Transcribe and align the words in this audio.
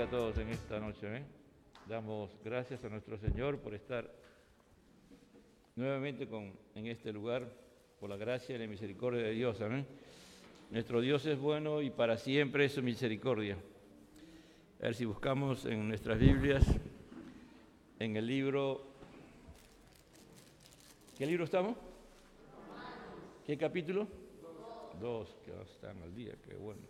a 0.00 0.10
todos 0.10 0.36
en 0.36 0.50
esta 0.50 0.78
noche. 0.78 1.06
¿eh? 1.16 1.22
Damos 1.88 2.30
gracias 2.44 2.84
a 2.84 2.88
nuestro 2.90 3.16
Señor 3.16 3.58
por 3.60 3.72
estar 3.72 4.12
nuevamente 5.74 6.28
con, 6.28 6.52
en 6.74 6.86
este 6.88 7.14
lugar, 7.14 7.50
por 7.98 8.10
la 8.10 8.16
gracia 8.16 8.54
y 8.54 8.58
la 8.58 8.66
misericordia 8.66 9.22
de 9.22 9.30
Dios. 9.30 9.58
Amén. 9.62 9.86
Nuestro 10.70 11.00
Dios 11.00 11.24
es 11.24 11.38
bueno 11.38 11.80
y 11.80 11.88
para 11.88 12.18
siempre 12.18 12.66
es 12.66 12.72
su 12.72 12.82
misericordia. 12.82 13.56
A 14.80 14.82
ver 14.82 14.94
si 14.94 15.06
buscamos 15.06 15.64
en 15.64 15.88
nuestras 15.88 16.18
Biblias, 16.18 16.66
en 17.98 18.16
el 18.16 18.26
libro... 18.26 18.82
¿Qué 21.16 21.24
libro 21.24 21.44
estamos? 21.44 21.74
¿Qué 23.46 23.56
capítulo? 23.56 24.06
Dos, 25.00 25.34
que 25.42 25.52
están 25.62 26.02
al 26.02 26.14
día, 26.14 26.34
qué 26.46 26.54
bueno. 26.54 26.82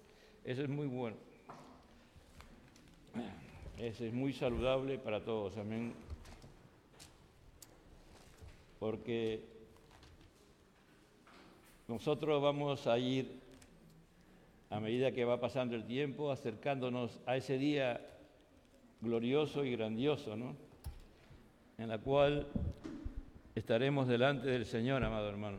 Eso 0.42 0.62
es 0.62 0.68
muy 0.68 0.88
bueno. 0.88 1.25
Eso 3.79 4.05
es 4.05 4.12
muy 4.12 4.33
saludable 4.33 4.98
para 4.98 5.23
todos, 5.23 5.56
amén. 5.56 5.93
Porque 8.79 9.41
nosotros 11.89 12.42
vamos 12.42 12.87
a 12.87 12.98
ir, 12.98 13.41
a 14.70 14.80
medida 14.80 15.12
que 15.12 15.25
va 15.25 15.41
pasando 15.41 15.77
el 15.77 15.84
tiempo, 15.84 16.33
acercándonos 16.33 17.20
a 17.27 17.37
ese 17.37 17.59
día 17.59 18.01
glorioso 19.01 19.64
y 19.64 19.73
grandioso, 19.73 20.37
¿no? 20.37 20.56
En 21.78 21.89
la 21.89 21.98
cual 21.98 22.47
estaremos 23.55 24.09
delante 24.09 24.48
del 24.48 24.67
Señor, 24.67 25.05
amado 25.05 25.28
hermano, 25.28 25.58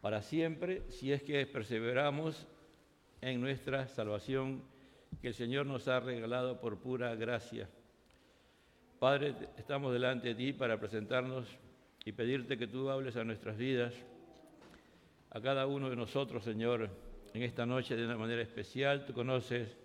para 0.00 0.22
siempre, 0.22 0.82
si 0.90 1.12
es 1.12 1.22
que 1.22 1.46
perseveramos 1.46 2.46
en 3.20 3.40
nuestra 3.40 3.86
salvación 3.86 4.62
que 5.20 5.28
el 5.28 5.34
Señor 5.34 5.66
nos 5.66 5.88
ha 5.88 6.00
regalado 6.00 6.60
por 6.60 6.78
pura 6.78 7.14
gracia. 7.14 7.68
Padre, 8.98 9.34
estamos 9.56 9.92
delante 9.92 10.28
de 10.28 10.34
ti 10.34 10.52
para 10.52 10.78
presentarnos 10.78 11.46
y 12.04 12.12
pedirte 12.12 12.56
que 12.56 12.66
tú 12.66 12.88
hables 12.88 13.16
a 13.16 13.24
nuestras 13.24 13.56
vidas, 13.56 13.94
a 15.30 15.40
cada 15.40 15.66
uno 15.66 15.90
de 15.90 15.96
nosotros, 15.96 16.44
Señor, 16.44 16.88
en 17.34 17.42
esta 17.42 17.66
noche 17.66 17.96
de 17.96 18.04
una 18.04 18.16
manera 18.16 18.42
especial. 18.42 19.04
Tú 19.06 19.12
conoces 19.12 19.76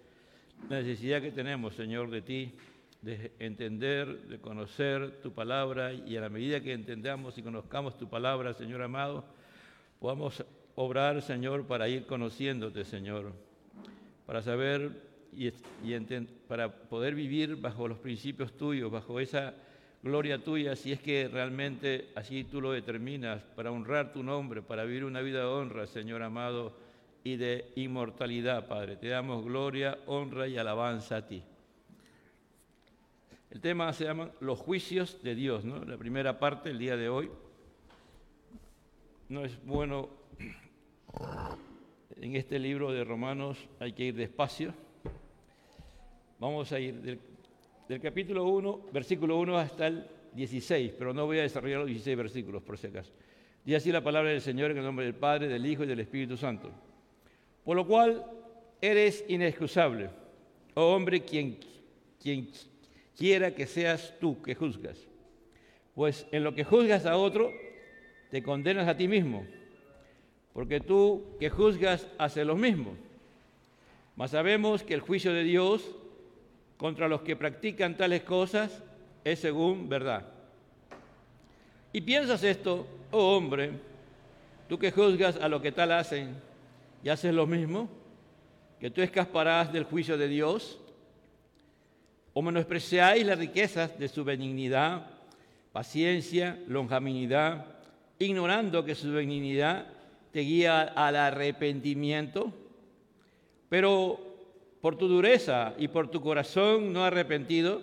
la 0.69 0.81
necesidad 0.81 1.21
que 1.21 1.31
tenemos, 1.31 1.75
Señor, 1.75 2.09
de 2.09 2.21
ti, 2.21 2.53
de 3.01 3.31
entender, 3.39 4.27
de 4.27 4.39
conocer 4.39 5.21
tu 5.21 5.31
palabra 5.31 5.93
y 5.93 6.17
a 6.17 6.21
la 6.21 6.29
medida 6.29 6.61
que 6.61 6.73
entendamos 6.73 7.37
y 7.37 7.43
conozcamos 7.43 7.97
tu 7.97 8.09
palabra, 8.09 8.53
Señor 8.53 8.81
amado, 8.81 9.23
podamos 9.99 10.43
obrar, 10.75 11.21
Señor, 11.21 11.65
para 11.65 11.87
ir 11.87 12.05
conociéndote, 12.05 12.83
Señor, 12.85 13.33
para 14.25 14.41
saber 14.41 15.06
y, 15.37 15.51
para 16.47 16.71
poder 16.71 17.13
vivir 17.13 17.55
bajo 17.57 17.87
los 17.87 17.99
principios 17.99 18.57
tuyos, 18.57 18.91
bajo 18.91 19.19
esa 19.19 19.53
gloria 20.01 20.43
tuya, 20.43 20.75
si 20.75 20.91
es 20.91 20.99
que 20.99 21.27
realmente 21.27 22.09
así 22.15 22.43
tú 22.43 22.59
lo 22.59 22.71
determinas, 22.71 23.43
para 23.55 23.71
honrar 23.71 24.11
tu 24.11 24.23
nombre, 24.23 24.63
para 24.63 24.83
vivir 24.83 25.05
una 25.05 25.21
vida 25.21 25.39
de 25.39 25.45
honra, 25.45 25.85
Señor 25.85 26.23
amado, 26.23 26.73
y 27.23 27.35
de 27.35 27.71
inmortalidad, 27.75 28.67
Padre. 28.67 28.95
Te 28.95 29.09
damos 29.09 29.45
gloria, 29.45 29.99
honra 30.07 30.47
y 30.47 30.57
alabanza 30.57 31.17
a 31.17 31.27
ti. 31.27 31.43
El 33.51 33.61
tema 33.61 33.93
se 33.93 34.05
llama 34.05 34.31
los 34.39 34.57
juicios 34.57 35.21
de 35.21 35.35
Dios, 35.35 35.65
¿no? 35.65 35.83
La 35.85 35.97
primera 35.97 36.39
parte, 36.39 36.71
el 36.71 36.79
día 36.79 36.97
de 36.97 37.09
hoy. 37.09 37.29
No 39.29 39.43
es 39.45 39.63
bueno 39.65 40.09
en 42.15 42.35
este 42.35 42.59
libro 42.59 42.91
de 42.91 43.03
Romanos, 43.03 43.57
hay 43.79 43.93
que 43.93 44.05
ir 44.05 44.15
despacio 44.15 44.73
Vamos 46.39 46.71
a 46.71 46.79
ir 46.79 47.19
del, 47.87 47.99
capítulo 47.99 48.45
1, 48.45 48.89
versículo 48.93 49.39
1 49.39 49.57
hasta 49.57 49.87
el 49.87 50.05
16, 50.33 50.93
pero 50.95 51.11
no 51.11 51.25
voy 51.25 51.39
a 51.39 51.41
desarrollar 51.41 51.79
los 51.79 51.87
16 51.87 52.15
versículos 52.15 52.61
por 52.61 52.77
si 52.77 52.87
acaso. 52.87 53.11
Dice 53.65 53.77
así 53.77 53.91
la 53.91 54.03
palabra 54.03 54.29
del 54.29 54.41
Señor 54.41 54.69
en 54.69 54.77
el 54.77 54.83
nombre 54.83 55.05
del 55.05 55.15
Padre, 55.15 55.47
del 55.47 55.65
Hijo 55.65 55.83
y 55.83 55.87
del 55.87 55.99
Espíritu 55.99 56.37
Santo. 56.37 56.69
Por 57.65 57.75
lo 57.75 57.87
cual 57.87 58.23
eres 58.79 59.25
inexcusable, 59.27 60.11
oh 60.75 60.93
hombre, 60.93 61.21
quien, 61.21 61.57
quien 62.21 62.49
quiera 63.17 63.55
que 63.55 63.65
seas 63.65 64.13
tú 64.19 64.39
que 64.43 64.53
juzgas. 64.53 65.07
Pues 65.95 66.27
en 66.31 66.43
lo 66.43 66.53
que 66.53 66.63
juzgas 66.63 67.07
a 67.07 67.17
otro, 67.17 67.51
te 68.29 68.43
condenas 68.43 68.87
a 68.87 68.95
ti 68.95 69.07
mismo, 69.07 69.43
porque 70.53 70.81
tú 70.81 71.35
que 71.39 71.49
juzgas 71.49 72.07
haces 72.19 72.45
lo 72.45 72.55
mismo. 72.55 72.93
Mas 74.15 74.31
sabemos 74.31 74.83
que 74.83 74.93
el 74.93 75.01
juicio 75.01 75.33
de 75.33 75.43
Dios 75.43 75.95
contra 76.77 77.07
los 77.07 77.21
que 77.21 77.35
practican 77.35 77.97
tales 77.97 78.23
cosas 78.23 78.81
es 79.23 79.39
según 79.39 79.89
verdad. 79.89 80.25
Y 81.91 82.01
piensas 82.01 82.43
esto, 82.43 82.87
oh 83.11 83.37
hombre, 83.37 83.71
tú 84.69 84.77
que 84.77 84.91
juzgas 84.91 85.37
a 85.37 85.49
lo 85.49 85.61
que 85.61 85.71
tal 85.71 85.91
hacen 85.91 86.35
y 87.03 87.09
haces 87.09 87.33
lo 87.33 87.47
mismo, 87.47 87.89
que 88.79 88.91
tú 88.91 89.01
escaparás 89.01 89.73
del 89.73 89.85
juicio 89.85 90.17
de 90.17 90.27
Dios, 90.27 90.79
o 92.33 92.41
menospreciáis 92.41 93.25
las 93.25 93.39
riquezas 93.39 93.97
de 93.97 94.07
su 94.07 94.23
benignidad, 94.23 95.07
paciencia, 95.71 96.59
longanimidad, 96.67 97.65
ignorando 98.19 98.85
que 98.85 98.93
su 98.93 99.11
benignidad 99.11 99.87
te 100.31 100.41
guía 100.41 100.83
al 100.83 101.15
arrepentimiento, 101.15 102.53
pero 103.69 104.26
por 104.87 104.95
tu 104.95 105.09
dureza 105.09 105.73
y 105.77 105.89
por 105.89 106.09
tu 106.09 106.21
corazón 106.21 106.93
no 106.93 107.03
arrepentido, 107.03 107.81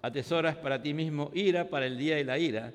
atesoras 0.00 0.56
para 0.56 0.80
ti 0.80 0.94
mismo 0.94 1.30
ira 1.34 1.68
para 1.68 1.84
el 1.84 1.98
día 1.98 2.16
de 2.16 2.24
la 2.24 2.38
ira, 2.38 2.72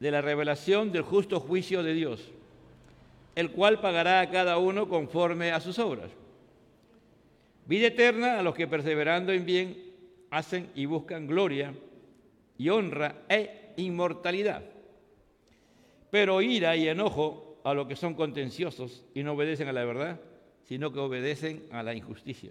de 0.00 0.10
la 0.10 0.20
revelación 0.22 0.90
del 0.90 1.02
justo 1.02 1.38
juicio 1.38 1.84
de 1.84 1.94
Dios, 1.94 2.32
el 3.36 3.52
cual 3.52 3.80
pagará 3.80 4.20
a 4.20 4.28
cada 4.28 4.58
uno 4.58 4.88
conforme 4.88 5.52
a 5.52 5.60
sus 5.60 5.78
obras. 5.78 6.10
Vida 7.66 7.86
eterna 7.86 8.40
a 8.40 8.42
los 8.42 8.56
que 8.56 8.66
perseverando 8.66 9.32
en 9.32 9.46
bien 9.46 9.76
hacen 10.30 10.68
y 10.74 10.86
buscan 10.86 11.28
gloria 11.28 11.72
y 12.58 12.70
honra 12.70 13.22
e 13.28 13.72
inmortalidad. 13.76 14.64
Pero 16.10 16.42
ira 16.42 16.74
y 16.74 16.88
enojo 16.88 17.60
a 17.62 17.72
los 17.72 17.86
que 17.86 17.94
son 17.94 18.14
contenciosos 18.14 19.04
y 19.14 19.22
no 19.22 19.34
obedecen 19.34 19.68
a 19.68 19.72
la 19.72 19.84
verdad 19.84 20.18
sino 20.72 20.90
que 20.90 21.00
obedecen 21.00 21.64
a 21.70 21.82
la 21.82 21.94
injusticia. 21.94 22.50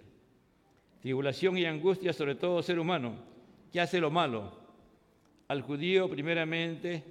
Tribulación 1.01 1.57
y 1.57 1.65
angustia 1.65 2.13
sobre 2.13 2.35
todo 2.35 2.61
ser 2.61 2.77
humano 2.77 3.15
que 3.73 3.81
hace 3.81 3.99
lo 3.99 4.11
malo, 4.11 4.59
al 5.47 5.63
judío 5.63 6.07
primeramente 6.07 7.03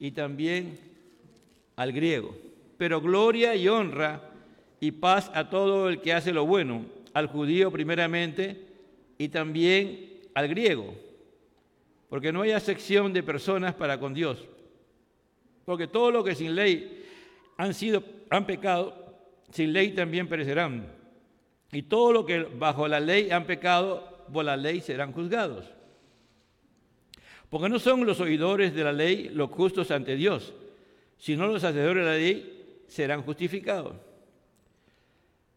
y 0.00 0.10
también 0.10 0.80
al 1.76 1.92
griego. 1.92 2.36
Pero 2.76 3.00
gloria 3.00 3.54
y 3.54 3.68
honra 3.68 4.32
y 4.80 4.90
paz 4.90 5.30
a 5.32 5.48
todo 5.48 5.88
el 5.88 6.00
que 6.00 6.12
hace 6.12 6.32
lo 6.32 6.44
bueno, 6.44 6.86
al 7.14 7.28
judío 7.28 7.70
primeramente 7.70 8.66
y 9.18 9.28
también 9.28 10.22
al 10.34 10.48
griego. 10.48 10.92
Porque 12.08 12.32
no 12.32 12.42
hay 12.42 12.50
acepción 12.50 13.12
de 13.12 13.22
personas 13.22 13.76
para 13.76 14.00
con 14.00 14.12
Dios. 14.12 14.44
Porque 15.64 15.86
todo 15.86 16.10
lo 16.10 16.24
que 16.24 16.34
sin 16.34 16.56
ley 16.56 17.06
han 17.56 17.74
sido 17.74 18.02
han 18.28 18.44
pecado 18.44 19.01
sin 19.52 19.72
ley 19.72 19.92
también 19.92 20.28
perecerán. 20.28 20.86
Y 21.70 21.82
todo 21.82 22.12
lo 22.12 22.26
que 22.26 22.42
bajo 22.42 22.88
la 22.88 23.00
ley 23.00 23.30
han 23.30 23.46
pecado, 23.46 24.26
por 24.32 24.44
la 24.44 24.56
ley 24.56 24.80
serán 24.80 25.12
juzgados. 25.12 25.66
Porque 27.48 27.68
no 27.68 27.78
son 27.78 28.06
los 28.06 28.20
oidores 28.20 28.74
de 28.74 28.84
la 28.84 28.92
ley 28.92 29.28
los 29.28 29.50
justos 29.50 29.90
ante 29.90 30.16
Dios, 30.16 30.54
sino 31.18 31.46
los 31.46 31.62
hacedores 31.62 32.04
de 32.04 32.10
la 32.10 32.16
ley 32.16 32.84
serán 32.88 33.22
justificados. 33.22 33.94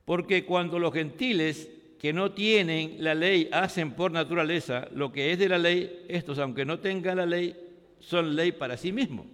Porque 0.04 0.46
cuando 0.46 0.78
los 0.78 0.94
gentiles 0.94 1.70
que 2.00 2.14
no 2.14 2.34
tienen 2.34 2.98
la 3.00 3.16
ley 3.16 3.50
hacen 3.52 3.94
por 3.94 4.12
naturaleza 4.12 4.88
lo 4.94 5.12
que 5.12 5.32
es 5.32 5.40
de 5.40 5.50
la 5.50 5.58
ley, 5.58 6.06
estos, 6.08 6.38
aunque 6.38 6.66
no 6.66 6.80
tengan 6.80 7.18
la 7.18 7.26
ley, 7.26 7.56
son 8.00 8.36
ley 8.36 8.52
para 8.52 8.78
sí 8.78 8.92
mismos. 8.92 9.26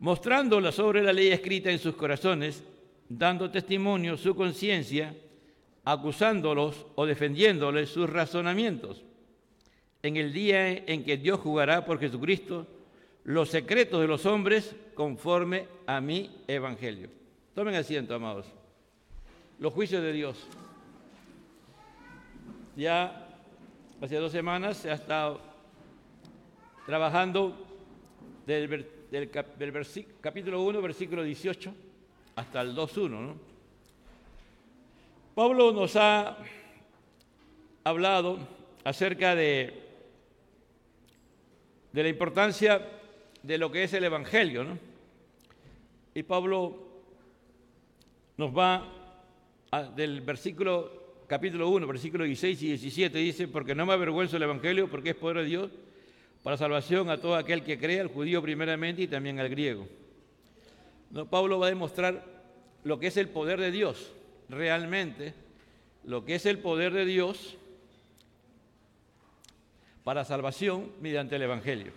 Mostrándola 0.00 0.72
sobre 0.72 1.02
la 1.02 1.12
ley 1.12 1.28
escrita 1.28 1.70
en 1.70 1.78
sus 1.78 1.94
corazones, 1.94 2.62
dando 3.10 3.50
testimonio 3.50 4.16
su 4.16 4.36
conciencia, 4.36 5.14
acusándolos 5.84 6.86
o 6.94 7.04
defendiéndoles 7.04 7.90
sus 7.90 8.08
razonamientos. 8.08 9.02
En 10.02 10.16
el 10.16 10.32
día 10.32 10.70
en 10.70 11.04
que 11.04 11.16
Dios 11.16 11.40
jugará 11.40 11.84
por 11.84 11.98
Jesucristo 11.98 12.66
los 13.24 13.50
secretos 13.50 14.00
de 14.00 14.06
los 14.06 14.24
hombres 14.26 14.74
conforme 14.94 15.66
a 15.86 16.00
mi 16.00 16.30
evangelio. 16.46 17.10
Tomen 17.54 17.74
asiento, 17.74 18.14
amados. 18.14 18.46
Los 19.58 19.74
juicios 19.74 20.02
de 20.02 20.12
Dios. 20.12 20.46
Ya 22.76 23.28
hace 24.00 24.16
dos 24.16 24.32
semanas 24.32 24.76
se 24.76 24.90
ha 24.90 24.94
estado 24.94 25.40
trabajando 26.86 27.66
del, 28.46 28.86
del 29.10 29.30
capítulo 30.20 30.62
1, 30.62 30.80
versículo 30.80 31.24
18 31.24 31.89
hasta 32.40 32.62
el 32.62 32.74
2.1. 32.74 33.08
¿no? 33.10 33.34
Pablo 35.34 35.72
nos 35.72 35.94
ha 35.96 36.38
hablado 37.84 38.38
acerca 38.82 39.34
de, 39.34 39.78
de 41.92 42.02
la 42.02 42.08
importancia 42.08 42.86
de 43.42 43.58
lo 43.58 43.70
que 43.70 43.84
es 43.84 43.92
el 43.92 44.04
Evangelio, 44.04 44.64
¿no? 44.64 44.78
Y 46.14 46.22
Pablo 46.22 46.76
nos 48.36 48.56
va 48.56 48.86
del 49.94 50.22
versículo 50.22 51.24
capítulo 51.26 51.68
1, 51.68 51.86
versículo 51.86 52.24
16 52.24 52.62
y 52.62 52.66
17, 52.68 53.18
dice, 53.18 53.48
porque 53.48 53.74
no 53.74 53.86
me 53.86 53.92
avergüenzo 53.92 54.36
el 54.38 54.42
Evangelio, 54.42 54.90
porque 54.90 55.10
es 55.10 55.16
poder 55.16 55.38
de 55.38 55.44
Dios 55.44 55.70
para 56.42 56.56
salvación 56.56 57.10
a 57.10 57.18
todo 57.18 57.36
aquel 57.36 57.62
que 57.62 57.78
cree, 57.78 58.00
al 58.00 58.08
judío 58.08 58.42
primeramente 58.42 59.02
y 59.02 59.08
también 59.08 59.38
al 59.38 59.50
griego. 59.50 59.86
¿No? 61.10 61.28
Pablo 61.28 61.58
va 61.58 61.66
a 61.66 61.70
demostrar 61.70 62.24
lo 62.84 62.98
que 62.98 63.08
es 63.08 63.16
el 63.16 63.28
poder 63.28 63.60
de 63.60 63.70
Dios, 63.70 64.12
realmente, 64.48 65.34
lo 66.04 66.24
que 66.24 66.36
es 66.36 66.46
el 66.46 66.58
poder 66.58 66.92
de 66.92 67.04
Dios 67.04 67.56
para 70.04 70.24
salvación 70.24 70.92
mediante 71.00 71.36
el 71.36 71.42
Evangelio. 71.42 71.92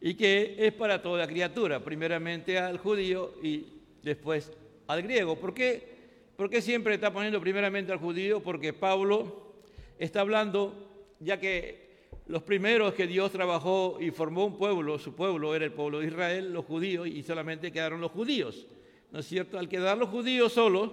Y 0.00 0.14
que 0.14 0.56
es 0.58 0.72
para 0.72 1.02
toda 1.02 1.26
criatura, 1.26 1.80
primeramente 1.80 2.58
al 2.58 2.78
judío 2.78 3.34
y 3.42 3.66
después 4.02 4.52
al 4.86 5.02
griego. 5.02 5.36
¿Por 5.36 5.54
qué? 5.54 5.92
¿Por 6.36 6.50
qué 6.50 6.60
siempre 6.60 6.94
está 6.94 7.12
poniendo 7.12 7.40
primeramente 7.40 7.92
al 7.92 7.98
judío? 7.98 8.42
Porque 8.42 8.72
Pablo 8.72 9.52
está 9.98 10.20
hablando, 10.20 10.74
ya 11.20 11.38
que 11.38 11.91
los 12.26 12.42
primeros 12.42 12.94
que 12.94 13.06
Dios 13.06 13.32
trabajó 13.32 13.98
y 14.00 14.10
formó 14.10 14.46
un 14.46 14.56
pueblo, 14.56 14.98
su 14.98 15.14
pueblo 15.14 15.54
era 15.54 15.64
el 15.64 15.72
pueblo 15.72 16.00
de 16.00 16.06
Israel, 16.06 16.52
los 16.52 16.64
judíos, 16.64 17.06
y 17.08 17.22
solamente 17.22 17.72
quedaron 17.72 18.00
los 18.00 18.12
judíos. 18.12 18.66
¿No 19.10 19.18
es 19.18 19.26
cierto? 19.26 19.58
Al 19.58 19.68
quedar 19.68 19.98
los 19.98 20.08
judíos 20.08 20.52
solos, 20.52 20.90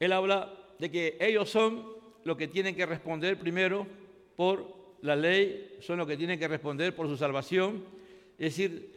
él 0.00 0.12
habla 0.12 0.52
de 0.78 0.90
que 0.90 1.16
ellos 1.20 1.48
son 1.48 1.86
los 2.24 2.36
que 2.36 2.48
tienen 2.48 2.74
que 2.74 2.86
responder 2.86 3.38
primero 3.38 3.86
por 4.36 4.76
la 5.00 5.16
ley, 5.16 5.76
son 5.80 5.98
los 5.98 6.06
que 6.06 6.16
tienen 6.16 6.38
que 6.38 6.48
responder 6.48 6.94
por 6.94 7.08
su 7.08 7.16
salvación. 7.16 7.84
Es 8.38 8.56
decir, 8.56 8.92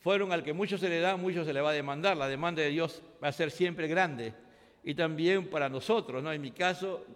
fueron 0.00 0.32
al 0.32 0.42
que 0.42 0.52
mucho 0.52 0.76
se 0.76 0.88
le 0.88 1.00
da, 1.00 1.16
mucho 1.16 1.44
se 1.44 1.52
le 1.52 1.60
va 1.60 1.70
a 1.70 1.74
demandar. 1.74 2.16
La 2.16 2.28
demanda 2.28 2.60
de 2.60 2.68
Dios 2.68 3.02
va 3.22 3.28
a 3.28 3.32
ser 3.32 3.50
siempre 3.50 3.88
grande. 3.88 4.34
Y 4.82 4.94
también 4.94 5.48
para 5.48 5.68
nosotros, 5.68 6.22
¿no? 6.22 6.30
En 6.30 6.42
mi 6.42 6.50
caso, 6.50 7.06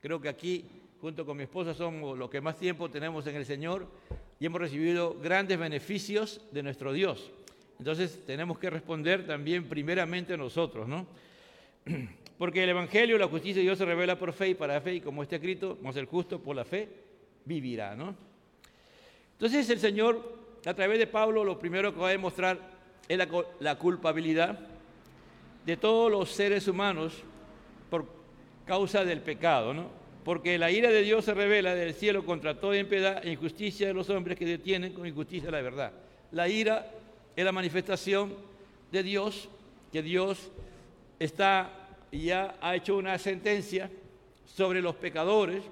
creo 0.00 0.20
que 0.20 0.28
aquí 0.28 0.64
junto 1.00 1.24
con 1.24 1.36
mi 1.36 1.44
esposa 1.44 1.74
somos 1.74 2.18
los 2.18 2.28
que 2.28 2.40
más 2.40 2.56
tiempo 2.56 2.90
tenemos 2.90 3.26
en 3.26 3.36
el 3.36 3.46
Señor 3.46 3.86
y 4.40 4.46
hemos 4.46 4.60
recibido 4.60 5.16
grandes 5.20 5.58
beneficios 5.58 6.40
de 6.50 6.62
nuestro 6.62 6.92
Dios. 6.92 7.30
Entonces 7.78 8.24
tenemos 8.26 8.58
que 8.58 8.70
responder 8.70 9.26
también 9.26 9.68
primeramente 9.68 10.36
nosotros, 10.36 10.88
¿no? 10.88 11.06
Porque 12.38 12.64
el 12.64 12.70
Evangelio, 12.70 13.18
la 13.18 13.28
justicia 13.28 13.56
de 13.56 13.62
Dios 13.62 13.78
se 13.78 13.84
revela 13.84 14.18
por 14.18 14.32
fe 14.32 14.50
y 14.50 14.54
para 14.54 14.80
fe, 14.80 14.96
y 14.96 15.00
como 15.00 15.22
está 15.22 15.36
escrito, 15.36 15.78
más 15.82 15.96
el 15.96 16.06
justo 16.06 16.40
por 16.40 16.54
la 16.56 16.64
fe 16.64 16.88
vivirá, 17.44 17.94
¿no? 17.94 18.14
Entonces 19.32 19.70
el 19.70 19.78
Señor, 19.78 20.36
a 20.64 20.74
través 20.74 20.98
de 20.98 21.06
Pablo, 21.06 21.44
lo 21.44 21.58
primero 21.58 21.94
que 21.94 22.00
va 22.00 22.08
a 22.08 22.12
demostrar 22.12 22.58
es 23.08 23.16
la, 23.16 23.28
la 23.60 23.78
culpabilidad 23.78 24.58
de 25.64 25.76
todos 25.76 26.10
los 26.10 26.30
seres 26.30 26.66
humanos 26.66 27.22
por 27.88 28.06
causa 28.66 29.04
del 29.04 29.20
pecado, 29.20 29.72
¿no? 29.72 29.97
Porque 30.28 30.58
la 30.58 30.70
ira 30.70 30.90
de 30.90 31.00
Dios 31.00 31.24
se 31.24 31.32
revela 31.32 31.74
del 31.74 31.94
cielo 31.94 32.22
contra 32.22 32.60
toda 32.60 32.76
impiedad 32.76 33.24
e 33.24 33.32
injusticia 33.32 33.86
de 33.86 33.94
los 33.94 34.10
hombres 34.10 34.36
que 34.36 34.44
detienen 34.44 34.92
con 34.92 35.06
injusticia 35.06 35.50
la 35.50 35.62
verdad. 35.62 35.90
La 36.32 36.46
ira 36.50 36.86
es 37.34 37.42
la 37.42 37.50
manifestación 37.50 38.34
de 38.92 39.02
Dios, 39.02 39.48
que 39.90 40.02
Dios 40.02 40.50
está 41.18 41.70
ya 42.12 42.56
ha 42.60 42.76
hecho 42.76 42.98
una 42.98 43.16
sentencia 43.16 43.90
sobre 44.44 44.82
los 44.82 44.96
pecadores 44.96 45.62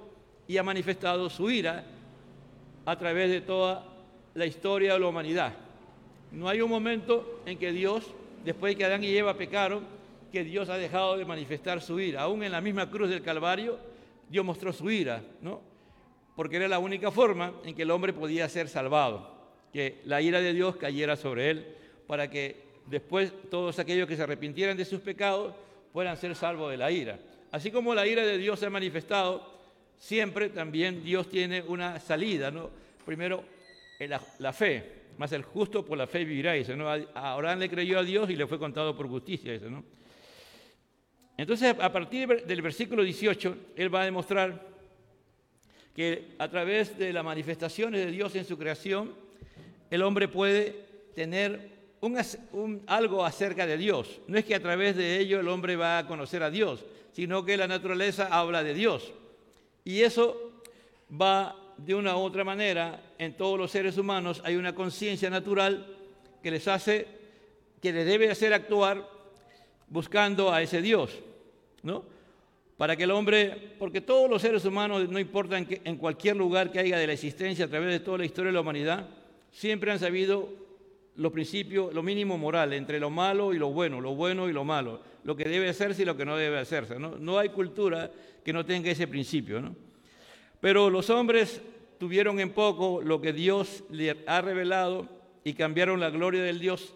y 0.47 0.57
ha 0.57 0.63
manifestado 0.63 1.29
su 1.29 1.51
ira 1.51 1.83
a 2.83 2.97
través 2.97 3.29
de 3.29 3.41
toda 3.41 3.85
la 4.33 4.47
historia 4.47 4.93
de 4.93 4.99
la 4.99 5.07
humanidad. 5.07 5.53
No 6.31 6.49
hay 6.49 6.61
un 6.61 6.71
momento 6.71 7.43
en 7.45 7.59
que 7.59 7.71
Dios, 7.71 8.05
después 8.43 8.71
de 8.71 8.77
que 8.79 8.85
Adán 8.85 9.03
y 9.03 9.15
Eva 9.15 9.37
pecaron, 9.37 9.83
que 10.31 10.43
Dios 10.43 10.67
ha 10.69 10.79
dejado 10.79 11.15
de 11.15 11.25
manifestar 11.25 11.79
su 11.79 11.99
ira. 11.99 12.23
Aún 12.23 12.41
en 12.41 12.51
la 12.51 12.59
misma 12.59 12.89
cruz 12.89 13.07
del 13.07 13.21
Calvario, 13.21 13.86
Dios 14.29 14.45
mostró 14.45 14.73
su 14.73 14.89
ira, 14.89 15.23
¿no? 15.41 15.61
Porque 16.35 16.57
era 16.57 16.67
la 16.67 16.79
única 16.79 17.11
forma 17.11 17.53
en 17.65 17.75
que 17.75 17.83
el 17.83 17.91
hombre 17.91 18.13
podía 18.13 18.47
ser 18.49 18.69
salvado, 18.69 19.35
que 19.73 20.01
la 20.05 20.21
ira 20.21 20.39
de 20.39 20.53
Dios 20.53 20.75
cayera 20.75 21.15
sobre 21.15 21.49
él, 21.49 21.75
para 22.05 22.29
que 22.29 22.67
después 22.85 23.33
todos 23.49 23.79
aquellos 23.79 24.07
que 24.07 24.15
se 24.15 24.23
arrepintieran 24.23 24.77
de 24.77 24.85
sus 24.85 25.01
pecados 25.01 25.53
puedan 25.91 26.17
ser 26.17 26.35
salvos 26.35 26.71
de 26.71 26.77
la 26.77 26.91
ira. 26.91 27.19
Así 27.51 27.71
como 27.71 27.95
la 27.95 28.05
ira 28.05 28.25
de 28.25 28.37
Dios 28.37 28.59
se 28.59 28.65
ha 28.65 28.69
manifestado, 28.69 29.57
siempre 29.97 30.49
también 30.49 31.03
Dios 31.03 31.29
tiene 31.29 31.61
una 31.61 31.99
salida, 31.99 32.51
¿no? 32.51 32.69
Primero, 33.05 33.43
la, 34.39 34.53
fe, 34.53 34.83
más 35.17 35.31
el 35.31 35.43
justo 35.43 35.83
por 35.85 35.97
la 35.97 36.07
fe 36.07 36.23
vivirá, 36.23 36.53
dice, 36.53 36.75
¿no? 36.75 36.89
Abraham 36.89 37.59
le 37.59 37.69
creyó 37.69 37.99
a 37.99 38.03
Dios 38.03 38.29
y 38.29 38.35
le 38.35 38.45
fue 38.45 38.59
contado 38.59 38.95
por 38.95 39.07
justicia, 39.07 39.57
¿no? 39.69 39.83
Entonces, 41.37 41.75
a 41.79 41.91
partir 41.91 42.45
del 42.45 42.61
versículo 42.63 43.03
18, 43.03 43.57
él 43.75 43.93
va 43.93 44.01
a 44.01 44.05
demostrar 44.05 44.65
que 45.95 46.35
a 46.39 46.49
través 46.49 46.97
de 46.97 47.13
las 47.13 47.23
manifestaciones 47.23 48.05
de 48.05 48.11
Dios 48.11 48.35
en 48.35 48.45
su 48.45 48.57
creación, 48.57 49.13
el 49.89 50.01
hombre 50.01 50.27
puede 50.27 50.85
tener 51.15 51.77
algo 52.87 53.23
acerca 53.23 53.65
de 53.65 53.77
Dios. 53.77 54.19
No 54.27 54.37
es 54.37 54.45
que 54.45 54.55
a 54.55 54.61
través 54.61 54.95
de 54.95 55.19
ello 55.19 55.39
el 55.39 55.47
hombre 55.47 55.75
va 55.75 55.99
a 55.99 56.07
conocer 56.07 56.43
a 56.43 56.49
Dios, 56.49 56.85
sino 57.11 57.45
que 57.45 57.57
la 57.57 57.67
naturaleza 57.67 58.27
habla 58.31 58.63
de 58.63 58.73
Dios. 58.73 59.13
Y 59.83 60.01
eso 60.01 60.61
va 61.09 61.55
de 61.77 61.95
una 61.95 62.17
u 62.17 62.21
otra 62.21 62.43
manera, 62.43 63.13
en 63.17 63.37
todos 63.37 63.57
los 63.57 63.71
seres 63.71 63.97
humanos 63.97 64.41
hay 64.43 64.55
una 64.55 64.73
conciencia 64.73 65.29
natural 65.29 65.85
que 66.41 66.51
les 66.51 66.67
hace, 66.67 67.07
que 67.81 67.93
les 67.93 68.05
debe 68.05 68.29
hacer 68.31 68.53
actuar 68.53 69.16
buscando 69.87 70.51
a 70.51 70.61
ese 70.61 70.81
Dios. 70.81 71.17
¿no? 71.83 72.03
Para 72.77 72.95
que 72.95 73.03
el 73.03 73.11
hombre, 73.11 73.73
porque 73.79 74.01
todos 74.01 74.29
los 74.29 74.41
seres 74.41 74.63
humanos, 74.65 75.09
no 75.09 75.19
importa 75.19 75.57
en, 75.57 75.65
que, 75.65 75.79
cualquier 75.97 76.35
lugar 76.35 76.71
que 76.71 76.79
haya 76.79 76.97
de 76.97 77.07
la 77.07 77.13
existencia 77.13 77.65
a 77.65 77.67
través 77.67 77.89
de 77.89 77.99
toda 77.99 78.19
la 78.19 78.25
historia 78.25 78.49
de 78.49 78.53
la 78.53 78.61
humanidad, 78.61 79.07
siempre 79.51 79.91
han 79.91 79.99
sabido 79.99 80.49
los 81.15 81.31
principios, 81.31 81.93
lo 81.93 82.03
mínimo 82.03 82.37
moral, 82.37 82.73
entre 82.73 82.99
lo 82.99 83.09
malo 83.09 83.53
y 83.53 83.57
lo 83.57 83.71
bueno, 83.71 83.99
lo 83.99 84.13
bueno 84.13 84.47
y 84.47 84.53
lo 84.53 84.63
malo, 84.63 85.01
lo 85.23 85.35
que 85.35 85.45
debe 85.45 85.69
hacerse 85.69 86.03
y 86.03 86.05
lo 86.05 86.15
que 86.15 86.25
no 86.25 86.37
debe 86.37 86.59
hacerse. 86.59 86.99
No, 86.99 87.15
no 87.17 87.39
hay 87.39 87.49
cultura 87.49 88.11
que 88.45 88.53
no 88.53 88.63
tenga 88.63 88.91
ese 88.91 89.07
principio. 89.07 89.59
¿no? 89.59 89.75
Pero 90.59 90.91
los 90.91 91.09
hombres 91.09 91.61
tuvieron 91.97 92.39
en 92.39 92.51
poco 92.51 93.01
lo 93.01 93.19
que 93.19 93.33
Dios 93.33 93.83
les 93.89 94.15
ha 94.27 94.41
revelado 94.41 95.09
y 95.43 95.53
cambiaron 95.53 95.99
la 95.99 96.11
gloria 96.11 96.43
del 96.43 96.59
Dios 96.59 96.93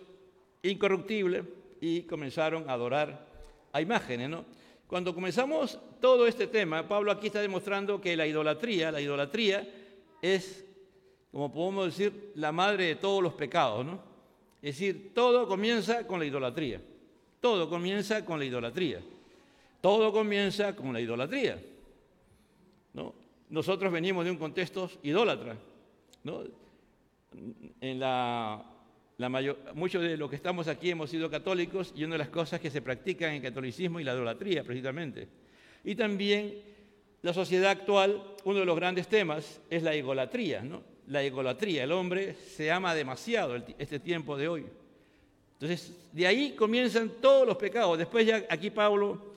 incorruptible 0.61 1.60
y 1.81 2.03
comenzaron 2.03 2.69
a 2.69 2.73
adorar 2.73 3.27
a 3.73 3.81
imágenes. 3.81 4.29
¿no? 4.29 4.45
Cuando 4.87 5.13
comenzamos 5.13 5.77
todo 5.99 6.27
este 6.27 6.47
tema, 6.47 6.87
Pablo 6.87 7.11
aquí 7.11 7.27
está 7.27 7.41
demostrando 7.41 7.99
que 7.99 8.15
la 8.15 8.27
idolatría, 8.27 8.91
la 8.91 9.01
idolatría 9.01 9.67
es, 10.21 10.65
como 11.31 11.51
podemos 11.51 11.85
decir, 11.87 12.31
la 12.35 12.51
madre 12.51 12.85
de 12.85 12.95
todos 12.95 13.21
los 13.21 13.33
pecados, 13.33 13.85
¿no? 13.85 14.11
Es 14.61 14.75
decir, 14.75 15.11
todo 15.15 15.47
comienza 15.47 16.05
con 16.05 16.19
la 16.19 16.25
idolatría. 16.25 16.79
Todo 17.39 17.67
comienza 17.67 18.23
con 18.23 18.37
la 18.37 18.45
idolatría. 18.45 19.01
Todo 19.81 20.11
comienza 20.11 20.75
con 20.75 20.93
la 20.93 21.01
idolatría. 21.01 21.59
¿no? 22.93 23.15
Nosotros 23.49 23.91
venimos 23.91 24.23
de 24.23 24.29
un 24.29 24.37
contexto 24.37 24.91
idólatra. 25.01 25.57
¿no? 26.23 26.43
En 27.81 27.99
la 27.99 28.63
muchos 29.73 30.01
de 30.01 30.17
los 30.17 30.29
que 30.29 30.35
estamos 30.35 30.67
aquí 30.67 30.89
hemos 30.89 31.09
sido 31.09 31.29
católicos 31.29 31.93
y 31.95 32.03
una 32.03 32.15
de 32.15 32.19
las 32.19 32.29
cosas 32.29 32.59
que 32.59 32.69
se 32.69 32.81
practican 32.81 33.29
en 33.29 33.35
el 33.37 33.41
catolicismo 33.41 33.99
y 33.99 34.03
la 34.03 34.13
idolatría 34.13 34.63
precisamente. 34.63 35.27
Y 35.83 35.95
también 35.95 36.53
la 37.21 37.33
sociedad 37.33 37.71
actual, 37.71 38.23
uno 38.45 38.59
de 38.59 38.65
los 38.65 38.75
grandes 38.75 39.07
temas 39.07 39.61
es 39.69 39.83
la 39.83 39.93
egolatría, 39.93 40.61
¿no? 40.61 40.81
La 41.07 41.23
egolatría, 41.23 41.83
el 41.83 41.91
hombre 41.91 42.35
se 42.35 42.71
ama 42.71 42.95
demasiado 42.95 43.55
este 43.77 43.99
tiempo 43.99 44.37
de 44.37 44.47
hoy. 44.47 44.65
Entonces, 45.53 45.95
de 46.11 46.25
ahí 46.25 46.55
comienzan 46.57 47.11
todos 47.21 47.45
los 47.45 47.57
pecados. 47.57 47.97
Después 47.97 48.25
ya 48.25 48.43
aquí 48.49 48.71
Pablo 48.71 49.33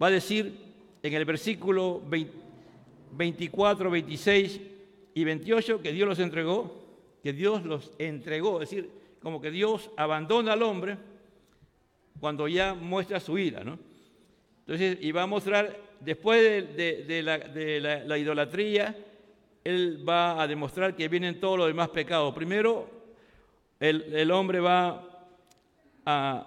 va 0.00 0.06
a 0.06 0.10
decir 0.10 0.54
en 1.02 1.12
el 1.12 1.24
versículo 1.24 2.02
24, 3.12 3.90
26 3.90 4.60
y 5.14 5.24
28 5.24 5.82
que 5.82 5.92
Dios 5.92 6.08
los 6.08 6.18
entregó, 6.18 6.84
que 7.22 7.32
Dios 7.32 7.64
los 7.64 7.92
entregó, 7.98 8.62
es 8.62 8.70
decir, 8.70 8.90
como 9.26 9.40
que 9.40 9.50
Dios 9.50 9.90
abandona 9.96 10.52
al 10.52 10.62
hombre 10.62 10.96
cuando 12.20 12.46
ya 12.46 12.74
muestra 12.74 13.18
su 13.18 13.36
ira, 13.36 13.64
¿no? 13.64 13.76
Entonces, 14.60 14.98
y 15.00 15.10
va 15.10 15.24
a 15.24 15.26
mostrar, 15.26 15.76
después 15.98 16.40
de, 16.76 18.04
la, 18.06 18.18
idolatría, 18.18 18.96
él 19.64 20.08
va 20.08 20.40
a 20.40 20.46
demostrar 20.46 20.94
que 20.94 21.08
vienen 21.08 21.40
todos 21.40 21.58
los 21.58 21.66
demás 21.66 21.88
pecados. 21.88 22.32
Primero, 22.36 22.88
el, 23.80 24.30
hombre 24.30 24.60
va 24.60 25.02
a, 26.04 26.46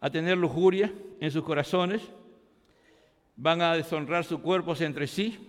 a, 0.00 0.10
tener 0.10 0.38
lujuria 0.38 0.90
en 1.20 1.30
sus 1.30 1.44
corazones, 1.44 2.00
van 3.36 3.60
a 3.60 3.76
deshonrar 3.76 4.24
sus 4.24 4.40
cuerpos 4.40 4.80
entre 4.80 5.06
sí, 5.06 5.46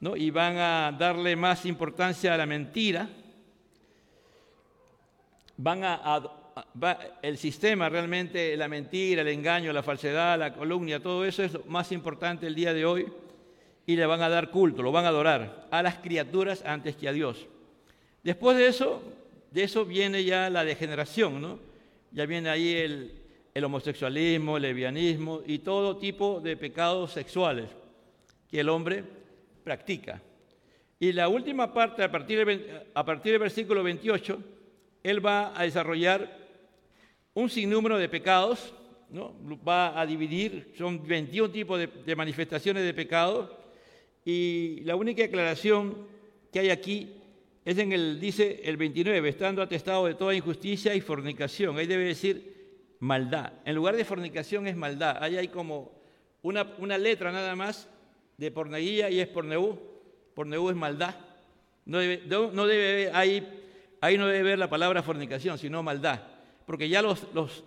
¿no? 0.00 0.16
y 0.16 0.30
van 0.30 0.56
a 0.56 0.90
darle 0.98 1.36
más 1.36 1.66
importancia 1.66 2.32
a 2.32 2.38
la 2.38 2.46
mentira, 2.46 3.10
van 5.58 5.84
a, 5.84 6.22
el 7.20 7.36
sistema 7.36 7.88
realmente, 7.88 8.56
la 8.56 8.68
mentira, 8.68 9.22
el 9.22 9.28
engaño, 9.28 9.72
la 9.72 9.82
falsedad, 9.82 10.38
la 10.38 10.54
columna, 10.54 11.00
todo 11.00 11.24
eso 11.24 11.42
es 11.42 11.52
lo 11.52 11.64
más 11.66 11.92
importante 11.92 12.46
el 12.46 12.54
día 12.54 12.72
de 12.72 12.86
hoy 12.86 13.06
y 13.84 13.96
le 13.96 14.06
van 14.06 14.22
a 14.22 14.28
dar 14.28 14.50
culto, 14.50 14.82
lo 14.82 14.92
van 14.92 15.04
a 15.04 15.08
adorar 15.08 15.66
a 15.70 15.82
las 15.82 15.98
criaturas 15.98 16.64
antes 16.64 16.96
que 16.96 17.08
a 17.08 17.12
Dios. 17.12 17.46
Después 18.22 18.56
de 18.56 18.68
eso, 18.68 19.02
de 19.50 19.64
eso 19.64 19.84
viene 19.84 20.24
ya 20.24 20.48
la 20.48 20.64
degeneración, 20.64 21.40
¿no? 21.40 21.58
Ya 22.12 22.24
viene 22.24 22.48
ahí 22.48 22.74
el, 22.74 23.12
el 23.52 23.64
homosexualismo, 23.64 24.56
el 24.56 24.62
lesbianismo 24.62 25.42
y 25.46 25.58
todo 25.58 25.96
tipo 25.96 26.40
de 26.40 26.56
pecados 26.56 27.12
sexuales 27.12 27.68
que 28.50 28.60
el 28.60 28.68
hombre 28.68 29.04
practica. 29.64 30.22
Y 31.00 31.12
la 31.12 31.28
última 31.28 31.72
parte, 31.72 32.02
a 32.02 32.10
partir, 32.10 32.84
a 32.94 33.04
partir 33.04 33.32
del 33.32 33.40
versículo 33.40 33.82
28, 33.82 34.38
él 35.02 35.24
va 35.24 35.58
a 35.58 35.64
desarrollar 35.64 36.36
un 37.34 37.48
sinnúmero 37.48 37.98
de 37.98 38.08
pecados, 38.08 38.74
¿no? 39.10 39.34
va 39.66 39.98
a 39.98 40.04
dividir, 40.06 40.72
son 40.76 41.06
21 41.06 41.50
tipos 41.50 41.78
de, 41.78 42.16
manifestaciones 42.16 42.84
de 42.84 42.94
pecado, 42.94 43.58
y 44.24 44.80
la 44.84 44.96
única 44.96 45.24
aclaración 45.24 46.06
que 46.52 46.60
hay 46.60 46.70
aquí 46.70 47.14
es 47.64 47.78
en 47.78 47.92
el, 47.92 48.18
dice 48.18 48.60
el 48.64 48.76
29, 48.76 49.28
estando 49.28 49.62
atestado 49.62 50.06
de 50.06 50.14
toda 50.14 50.34
injusticia 50.34 50.94
y 50.94 51.00
fornicación. 51.00 51.76
Ahí 51.78 51.86
debe 51.86 52.04
decir 52.04 52.96
maldad. 52.98 53.52
En 53.64 53.74
lugar 53.74 53.96
de 53.96 54.04
fornicación 54.04 54.66
es 54.66 54.76
maldad. 54.76 55.22
Ahí 55.22 55.36
hay 55.36 55.48
como 55.48 55.92
una, 56.42 56.74
una 56.78 56.98
letra 56.98 57.30
nada 57.30 57.54
más 57.54 57.88
de 58.36 58.50
porneguía 58.50 59.10
y 59.10 59.20
es 59.20 59.28
porneú. 59.28 59.78
Porneú 60.34 60.70
es 60.70 60.76
maldad. 60.76 61.14
No 61.84 61.98
debe, 61.98 62.22
no 62.26 62.66
debe 62.66 63.10
ahí 63.12 63.57
ahí 64.00 64.18
no 64.18 64.26
debe 64.26 64.42
ver 64.42 64.58
la 64.58 64.70
palabra 64.70 65.02
fornicación, 65.02 65.58
sino 65.58 65.82
maldad, 65.82 66.20
porque 66.66 66.88
ya 66.88 67.02
los, 67.02 67.26
los, 67.34 67.64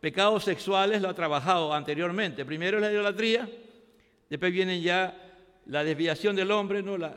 pecados 0.00 0.42
sexuales 0.42 1.00
lo 1.00 1.08
ha 1.08 1.14
trabajado 1.14 1.72
anteriormente. 1.72 2.44
Primero 2.44 2.78
es 2.78 2.82
la 2.82 2.90
idolatría, 2.90 3.48
después 4.28 4.52
viene 4.52 4.80
ya 4.80 5.16
la 5.66 5.84
desviación 5.84 6.34
del 6.34 6.50
hombre, 6.50 6.82
¿no? 6.82 6.98
la, 6.98 7.14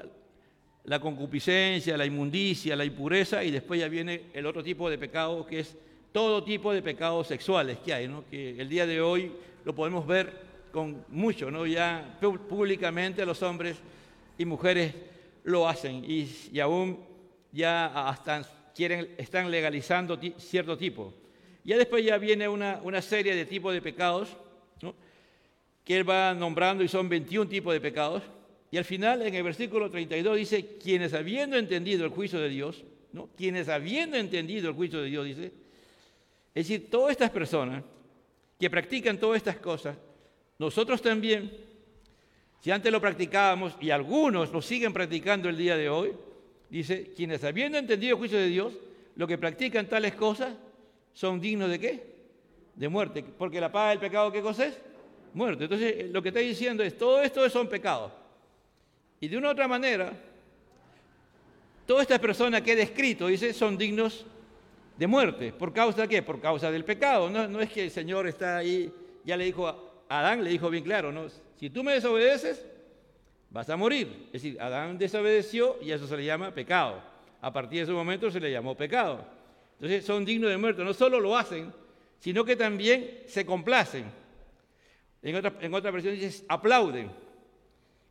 la 0.83 0.99
concupiscencia, 0.99 1.97
la 1.97 2.05
inmundicia, 2.05 2.75
la 2.75 2.85
impureza, 2.85 3.43
y 3.43 3.49
después 3.49 3.79
ya 3.79 3.87
viene 3.87 4.25
el 4.33 4.45
otro 4.45 4.63
tipo 4.63 4.87
de 4.87 4.99
pecado 4.99 5.47
que 5.47 5.61
es 5.61 5.75
todo 6.11 6.43
tipo 6.43 6.71
de 6.71 6.83
pecados 6.83 7.27
sexuales 7.27 7.79
que 7.83 7.93
hay, 7.93 8.07
¿no? 8.07 8.23
que 8.29 8.51
el 8.61 8.69
día 8.69 8.85
de 8.85 9.01
hoy 9.01 9.31
lo 9.63 9.73
podemos 9.73 10.05
ver 10.05 10.45
con 10.71 11.03
mucho, 11.09 11.49
¿no? 11.49 11.65
ya 11.65 12.19
públicamente 12.21 13.25
los 13.25 13.41
hombres 13.41 13.77
y 14.37 14.45
mujeres 14.45 14.93
lo 15.43 15.67
hacen 15.67 16.03
y 16.05 16.59
aún 16.59 17.14
ya 17.55 18.19
quieren, 18.75 19.15
están 19.17 19.50
legalizando 19.50 20.19
cierto 20.38 20.77
tipo. 20.77 21.13
Ya 21.63 21.77
después 21.77 22.03
ya 22.05 22.17
viene 22.17 22.47
una, 22.50 22.81
una 22.83 23.01
serie 23.01 23.33
de 23.33 23.45
tipos 23.45 23.74
de 23.74 23.81
pecados 23.81 24.35
que 25.85 25.97
él 25.97 26.09
va 26.09 26.33
nombrando 26.33 26.83
y 26.83 26.88
son 26.88 27.07
21 27.07 27.50
tipos 27.50 27.71
de 27.71 27.79
pecados. 27.79 28.24
Y 28.71 28.77
al 28.77 28.83
final, 28.83 29.21
en 29.21 29.33
el 29.33 29.43
versículo 29.43 29.89
32 29.89 30.38
dice, 30.38 30.77
quienes 30.83 31.13
habiendo 31.13 31.57
entendido 31.57 32.03
el 32.03 32.12
juicio 32.12 32.39
de 32.39 32.50
Dios, 32.50 32.83
¿no? 33.13 33.29
quienes 33.38 33.69
habiendo 33.69 34.17
entendido 34.17 34.69
el 34.69 34.75
juicio 34.75 35.00
de 35.00 35.09
Dios, 35.09 35.25
dice, 35.25 35.45
es 36.55 36.67
decir, 36.67 36.89
todas 36.89 37.12
estas 37.12 37.29
personas 37.29 37.83
que 38.59 38.69
practican 38.69 39.17
todas 39.17 39.38
estas 39.38 39.57
cosas, 39.57 39.95
nosotros 40.57 41.01
también, 41.01 41.51
si 42.62 42.71
antes 42.71 42.91
lo 42.91 43.00
practicábamos 43.00 43.77
y 43.79 43.91
algunos 43.91 44.51
lo 44.51 44.62
siguen 44.62 44.91
practicando 44.91 45.47
el 45.47 45.57
día 45.57 45.77
de 45.77 45.88
hoy, 45.88 46.13
Dice, 46.69 47.12
quienes 47.15 47.43
habiendo 47.43 47.77
entendido 47.77 48.15
el 48.15 48.19
juicio 48.19 48.38
de 48.38 48.48
Dios, 48.48 48.74
lo 49.15 49.27
que 49.27 49.38
practican 49.38 49.88
tales 49.88 50.13
cosas 50.15 50.53
son 51.13 51.39
dignos 51.39 51.69
de 51.69 51.79
qué? 51.79 52.15
De 52.75 52.89
muerte. 52.89 53.24
Porque 53.38 53.62
la 53.62 53.72
paga 53.72 53.91
del 53.91 54.00
pecado, 54.00 54.31
¿qué 54.31 54.41
cosa? 54.41 54.69
Muerte. 55.34 55.65
Entonces, 55.65 56.10
lo 56.12 56.22
que 56.22 56.29
está 56.29 56.39
diciendo 56.39 56.84
es, 56.84 56.98
todo 56.98 57.22
esto 57.22 57.48
son 57.50 57.67
pecados. 57.67 58.12
Y 59.19 59.27
de 59.27 59.38
una 59.38 59.51
otra 59.51 59.67
manera, 59.67 60.12
todas 61.86 62.03
estas 62.03 62.19
personas 62.19 62.62
que 62.62 62.74
he 62.74 62.75
descrito, 62.75 63.27
dice, 63.27 63.53
son 63.53 63.77
dignos 63.77 64.25
de 64.98 65.07
muerte. 65.07 65.53
¿Por 65.53 65.74
causa 65.74 66.03
de 66.03 66.07
qué? 66.07 66.22
Por 66.22 66.41
causa 66.41 66.72
del 66.72 66.84
pecado. 66.84 67.29
No, 67.29 67.48
no 67.48 67.62
es 67.62 67.69
que 67.69 67.84
el 67.84 67.91
Señor 67.91 68.27
está 68.27 68.57
ahí, 68.57 68.91
ya 69.24 69.38
le 69.38 69.45
dijo 69.45 69.67
a 69.67 69.77
Adán, 70.10 70.43
le 70.43 70.50
dijo 70.50 70.69
bien 70.69 70.84
claro, 70.84 71.12
¿no? 71.12 71.27
Si 71.57 71.69
tú 71.69 71.84
me 71.84 71.93
desobedeces, 71.93 72.65
vas 73.55 73.69
a 73.69 73.77
morir. 73.77 74.27
Es 74.33 74.43
decir, 74.43 74.62
Adán 74.62 74.97
desobedeció 74.97 75.77
y 75.81 75.89
eso 75.89 76.05
se 76.05 76.17
le 76.17 76.25
llama 76.25 76.53
pecado. 76.53 77.01
A 77.39 77.53
partir 77.53 77.77
de 77.77 77.83
ese 77.83 77.93
momento 77.93 78.29
se 78.29 78.41
le 78.41 78.51
llamó 78.51 78.75
pecado. 78.75 79.25
Entonces 79.75 80.03
son 80.03 80.25
dignos 80.25 80.50
de 80.50 80.57
muerte. 80.57 80.83
No 80.83 80.93
solo 80.93 81.21
lo 81.21 81.38
hacen, 81.38 81.71
sino 82.19 82.43
que 82.43 82.57
también 82.57 83.21
se 83.27 83.45
complacen. 83.45 84.12
En 85.21 85.35
otra, 85.38 85.53
en 85.62 85.74
otra 85.74 85.89
versión 85.89 86.15
dice 86.15 86.43
aplauden 86.50 87.09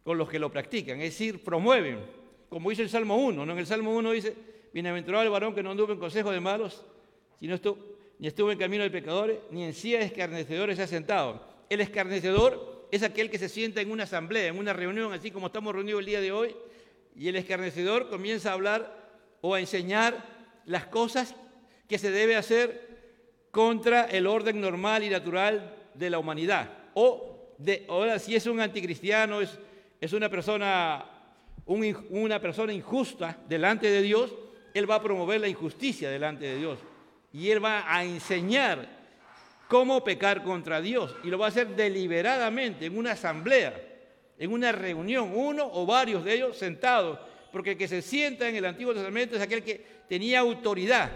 con 0.03 0.17
los 0.17 0.31
que 0.31 0.39
lo 0.39 0.51
practican, 0.51 0.99
es 1.03 1.11
decir, 1.11 1.45
promueven, 1.45 1.99
como 2.49 2.71
dice 2.71 2.81
el 2.81 2.89
Salmo 2.89 3.17
1. 3.17 3.45
¿no? 3.45 3.53
En 3.53 3.59
el 3.59 3.67
Salmo 3.67 3.95
1 3.95 4.13
dice, 4.13 4.35
bienaventurado 4.73 5.25
el 5.25 5.31
varón 5.31 5.55
que 5.55 5.63
no 5.63 5.73
anduvo 5.73 5.93
en 5.93 5.99
consejo 5.99 6.31
de 6.31 6.41
malos, 6.41 6.87
sino 7.39 7.55
estuvo, 7.55 7.79
ni 8.19 8.29
estuvo 8.29 8.51
en 8.51 8.57
camino 8.57 8.83
de 8.83 8.91
pecadores, 8.91 9.41
ni 9.51 9.65
en 9.65 9.75
silla 9.75 9.99
de 9.99 10.07
escarnecedores 10.07 10.79
se 10.79 10.85
ha 10.85 10.87
sentado. 10.87 11.43
El 11.69 11.83
escarnecedor 11.83 12.74
es 12.95 13.03
aquel 13.03 13.29
que 13.29 13.39
se 13.39 13.49
sienta 13.49 13.81
en 13.81 13.91
una 13.91 14.05
asamblea, 14.05 14.47
en 14.47 14.57
una 14.57 14.73
reunión, 14.73 15.13
así 15.13 15.33
como 15.33 15.49
estamos 15.49 15.75
reunidos 15.75 15.99
el 15.99 16.07
día 16.07 16.21
de 16.21 16.31
hoy, 16.31 16.55
y 17.17 17.29
el 17.29 17.35
escarnecedor 17.35 18.09
comienza 18.09 18.51
a 18.51 18.53
hablar 18.53 19.05
o 19.41 19.55
a 19.55 19.61
enseñar 19.61 20.25
las 20.65 20.87
cosas 20.87 21.35
que 21.89 21.99
se 21.99 22.13
debe 22.13 22.37
hacer 22.37 23.49
contra 23.51 24.05
el 24.05 24.29
orden 24.29 24.61
normal 24.61 25.03
y 25.03 25.11
natural 25.11 25.75
de 25.95 26.09
la 26.09 26.21
humanidad. 26.21 26.71
O, 26.95 27.55
de, 27.59 27.85
ahora, 27.89 28.21
si 28.21 28.37
es 28.37 28.47
un 28.47 28.61
anticristiano, 28.61 29.41
es, 29.41 29.59
es 30.01 30.13
una, 30.13 30.29
persona, 30.29 31.05
una 31.67 32.41
persona 32.41 32.73
injusta 32.73 33.39
delante 33.49 33.91
de 33.91 34.03
Dios, 34.03 34.33
él 34.73 34.89
va 34.89 34.97
a 34.97 35.03
promover 35.03 35.41
la 35.41 35.49
injusticia 35.49 36.09
delante 36.11 36.45
de 36.45 36.59
Dios. 36.59 36.79
Y 37.33 37.51
él 37.51 37.65
va 37.65 37.93
a 37.93 38.05
enseñar 38.05 38.89
cómo 39.75 40.05
pecar 40.05 40.45
contra 40.45 40.81
Dios. 40.81 41.17
Y 41.25 41.31
lo 41.31 41.37
va 41.37 41.47
a 41.47 41.49
hacer 41.49 41.67
deliberadamente 41.67 42.87
en 42.87 42.97
una 42.97 43.11
asamblea, 43.11 43.75
en 44.39 44.53
una 44.53 44.71
reunión, 44.71 45.33
uno 45.35 45.69
o 45.69 45.85
varios 45.85 46.25
de 46.25 46.33
ellos 46.33 46.57
sentados. 46.57 47.19
Porque 47.51 47.73
el 47.73 47.77
que 47.77 47.89
se 47.89 48.01
sienta 48.01 48.49
en 48.49 48.55
el 48.55 48.67
Antiguo 48.67 48.95
Testamento 48.95 49.35
es 49.35 49.43
aquel 49.43 49.65
que 49.65 49.85
tenía 50.09 50.39
autoridad. 50.39 51.11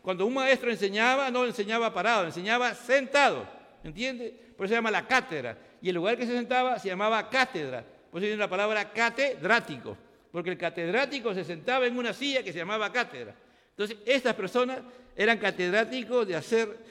Cuando 0.00 0.24
un 0.24 0.32
maestro 0.32 0.70
enseñaba, 0.70 1.30
no 1.30 1.44
enseñaba 1.44 1.92
parado, 1.92 2.24
enseñaba 2.24 2.74
sentado. 2.74 3.46
¿Entiende? 3.84 4.34
Por 4.56 4.64
eso 4.64 4.72
se 4.72 4.78
llama 4.78 4.90
la 4.90 5.06
cátedra. 5.06 5.58
Y 5.82 5.90
el 5.90 5.96
lugar 5.96 6.16
que 6.16 6.24
se 6.24 6.32
sentaba 6.32 6.78
se 6.78 6.88
llamaba 6.88 7.28
cátedra. 7.28 7.84
Por 8.10 8.22
eso 8.22 8.26
viene 8.26 8.38
la 8.38 8.48
palabra 8.48 8.90
catedrático. 8.90 9.98
Porque 10.32 10.48
el 10.48 10.56
catedrático 10.56 11.34
se 11.34 11.44
sentaba 11.44 11.86
en 11.86 11.98
una 11.98 12.14
silla 12.14 12.42
que 12.42 12.54
se 12.54 12.58
llamaba 12.58 12.90
cátedra. 12.90 13.34
Entonces, 13.72 13.98
estas 14.06 14.34
personas 14.34 14.78
eran 15.14 15.36
catedráticos 15.36 16.26
de 16.26 16.36
hacer 16.36 16.87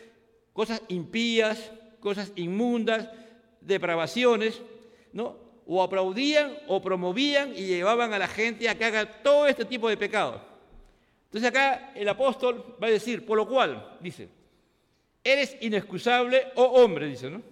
cosas 0.58 0.82
impías, 0.88 1.72
cosas 2.00 2.32
inmundas, 2.36 3.08
depravaciones, 3.62 4.60
¿no? 5.14 5.38
O 5.68 5.84
aplaudían 5.84 6.58
o 6.68 6.82
promovían 6.82 7.54
y 7.56 7.68
llevaban 7.68 8.12
a 8.12 8.18
la 8.18 8.28
gente 8.28 8.68
a 8.68 8.76
que 8.76 8.86
haga 8.86 9.22
todo 9.22 9.46
este 9.46 9.66
tipo 9.66 9.88
de 9.88 9.98
pecados. 9.98 10.42
Entonces 11.26 11.48
acá 11.48 11.92
el 11.94 12.10
apóstol 12.10 12.76
va 12.82 12.88
a 12.88 12.90
decir, 12.90 13.24
por 13.24 13.38
lo 13.38 13.48
cual, 13.48 14.00
dice, 14.00 14.30
eres 15.24 15.56
inexcusable, 15.62 16.48
oh 16.56 16.82
hombre, 16.82 17.06
dice, 17.06 17.30
¿no? 17.30 17.44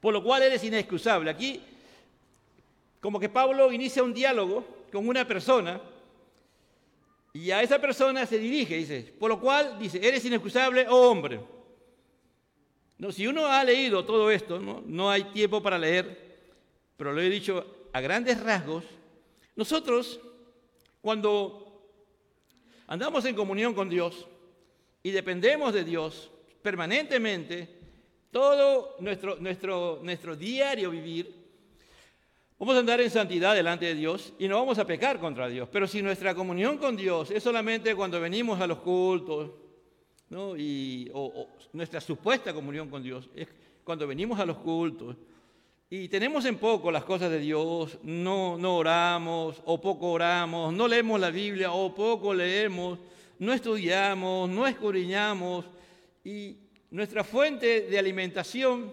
Por 0.00 0.14
lo 0.14 0.24
cual 0.24 0.44
eres 0.44 0.64
inexcusable. 0.64 1.28
Aquí, 1.28 1.60
como 3.02 3.20
que 3.20 3.28
Pablo 3.28 3.70
inicia 3.70 4.02
un 4.02 4.14
diálogo 4.14 4.64
con 4.90 5.06
una 5.06 5.28
persona 5.28 5.78
y 7.34 7.50
a 7.50 7.62
esa 7.62 7.78
persona 7.78 8.24
se 8.24 8.38
dirige, 8.38 8.78
dice, 8.78 9.12
por 9.20 9.28
lo 9.28 9.38
cual, 9.38 9.78
dice, 9.78 10.00
eres 10.02 10.24
inexcusable, 10.24 10.86
oh 10.88 11.10
hombre. 11.10 11.52
No, 13.02 13.10
si 13.10 13.26
uno 13.26 13.46
ha 13.46 13.64
leído 13.64 14.04
todo 14.04 14.30
esto, 14.30 14.60
¿no? 14.60 15.10
hay 15.10 15.24
tiempo 15.24 15.60
para 15.60 15.76
leer, 15.76 16.38
pero 16.96 17.12
lo 17.12 17.20
he 17.20 17.28
dicho 17.28 17.88
a 17.92 18.00
grandes 18.00 18.40
rasgos, 18.40 18.84
nosotros 19.56 20.20
cuando 21.00 21.82
andamos 22.86 23.24
en 23.24 23.34
comunión 23.34 23.74
con 23.74 23.88
Dios 23.88 24.28
y 25.02 25.10
dependemos 25.10 25.74
de 25.74 25.82
Dios 25.82 26.30
permanentemente, 26.62 27.68
todo 28.30 28.94
nuestro, 29.00 29.34
nuestro, 29.34 29.98
nuestro 30.00 30.36
diario 30.36 30.92
vivir, 30.92 31.34
vamos 32.56 32.76
a 32.76 32.78
andar 32.78 33.00
en 33.00 33.10
santidad 33.10 33.56
delante 33.56 33.86
de 33.86 33.96
Dios 33.96 34.32
y 34.38 34.46
no 34.46 34.60
vamos 34.60 34.78
a 34.78 34.86
pecar 34.86 35.18
contra 35.18 35.48
Dios. 35.48 35.68
Pero 35.72 35.88
si 35.88 36.02
nuestra 36.02 36.36
comunión 36.36 36.78
con 36.78 36.94
Dios 36.94 37.32
es 37.32 37.42
solamente 37.42 37.96
cuando 37.96 38.20
venimos 38.20 38.60
a 38.60 38.68
los 38.68 38.78
cultos, 38.78 39.50
y, 40.56 41.10
o, 41.12 41.48
nuestra 41.72 42.00
supuesta 42.00 42.54
comunión 42.54 42.88
con 42.88 43.02
Dios 43.02 43.28
es 43.34 43.48
cuando 43.84 44.06
venimos 44.06 44.38
a 44.40 44.46
los 44.46 44.58
cultos 44.58 45.16
y 45.90 46.08
tenemos 46.08 46.46
en 46.46 46.56
poco 46.56 46.90
las 46.90 47.04
cosas 47.04 47.30
de 47.30 47.38
Dios, 47.38 47.98
no, 48.02 48.56
no 48.56 48.76
oramos 48.76 49.60
o 49.66 49.78
poco 49.80 50.12
oramos, 50.12 50.72
no 50.72 50.88
leemos 50.88 51.20
la 51.20 51.30
Biblia 51.30 51.72
o 51.72 51.94
poco 51.94 52.32
leemos, 52.32 52.98
no 53.38 53.52
estudiamos, 53.52 54.48
no 54.48 54.66
escudriñamos 54.66 55.66
y 56.24 56.56
nuestra 56.90 57.24
fuente 57.24 57.82
de 57.82 57.98
alimentación, 57.98 58.90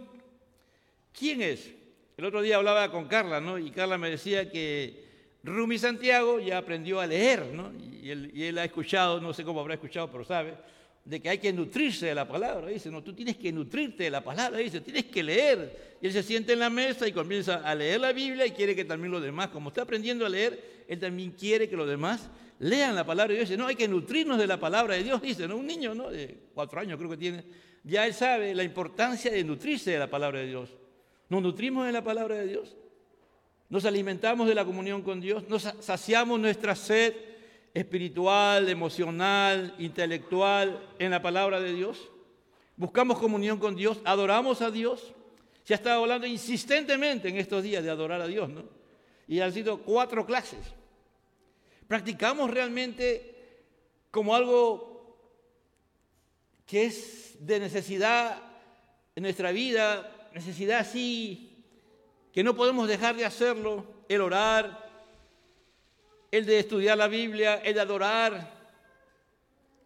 ¿quién 1.18 1.42
es? 1.42 1.72
El 2.18 2.26
otro 2.26 2.42
día 2.42 2.58
hablaba 2.58 2.92
con 2.92 3.08
Carla, 3.08 3.40
¿no? 3.40 3.58
Y 3.58 3.72
Carla 3.72 3.98
me 3.98 4.10
decía 4.10 4.52
que 4.52 5.06
Rumi 5.44 5.78
Santiago 5.78 6.42
ya 6.42 6.58
aprendió 6.58 7.00
a 7.00 7.08
leer, 7.08 7.46
¿no? 7.54 7.72
Y 7.74 7.90
y 8.02 8.44
él 8.44 8.58
ha 8.58 8.66
escuchado, 8.66 9.22
no 9.22 9.34
sé 9.34 9.44
cómo 9.44 9.60
habrá 9.60 9.76
escuchado, 9.76 10.10
pero 10.12 10.24
sabe, 10.24 10.54
de 11.10 11.20
que 11.20 11.28
hay 11.28 11.40
que 11.40 11.52
nutrirse 11.52 12.06
de 12.06 12.14
la 12.14 12.28
palabra. 12.28 12.68
Dice, 12.68 12.92
no, 12.92 13.02
tú 13.02 13.14
tienes 13.14 13.36
que 13.36 13.52
nutrirte 13.52 14.04
de 14.04 14.12
la 14.12 14.24
palabra, 14.24 14.60
dice, 14.60 14.80
tienes 14.80 15.06
que 15.06 15.24
leer. 15.24 15.98
Y 16.00 16.06
él 16.06 16.14
se 16.14 16.22
siente 16.22 16.54
en 16.54 16.60
la 16.60 16.70
mesa 16.70 17.08
y 17.08 17.12
comienza 17.12 17.56
a 17.68 17.74
leer 17.74 18.00
la 18.00 18.14
Biblia 18.14 18.46
y 18.46 18.52
quiere 18.52 18.76
que 18.76 18.86
también 18.86 19.12
los 19.12 19.24
demás, 19.24 19.48
como 19.48 19.70
está 19.70 19.82
aprendiendo 19.82 20.24
a 20.24 20.30
leer, 20.30 20.84
él 20.88 21.00
también 21.00 21.32
quiere 21.32 21.68
que 21.68 21.76
los 21.76 21.90
demás 21.90 22.30
lean 22.60 22.94
la 22.94 23.08
palabra 23.08 23.34
de 23.34 23.40
Dios. 23.40 23.50
Dice, 23.50 23.58
no, 23.58 23.66
hay 23.66 23.76
que 23.76 23.88
nutrirnos 23.88 24.38
de 24.38 24.46
la 24.46 24.60
palabra 24.60 24.94
de 24.94 25.04
Dios, 25.04 25.20
dice, 25.20 25.48
¿no? 25.48 25.58
Un 25.58 25.66
niño, 25.66 25.96
¿no? 25.96 26.12
De 26.12 26.38
cuatro 26.54 26.80
años 26.80 27.00
creo 27.00 27.10
que 27.10 27.18
tiene, 27.18 27.44
ya 27.84 28.06
él 28.06 28.14
sabe 28.14 28.54
la 28.54 28.62
importancia 28.62 29.32
de 29.32 29.44
nutrirse 29.44 29.90
de 29.90 29.98
la 29.98 30.12
palabra 30.12 30.42
de 30.42 30.46
Dios. 30.46 30.78
Nos 31.28 31.42
nutrimos 31.42 31.88
de 31.88 31.92
la 31.92 32.04
palabra 32.04 32.36
de 32.36 32.46
Dios. 32.46 32.78
Nos 33.68 33.84
alimentamos 33.84 34.48
de 34.48 34.54
la 34.54 34.64
comunión 34.64 35.02
con 35.02 35.20
Dios, 35.22 35.50
nos 35.50 35.64
saciamos 35.80 36.40
nuestra 36.40 36.76
sed 36.76 37.16
espiritual, 37.74 38.68
emocional, 38.70 39.76
intelectual 39.78 40.96
en 41.00 41.12
la 41.12 41.22
palabra 41.22 41.60
de 41.60 41.74
Dios. 41.74 42.10
Buscamos 42.76 43.20
comunión 43.20 43.60
con 43.60 43.76
Dios, 43.76 44.00
adoramos 44.06 44.62
a 44.62 44.72
Dios. 44.72 45.14
Se 45.64 45.74
ha 45.74 45.78
estado 45.78 46.02
hablando 46.02 46.26
insistentemente 46.26 47.30
en 47.30 47.38
estos 47.38 47.64
días 47.64 47.84
de 47.84 47.90
adorar 47.90 48.22
a 48.22 48.28
Dios, 48.28 48.50
¿no? 48.50 48.64
Y 49.28 49.40
han 49.42 49.54
sido 49.54 49.80
cuatro 49.80 50.26
clases. 50.26 50.60
Practicamos 51.88 52.50
realmente 52.50 53.36
como 54.12 54.34
algo 54.34 55.18
que 56.66 56.86
es 56.86 57.36
de 57.40 57.60
necesidad 57.60 58.42
en 59.16 59.24
nuestra 59.24 59.52
vida, 59.52 60.30
necesidad 60.34 60.80
así, 60.80 61.66
que 62.32 62.44
no 62.44 62.56
podemos 62.56 62.88
dejar 62.88 63.16
de 63.16 63.26
hacerlo, 63.26 63.86
el 64.08 64.22
orar, 64.22 64.89
el 66.32 66.46
de 66.46 66.60
estudiar 66.60 66.98
la 66.98 67.08
Biblia, 67.08 67.56
el 67.58 67.74
de 67.74 67.82
adorar, 67.82 68.60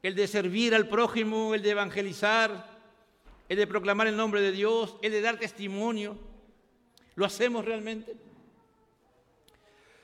el 0.02 0.16
de 0.16 0.28
servir 0.28 0.76
al 0.76 0.88
prójimo, 0.88 1.56
el 1.56 1.62
de 1.62 1.72
evangelizar, 1.72 2.74
el 3.48 3.58
de 3.58 3.68
proclamar 3.68 4.08
el 4.08 4.18
nombre 4.18 4.42
de 4.42 4.52
Dios, 4.52 4.98
el 5.02 5.12
de 5.12 5.22
dar 5.22 5.40
testimonio. 5.40 6.18
¿Lo 7.16 7.26
hacemos 7.26 7.64
realmente? 7.64 8.16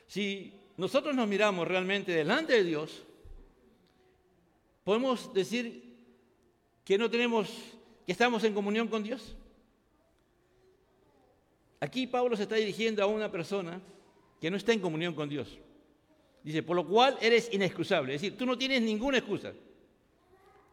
Si 0.07 0.53
nosotros 0.77 1.15
nos 1.15 1.27
miramos 1.27 1.67
realmente 1.67 2.11
delante 2.11 2.53
de 2.53 2.63
Dios, 2.63 3.03
podemos 4.83 5.33
decir 5.33 5.97
que 6.85 6.97
no 6.97 7.09
tenemos, 7.09 7.49
que 8.05 8.11
estamos 8.11 8.43
en 8.43 8.53
comunión 8.53 8.87
con 8.87 9.03
Dios. 9.03 9.35
Aquí 11.81 12.07
Pablo 12.07 12.35
se 12.35 12.43
está 12.43 12.55
dirigiendo 12.55 13.03
a 13.03 13.07
una 13.07 13.31
persona 13.31 13.81
que 14.39 14.49
no 14.49 14.57
está 14.57 14.73
en 14.73 14.79
comunión 14.79 15.13
con 15.13 15.29
Dios. 15.29 15.59
Dice, 16.43 16.63
por 16.63 16.75
lo 16.75 16.87
cual 16.87 17.17
eres 17.21 17.49
inexcusable. 17.53 18.15
Es 18.15 18.21
decir, 18.21 18.37
tú 18.37 18.45
no 18.45 18.57
tienes 18.57 18.81
ninguna 18.81 19.17
excusa. 19.17 19.53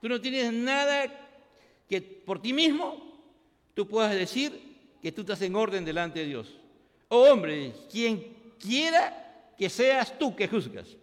Tú 0.00 0.08
no 0.08 0.20
tienes 0.20 0.52
nada 0.52 1.12
que 1.88 2.00
por 2.00 2.40
ti 2.40 2.52
mismo 2.52 3.20
tú 3.74 3.86
puedas 3.86 4.14
decir 4.14 4.76
que 5.02 5.12
tú 5.12 5.22
estás 5.22 5.42
en 5.42 5.54
orden 5.54 5.84
delante 5.84 6.20
de 6.20 6.26
Dios. 6.26 6.56
Oh 7.08 7.32
hombre, 7.32 7.72
quien 7.90 8.54
quiera 8.58 9.52
que 9.56 9.68
seas 9.68 10.18
tú 10.18 10.34
que 10.34 10.48
juzgas. 10.48 10.96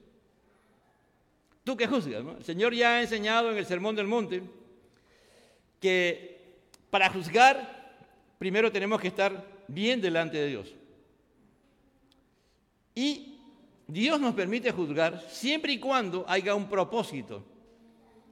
Tú 1.63 1.77
que 1.77 1.87
juzgas. 1.87 2.23
El 2.37 2.43
Señor 2.43 2.73
ya 2.73 2.95
ha 2.95 3.01
enseñado 3.01 3.51
en 3.51 3.57
el 3.57 3.65
Sermón 3.65 3.95
del 3.95 4.07
Monte 4.07 4.43
que 5.79 6.41
para 6.89 7.09
juzgar 7.09 7.97
primero 8.37 8.71
tenemos 8.71 8.99
que 8.99 9.07
estar 9.07 9.45
bien 9.67 10.01
delante 10.01 10.37
de 10.37 10.47
Dios. 10.47 10.73
Y 12.95 13.32
Dios 13.93 14.19
nos 14.19 14.33
permite 14.33 14.71
juzgar 14.71 15.23
siempre 15.29 15.73
y 15.73 15.77
cuando 15.77 16.25
haya 16.27 16.55
un 16.55 16.67
propósito 16.67 17.43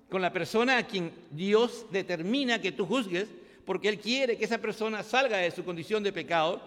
con 0.09 0.19
la 0.19 0.33
persona 0.33 0.77
a 0.77 0.87
quien 0.87 1.13
Dios 1.29 1.85
determina 1.91 2.59
que 2.59 2.71
tú 2.71 2.87
juzgues, 2.87 3.29
porque 3.63 3.87
Él 3.87 3.99
quiere 3.99 4.37
que 4.37 4.45
esa 4.45 4.57
persona 4.57 5.03
salga 5.03 5.37
de 5.37 5.51
su 5.51 5.63
condición 5.63 6.01
de 6.01 6.11
pecado, 6.11 6.59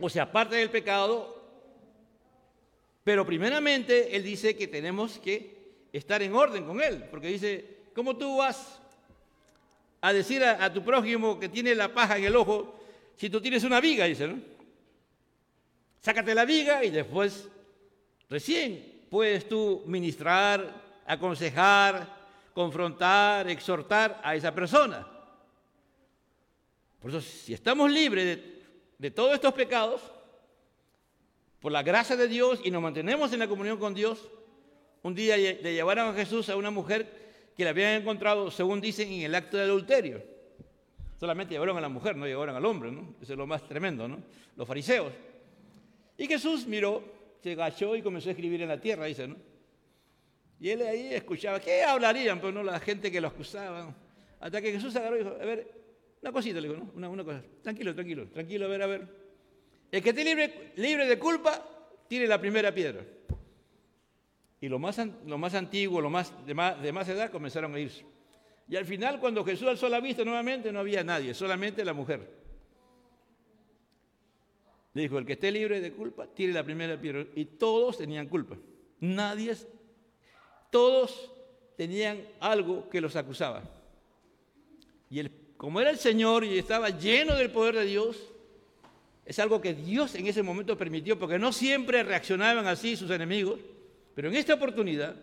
o 0.00 0.08
sea, 0.08 0.22
aparte 0.22 0.56
del 0.56 0.70
pecado, 0.70 1.38
pero 3.04 3.26
primeramente 3.26 4.16
Él 4.16 4.22
dice 4.22 4.56
que 4.56 4.66
tenemos 4.66 5.18
que 5.18 5.84
estar 5.92 6.22
en 6.22 6.34
orden 6.34 6.64
con 6.64 6.80
Él, 6.80 7.04
porque 7.10 7.28
dice, 7.28 7.76
¿cómo 7.94 8.16
tú 8.16 8.38
vas 8.38 8.80
a 10.00 10.14
decir 10.14 10.42
a, 10.42 10.64
a 10.64 10.72
tu 10.72 10.82
prójimo 10.82 11.38
que 11.38 11.50
tiene 11.50 11.74
la 11.74 11.92
paja 11.92 12.16
en 12.16 12.24
el 12.24 12.36
ojo 12.36 12.80
si 13.16 13.28
tú 13.28 13.38
tienes 13.38 13.64
una 13.64 13.82
viga? 13.82 14.06
Dice, 14.06 14.28
¿no? 14.28 14.51
Sácate 16.02 16.34
la 16.34 16.44
viga 16.44 16.84
y 16.84 16.90
después, 16.90 17.48
recién, 18.28 19.04
puedes 19.08 19.48
tú 19.48 19.84
ministrar, 19.86 20.82
aconsejar, 21.06 22.08
confrontar, 22.52 23.48
exhortar 23.48 24.20
a 24.24 24.34
esa 24.34 24.52
persona. 24.52 25.06
Por 27.00 27.10
eso, 27.10 27.20
si 27.20 27.54
estamos 27.54 27.88
libres 27.88 28.38
de, 28.98 29.10
todos 29.12 29.32
estos 29.34 29.54
pecados, 29.54 30.00
por 31.60 31.70
la 31.70 31.84
gracia 31.84 32.16
de 32.16 32.26
Dios 32.26 32.60
y 32.64 32.72
nos 32.72 32.82
mantenemos 32.82 33.32
en 33.32 33.38
la 33.38 33.46
comunión 33.46 33.78
con 33.78 33.94
Dios, 33.94 34.28
un 35.02 35.14
día 35.14 35.36
le 35.36 35.72
llevaron 35.72 36.08
a 36.08 36.14
Jesús 36.14 36.48
a 36.48 36.56
una 36.56 36.72
mujer 36.72 37.52
que 37.56 37.62
le 37.62 37.70
habían 37.70 38.00
encontrado, 38.00 38.50
según 38.50 38.80
dicen, 38.80 39.12
en 39.12 39.22
el 39.22 39.34
acto 39.36 39.56
de 39.56 39.62
adulterio. 39.64 40.20
Solamente 41.20 41.54
llevaron 41.54 41.78
a 41.78 41.80
la 41.80 41.88
mujer, 41.88 42.16
no 42.16 42.26
llevaron 42.26 42.56
al 42.56 42.64
hombre, 42.66 42.90
¿no? 42.90 43.14
Eso 43.22 43.34
es 43.34 43.38
lo 43.38 43.46
más 43.46 43.68
tremendo, 43.68 44.08
¿no? 44.08 44.18
Los 44.56 44.66
fariseos. 44.66 45.12
Y 46.22 46.28
Jesús 46.28 46.68
miró, 46.68 47.02
se 47.42 47.50
agachó 47.50 47.96
y 47.96 48.00
comenzó 48.00 48.28
a 48.28 48.30
escribir 48.30 48.62
en 48.62 48.68
la 48.68 48.80
tierra, 48.80 49.06
dice, 49.06 49.26
¿no? 49.26 49.34
Y 50.60 50.70
él 50.70 50.82
ahí 50.82 51.14
escuchaba, 51.14 51.58
¿qué 51.58 51.82
hablarían? 51.82 52.40
Pues 52.40 52.54
no 52.54 52.62
la 52.62 52.78
gente 52.78 53.10
que 53.10 53.20
lo 53.20 53.26
acusaba. 53.26 53.92
Hasta 54.38 54.62
que 54.62 54.70
Jesús 54.70 54.94
agarró 54.94 55.16
y 55.16 55.18
dijo, 55.18 55.30
a 55.30 55.44
ver, 55.44 55.68
una 56.22 56.30
cosita, 56.30 56.60
le 56.60 56.68
dijo, 56.68 56.80
¿no? 56.94 57.10
Una, 57.10 57.24
cosa, 57.24 57.42
tranquilo, 57.60 57.92
tranquilo, 57.92 58.28
tranquilo, 58.28 58.66
a 58.66 58.68
ver, 58.68 58.82
a 58.82 58.86
ver. 58.86 59.08
El 59.90 60.00
que 60.00 60.10
esté 60.10 60.22
libre, 60.22 60.72
libre 60.76 61.08
de 61.08 61.18
culpa, 61.18 61.60
tiene 62.06 62.28
la 62.28 62.40
primera 62.40 62.72
piedra. 62.72 63.04
Y 64.60 64.68
lo 64.68 64.78
más, 64.78 65.00
lo 65.26 65.38
más 65.38 65.54
antiguo, 65.56 66.00
lo 66.00 66.08
más 66.08 66.32
de, 66.46 66.54
más 66.54 66.80
de 66.80 66.92
más 66.92 67.08
edad, 67.08 67.32
comenzaron 67.32 67.74
a 67.74 67.80
irse. 67.80 68.04
Y 68.68 68.76
al 68.76 68.84
final, 68.84 69.18
cuando 69.18 69.44
Jesús 69.44 69.66
alzó 69.66 69.88
la 69.88 69.98
vista 69.98 70.24
nuevamente, 70.24 70.70
no 70.70 70.78
había 70.78 71.02
nadie, 71.02 71.34
solamente 71.34 71.84
la 71.84 71.94
mujer. 71.94 72.41
Le 74.94 75.02
dijo, 75.02 75.18
el 75.18 75.24
que 75.24 75.34
esté 75.34 75.50
libre 75.50 75.80
de 75.80 75.92
culpa, 75.92 76.26
tire 76.26 76.52
la 76.52 76.64
primera 76.64 77.00
piedra. 77.00 77.24
Y 77.34 77.44
todos 77.44 77.98
tenían 77.98 78.28
culpa. 78.28 78.56
Nadie, 79.00 79.56
todos 80.70 81.32
tenían 81.76 82.20
algo 82.40 82.88
que 82.88 83.00
los 83.00 83.16
acusaba. 83.16 83.62
Y 85.08 85.18
el, 85.18 85.30
como 85.56 85.80
era 85.80 85.90
el 85.90 85.98
Señor 85.98 86.44
y 86.44 86.58
estaba 86.58 86.90
lleno 86.90 87.34
del 87.34 87.50
poder 87.50 87.76
de 87.76 87.84
Dios, 87.86 88.16
es 89.24 89.38
algo 89.38 89.60
que 89.60 89.74
Dios 89.74 90.14
en 90.14 90.26
ese 90.26 90.42
momento 90.42 90.76
permitió, 90.76 91.18
porque 91.18 91.38
no 91.38 91.52
siempre 91.52 92.02
reaccionaban 92.02 92.66
así 92.66 92.96
sus 92.96 93.10
enemigos, 93.10 93.60
pero 94.14 94.28
en 94.28 94.36
esta 94.36 94.54
oportunidad 94.54 95.14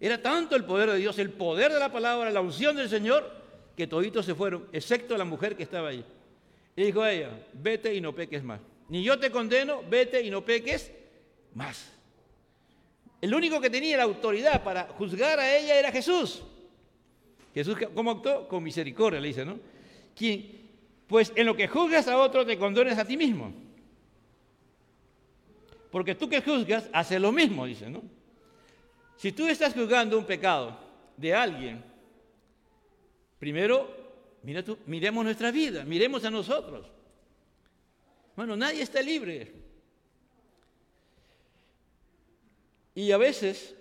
era 0.00 0.20
tanto 0.20 0.56
el 0.56 0.64
poder 0.64 0.90
de 0.90 0.98
Dios, 0.98 1.18
el 1.18 1.30
poder 1.30 1.72
de 1.72 1.78
la 1.78 1.92
palabra, 1.92 2.30
la 2.30 2.40
unción 2.40 2.74
del 2.74 2.88
Señor, 2.88 3.30
que 3.76 3.86
toditos 3.86 4.26
se 4.26 4.34
fueron, 4.34 4.66
excepto 4.72 5.16
la 5.16 5.24
mujer 5.24 5.56
que 5.56 5.62
estaba 5.62 5.88
ahí. 5.90 6.04
Y 6.74 6.84
dijo 6.84 7.02
a 7.02 7.12
ella, 7.12 7.30
vete 7.52 7.94
y 7.94 8.00
no 8.00 8.14
peques 8.14 8.42
más. 8.42 8.60
Ni 8.92 9.02
yo 9.02 9.18
te 9.18 9.30
condeno, 9.30 9.82
vete 9.88 10.20
y 10.20 10.28
no 10.28 10.44
peques 10.44 10.92
más. 11.54 11.90
El 13.22 13.34
único 13.34 13.58
que 13.58 13.70
tenía 13.70 13.96
la 13.96 14.02
autoridad 14.02 14.62
para 14.62 14.82
juzgar 14.82 15.40
a 15.40 15.56
ella 15.56 15.78
era 15.78 15.90
Jesús. 15.90 16.42
Jesús, 17.54 17.78
¿cómo 17.94 18.10
actuó? 18.10 18.46
Con 18.46 18.62
misericordia, 18.62 19.18
le 19.18 19.28
dice, 19.28 19.46
¿no? 19.46 19.58
pues 21.06 21.32
en 21.34 21.46
lo 21.46 21.56
que 21.56 21.68
juzgas 21.68 22.06
a 22.06 22.18
otro, 22.18 22.44
te 22.44 22.58
condones 22.58 22.98
a 22.98 23.06
ti 23.06 23.16
mismo. 23.16 23.54
Porque 25.90 26.14
tú 26.14 26.28
que 26.28 26.42
juzgas, 26.42 26.90
haces 26.92 27.18
lo 27.18 27.32
mismo, 27.32 27.64
dice, 27.64 27.88
¿no? 27.88 28.02
Si 29.16 29.32
tú 29.32 29.46
estás 29.46 29.72
juzgando 29.72 30.18
un 30.18 30.26
pecado 30.26 30.78
de 31.16 31.34
alguien, 31.34 31.82
primero, 33.38 33.88
mira 34.42 34.62
tú, 34.62 34.76
miremos 34.84 35.24
nuestra 35.24 35.50
vida, 35.50 35.82
miremos 35.82 36.22
a 36.26 36.30
nosotros. 36.30 36.92
Bueno, 38.36 38.56
nadie 38.56 38.82
está 38.82 39.02
libre. 39.02 39.52
Y 42.94 43.10
a 43.12 43.16
veces, 43.16 43.74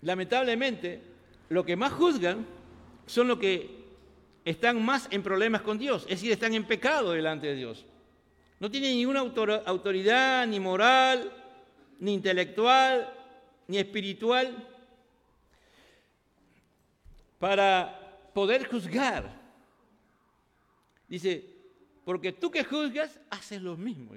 lamentablemente, 0.00 1.02
lo 1.48 1.64
que 1.64 1.76
más 1.76 1.92
juzgan 1.92 2.46
son 3.06 3.28
lo 3.28 3.38
que 3.38 3.82
están 4.44 4.82
más 4.84 5.08
en 5.10 5.22
problemas 5.22 5.62
con 5.62 5.78
Dios, 5.78 6.02
es 6.04 6.20
decir, 6.20 6.32
están 6.32 6.54
en 6.54 6.66
pecado 6.66 7.12
delante 7.12 7.46
de 7.48 7.54
Dios. 7.54 7.84
No 8.58 8.70
tienen 8.70 8.96
ninguna 8.96 9.20
autoridad, 9.20 10.46
ni 10.46 10.60
moral, 10.60 11.32
ni 11.98 12.14
intelectual, 12.14 13.12
ni 13.68 13.78
espiritual, 13.78 14.68
para 17.38 18.30
poder 18.32 18.66
juzgar. 18.68 19.40
Dice, 21.08 21.51
porque 22.04 22.32
tú 22.32 22.50
que 22.50 22.64
juzgas, 22.64 23.20
haces 23.30 23.62
lo 23.62 23.76
mismo. 23.76 24.14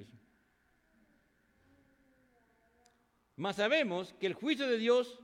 Mas 3.36 3.58
sabemos 3.58 4.14
que 4.20 4.28
el 4.28 4.34
juicio 4.34 4.68
de 4.68 4.78
Dios 4.78 5.20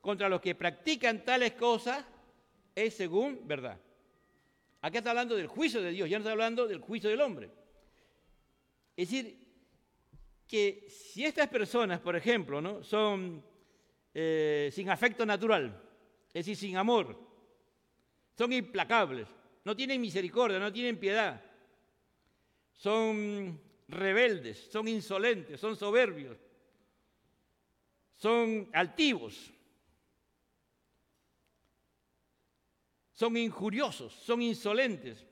contra 0.00 0.28
los 0.28 0.40
que 0.40 0.54
practican 0.54 1.24
tales 1.24 1.52
cosas 1.52 2.04
es 2.74 2.94
según 2.94 3.46
verdad. 3.46 3.78
Aquí 4.80 4.96
está 4.96 5.10
hablando 5.10 5.36
del 5.36 5.46
juicio 5.46 5.82
de 5.82 5.90
Dios, 5.90 6.08
ya 6.08 6.18
no 6.18 6.22
está 6.22 6.32
hablando 6.32 6.66
del 6.66 6.80
juicio 6.80 7.10
del 7.10 7.20
hombre. 7.20 7.50
Es 8.96 9.10
decir, 9.10 9.46
que 10.46 10.86
si 10.88 11.24
estas 11.24 11.48
personas, 11.48 12.00
por 12.00 12.16
ejemplo, 12.16 12.82
son 12.82 13.44
eh, 14.14 14.70
sin 14.72 14.88
afecto 14.88 15.24
natural, 15.26 15.80
es 16.28 16.46
decir, 16.46 16.56
sin 16.56 16.76
amor, 16.76 17.18
son 18.36 18.52
implacables, 18.52 19.28
no 19.64 19.76
tienen 19.76 20.00
misericordia, 20.00 20.58
no 20.58 20.72
tienen 20.72 20.98
piedad, 20.98 21.44
son 22.80 23.60
rebeldes, 23.88 24.70
son 24.70 24.88
insolentes, 24.88 25.60
son 25.60 25.76
soberbios, 25.76 26.38
son 28.16 28.70
altivos, 28.72 29.52
son 33.12 33.36
injuriosos, 33.36 34.14
son 34.14 34.40
insolentes. 34.40 35.26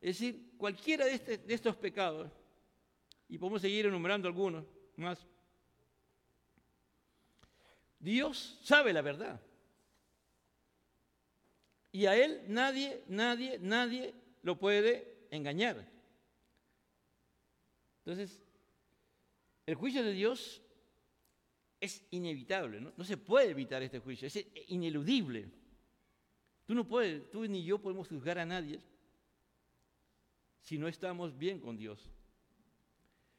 Es 0.00 0.18
decir, 0.18 0.54
cualquiera 0.58 1.04
de, 1.04 1.14
este, 1.14 1.38
de 1.38 1.54
estos 1.54 1.76
pecados, 1.76 2.32
y 3.28 3.38
podemos 3.38 3.62
seguir 3.62 3.86
enumerando 3.86 4.26
algunos 4.26 4.64
más, 4.96 5.24
Dios 8.00 8.58
sabe 8.64 8.92
la 8.92 9.02
verdad. 9.02 9.40
Y 11.92 12.06
a 12.06 12.16
Él 12.16 12.42
nadie, 12.48 13.04
nadie, 13.06 13.60
nadie 13.60 14.12
lo 14.42 14.58
puede 14.58 15.15
engañar. 15.30 15.86
Entonces, 17.98 18.40
el 19.66 19.74
juicio 19.74 20.02
de 20.02 20.12
Dios 20.12 20.62
es 21.80 22.06
inevitable, 22.10 22.80
¿no? 22.80 23.04
se 23.04 23.16
puede 23.16 23.50
evitar 23.50 23.82
este 23.82 23.98
juicio, 23.98 24.28
es 24.28 24.46
ineludible. 24.68 25.50
Tú 26.66 26.74
no 26.74 26.86
puedes, 26.86 27.30
tú 27.30 27.46
ni 27.46 27.64
yo 27.64 27.78
podemos 27.78 28.08
juzgar 28.08 28.38
a 28.38 28.46
nadie 28.46 28.80
si 30.62 30.78
no 30.78 30.88
estamos 30.88 31.36
bien 31.36 31.60
con 31.60 31.76
Dios. 31.76 32.10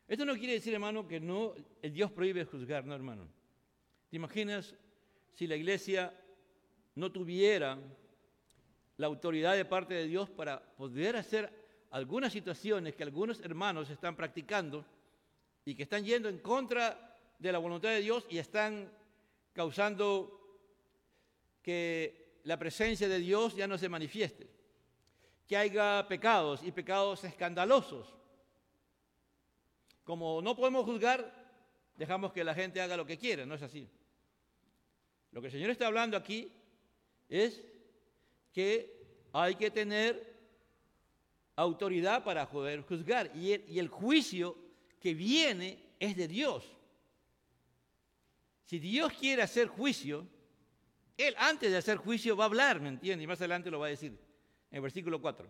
Esto 0.07 0.23
no 0.23 0.35
quiere 0.35 0.53
decir, 0.53 0.73
hermano, 0.73 1.07
que 1.07 1.19
no 1.19 1.53
el 1.81 1.93
Dios 1.93 2.11
prohíbe 2.11 2.45
juzgar, 2.45 2.85
no, 2.85 2.95
hermano. 2.95 3.27
¿Te 4.09 4.15
imaginas 4.15 4.75
si 5.33 5.47
la 5.47 5.57
iglesia 5.57 6.13
no 6.95 7.11
tuviera 7.11 7.77
la 8.95 9.07
autoridad 9.07 9.55
de 9.55 9.65
parte 9.65 9.93
de 9.93 10.07
Dios 10.07 10.29
para 10.29 10.75
poder 10.75 11.17
hacer 11.17 11.66
algunas 11.91 12.33
situaciones 12.33 12.95
que 12.95 13.03
algunos 13.03 13.39
hermanos 13.41 13.89
están 13.89 14.15
practicando 14.15 14.85
y 15.65 15.75
que 15.75 15.83
están 15.83 16.03
yendo 16.03 16.29
en 16.29 16.39
contra 16.39 17.17
de 17.39 17.51
la 17.51 17.59
voluntad 17.59 17.89
de 17.89 18.01
Dios 18.01 18.25
y 18.29 18.37
están 18.37 18.91
causando 19.53 20.33
que 21.61 22.39
la 22.43 22.57
presencia 22.57 23.07
de 23.07 23.19
Dios 23.19 23.55
ya 23.55 23.67
no 23.67 23.77
se 23.77 23.89
manifieste, 23.89 24.47
que 25.47 25.57
haya 25.57 26.05
pecados 26.07 26.61
y 26.63 26.71
pecados 26.71 27.23
escandalosos. 27.23 28.15
Como 30.03 30.41
no 30.41 30.55
podemos 30.55 30.85
juzgar, 30.85 31.33
dejamos 31.97 32.31
que 32.31 32.43
la 32.43 32.53
gente 32.53 32.79
haga 32.79 32.95
lo 32.95 33.05
que 33.05 33.17
quiera, 33.17 33.45
no 33.45 33.55
es 33.55 33.61
así. 33.61 33.89
Lo 35.31 35.41
que 35.41 35.47
el 35.47 35.53
Señor 35.53 35.69
está 35.69 35.87
hablando 35.87 36.15
aquí 36.15 36.51
es 37.27 37.61
que 38.53 39.27
hay 39.33 39.55
que 39.55 39.69
tener 39.69 40.36
autoridad 41.57 42.23
para 42.23 42.49
poder 42.49 42.81
juzgar 42.81 43.31
y 43.35 43.51
el, 43.77 43.87
juicio 43.89 44.55
que 45.01 45.13
viene 45.13 45.77
es 45.99 46.15
de 46.15 46.27
Dios. 46.27 46.63
Si 48.65 48.79
Dios 48.79 49.11
quiere 49.13 49.41
hacer 49.41 49.67
juicio, 49.67 50.25
Él 51.17 51.35
antes 51.37 51.71
de 51.71 51.77
hacer 51.77 51.97
juicio 51.97 52.37
va 52.37 52.45
a 52.45 52.47
hablar, 52.47 52.79
¿me 52.79 52.89
entiende? 52.89 53.23
Y 53.23 53.27
más 53.27 53.39
adelante 53.39 53.71
lo 53.71 53.79
va 53.79 53.87
a 53.87 53.89
decir, 53.89 54.11
en 54.71 54.75
el 54.75 54.81
versículo 54.81 55.19
4. 55.19 55.49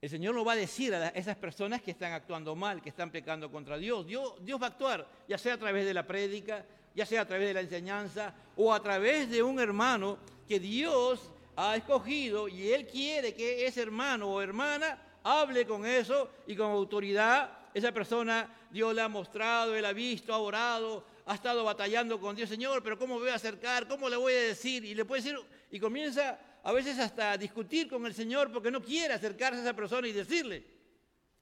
El 0.00 0.10
Señor 0.10 0.34
lo 0.34 0.44
va 0.44 0.54
a 0.54 0.56
decir 0.56 0.92
a 0.92 1.08
esas 1.10 1.36
personas 1.36 1.80
que 1.80 1.92
están 1.92 2.12
actuando 2.12 2.56
mal, 2.56 2.82
que 2.82 2.88
están 2.88 3.12
pecando 3.12 3.52
contra 3.52 3.78
Dios. 3.78 4.04
Dios. 4.04 4.34
Dios 4.44 4.60
va 4.60 4.66
a 4.66 4.70
actuar, 4.70 5.08
ya 5.28 5.38
sea 5.38 5.54
a 5.54 5.58
través 5.58 5.86
de 5.86 5.94
la 5.94 6.04
prédica, 6.04 6.66
ya 6.92 7.06
sea 7.06 7.20
a 7.20 7.26
través 7.26 7.46
de 7.46 7.54
la 7.54 7.60
enseñanza 7.60 8.34
o 8.56 8.74
a 8.74 8.82
través 8.82 9.30
de 9.30 9.44
un 9.44 9.60
hermano 9.60 10.18
que 10.48 10.58
Dios 10.58 11.31
ha 11.56 11.76
escogido 11.76 12.48
y 12.48 12.72
Él 12.72 12.86
quiere 12.86 13.34
que 13.34 13.66
ese 13.66 13.82
hermano 13.82 14.28
o 14.28 14.40
hermana 14.40 14.98
hable 15.22 15.66
con 15.66 15.86
eso 15.86 16.30
y 16.46 16.56
con 16.56 16.70
autoridad. 16.70 17.58
Esa 17.74 17.92
persona 17.92 18.48
Dios 18.70 18.94
le 18.94 19.00
ha 19.00 19.08
mostrado, 19.08 19.74
Él 19.74 19.84
ha 19.84 19.92
visto, 19.92 20.32
ha 20.32 20.38
orado, 20.38 21.04
ha 21.26 21.34
estado 21.34 21.64
batallando 21.64 22.20
con 22.20 22.34
Dios, 22.34 22.48
Señor, 22.48 22.82
pero 22.82 22.98
¿cómo 22.98 23.18
voy 23.18 23.30
a 23.30 23.34
acercar? 23.34 23.86
¿Cómo 23.86 24.08
le 24.08 24.16
voy 24.16 24.32
a 24.32 24.40
decir? 24.40 24.84
Y 24.84 24.94
le 24.94 25.04
puede 25.04 25.22
decir, 25.22 25.38
y 25.70 25.78
comienza 25.78 26.38
a 26.62 26.72
veces 26.72 26.98
hasta 26.98 27.32
a 27.32 27.38
discutir 27.38 27.88
con 27.88 28.06
el 28.06 28.14
Señor 28.14 28.52
porque 28.52 28.70
no 28.70 28.82
quiere 28.82 29.14
acercarse 29.14 29.60
a 29.60 29.62
esa 29.62 29.74
persona 29.74 30.06
y 30.08 30.12
decirle. 30.12 30.64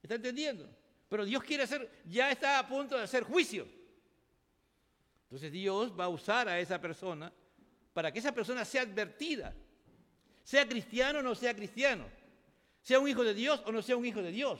¿Está 0.01 0.15
entendiendo? 0.15 0.67
Pero 1.09 1.25
Dios 1.25 1.43
quiere 1.43 1.63
hacer, 1.63 1.89
ya 2.05 2.31
está 2.31 2.57
a 2.57 2.67
punto 2.67 2.97
de 2.97 3.03
hacer 3.03 3.23
juicio. 3.23 3.67
Entonces 5.23 5.51
Dios 5.51 5.97
va 5.97 6.05
a 6.05 6.09
usar 6.09 6.47
a 6.49 6.59
esa 6.59 6.79
persona 6.79 7.31
para 7.93 8.11
que 8.11 8.19
esa 8.19 8.31
persona 8.31 8.65
sea 8.65 8.83
advertida, 8.83 9.53
sea 10.43 10.67
cristiano 10.67 11.19
o 11.19 11.21
no 11.21 11.35
sea 11.35 11.55
cristiano, 11.55 12.05
sea 12.81 12.99
un 12.99 13.07
hijo 13.07 13.23
de 13.23 13.33
Dios 13.33 13.61
o 13.65 13.71
no 13.71 13.81
sea 13.81 13.95
un 13.95 14.05
hijo 14.05 14.21
de 14.21 14.31
Dios, 14.31 14.59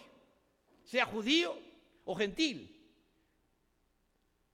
sea 0.83 1.05
judío 1.05 1.57
o 2.05 2.15
gentil. 2.15 2.77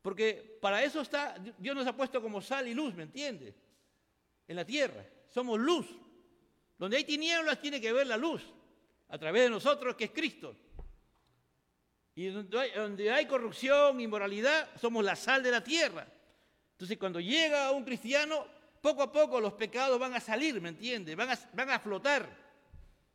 Porque 0.01 0.57
para 0.61 0.83
eso 0.83 1.01
está, 1.01 1.37
Dios 1.57 1.75
nos 1.75 1.85
ha 1.85 1.95
puesto 1.95 2.21
como 2.21 2.41
sal 2.41 2.67
y 2.67 2.73
luz, 2.73 2.93
¿me 2.95 3.03
entiendes? 3.03 3.55
En 4.47 4.55
la 4.55 4.63
tierra. 4.63 5.05
Somos 5.29 5.59
luz. 5.59 5.85
Donde 6.77 6.95
hay 6.97 7.03
tinieblas 7.03 7.59
tiene 7.59 7.81
que 7.81 7.91
ver 7.91 8.07
la 8.07 8.15
luz. 8.15 8.41
A 9.09 9.17
través 9.17 9.43
de 9.43 9.49
nosotros, 9.49 9.95
que 9.95 10.05
es 10.05 10.11
Cristo. 10.11 10.55
Y 12.15 12.27
donde 12.27 12.57
hay, 12.57 12.71
donde 12.71 13.11
hay 13.11 13.25
corrupción, 13.25 13.99
inmoralidad, 13.99 14.69
somos 14.79 15.03
la 15.03 15.15
sal 15.15 15.43
de 15.43 15.51
la 15.51 15.63
tierra. 15.63 16.07
Entonces, 16.71 16.97
cuando 16.97 17.19
llega 17.19 17.71
un 17.71 17.83
cristiano, 17.83 18.47
poco 18.81 19.03
a 19.03 19.11
poco 19.11 19.39
los 19.39 19.53
pecados 19.53 19.99
van 19.99 20.13
a 20.13 20.19
salir, 20.19 20.59
¿me 20.61 20.69
entiendes? 20.69 21.15
Van 21.15 21.69
a, 21.69 21.79
flotar 21.79 22.29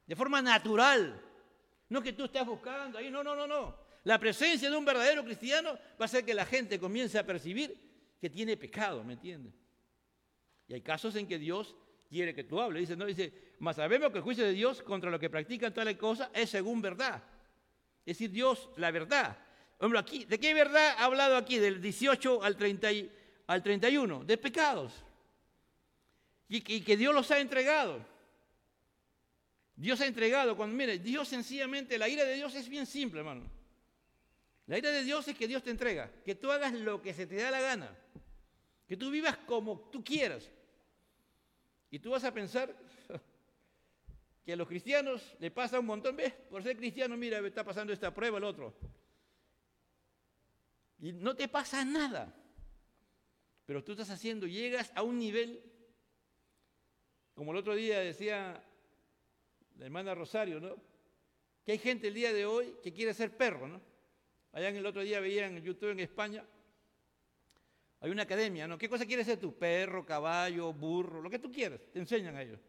de 0.07 0.17
forma 0.17 0.43
natural. 0.43 1.21
No 1.89 2.03
que 2.03 2.13
tú 2.13 2.25
estás 2.25 2.47
buscando 2.47 2.99
ahí, 2.99 3.11
no, 3.11 3.23
no, 3.23 3.35
no, 3.35 3.47
no. 3.47 3.77
La 4.05 4.19
presencia 4.19 4.71
de 4.71 4.77
un 4.77 4.85
verdadero 4.85 5.25
cristiano 5.25 5.73
va 5.73 6.01
a 6.01 6.05
hacer 6.05 6.25
que 6.25 6.35
la 6.35 6.45
gente 6.45 6.79
comience 6.79 7.19
a 7.19 7.27
percibir 7.27 7.77
que 8.21 8.31
tiene 8.31 8.57
pecado, 8.57 9.05
¿me 9.05 9.15
entiendes? 9.15 9.53
Y 10.69 10.75
hay 10.75 10.81
casos 10.81 11.15
en 11.17 11.27
que 11.27 11.39
Dios 11.39 11.75
quiere 12.09 12.35
que 12.35 12.45
tú 12.45 12.61
hables. 12.61 12.81
Dice, 12.81 12.97
no, 12.97 13.07
dice, 13.07 13.33
mas 13.59 13.77
sabemos 13.77 14.11
que 14.11 14.19
el 14.19 14.25
juicio 14.25 14.45
de 14.45 14.53
Dios 14.53 14.83
contra 14.83 15.11
los 15.11 15.21
que 15.21 15.31
practican 15.31 15.73
tales 15.73 15.97
cosas 15.97 16.31
es 16.35 16.51
según 16.51 16.81
verdad. 16.81 17.23
Es 18.05 18.19
decir, 18.19 18.31
Dios, 18.31 18.71
la 18.77 18.91
verdad. 18.91 19.37
Hombre, 19.79 19.99
aquí, 19.99 20.25
¿de 20.25 20.39
qué 20.39 20.55
verdad 20.55 20.97
ha 20.99 21.05
hablado 21.05 21.37
aquí? 21.37 21.59
Del 21.59 21.81
18 21.81 22.43
al, 22.43 22.57
30 22.57 22.89
al 23.47 23.63
31, 23.63 24.25
de 24.25 24.39
pecados. 24.39 25.05
Y, 26.55 26.83
que 26.83 26.99
Dios 26.99 27.15
los 27.15 27.31
ha 27.31 27.41
entregado. 27.41 28.05
Dios 29.75 29.99
ha 30.03 30.07
entregado, 30.07 30.55
cuando 30.55 30.77
mire, 30.77 30.99
Dios 30.99 31.27
sencillamente, 31.27 31.97
la 31.97 32.11
ira 32.11 32.25
de 32.25 32.35
Dios 32.35 32.55
es 32.55 32.69
bien 32.69 32.85
simple, 32.85 33.21
hermano. 33.21 33.51
La 34.67 34.77
ira 34.77 34.91
de 34.91 35.03
Dios 35.03 35.27
es 35.29 35.35
que 35.35 35.49
Dios 35.49 35.63
te 35.63 35.71
entrega, 35.71 36.13
que 36.27 36.35
tú 36.35 36.53
hagas 36.53 36.75
lo 36.75 37.01
que 37.01 37.15
se 37.15 37.27
te 37.27 37.37
da 37.37 37.51
la 37.51 37.63
gana, 37.63 37.97
que 38.87 38.99
tú 38.99 39.11
vivas 39.11 39.39
como 39.47 39.89
tú 39.91 40.05
quieras. 40.05 40.51
Y 41.91 41.99
tú 41.99 42.11
vas 42.11 42.25
a 42.25 42.35
pensar 42.35 42.77
que 44.45 44.53
a 44.53 44.57
los 44.57 44.69
cristianos 44.69 45.35
le 45.41 45.51
pasa 45.51 45.81
un 45.81 45.87
montón, 45.87 46.17
¿ves? 46.17 46.35
Por 46.51 46.63
ser 46.63 46.77
cristiano, 46.77 47.17
mira, 47.17 47.39
está 47.47 47.65
pasando 47.65 47.95
esta 47.95 48.13
prueba 48.13 48.37
el 48.37 48.45
otro. 48.45 48.77
Y 50.99 51.13
no 51.13 51.35
te 51.35 51.49
pasa 51.49 51.83
nada. 51.83 52.37
Pero 53.65 53.83
tú 53.83 53.93
estás 53.93 54.11
haciendo, 54.11 54.47
llegas 54.47 54.93
a 54.95 55.03
un 55.03 55.19
nivel, 55.19 55.72
como 57.35 57.53
el 57.53 57.59
otro 57.59 57.75
día 57.75 58.01
decía 58.01 58.63
la 59.79 59.85
hermana 59.85 60.15
Rosario, 60.15 60.61
¿no? 60.61 60.77
Que 61.65 61.73
hay 61.73 61.79
gente 61.79 62.09
el 62.09 62.15
día 62.15 62.33
de 62.33 62.45
hoy 62.45 62.77
que 62.83 62.93
quiere 62.93 63.15
ser 63.15 63.37
perro, 63.37 63.69
¿no? 63.69 63.81
Allá 64.53 64.69
en 64.69 64.77
el 64.77 64.87
otro 64.87 65.03
día 65.03 65.21
veía 65.21 65.47
en 65.47 65.63
YouTube 65.63 65.91
en 65.91 66.01
España, 66.01 66.45
hay 68.01 68.11
una 68.11 68.25
academia, 68.25 68.67
¿no? 68.67 68.77
¿Qué 68.77 68.89
cosa 68.89 69.07
quieres 69.07 69.27
ser 69.27 69.39
tú? 69.39 69.57
Perro, 69.57 70.05
caballo, 70.05 70.73
burro, 70.73 71.23
lo 71.23 71.31
que 71.31 71.39
tú 71.39 71.53
quieras, 71.53 71.81
te 71.93 72.01
enseñan 72.01 72.37
a 72.37 72.43
ellos. 72.43 72.61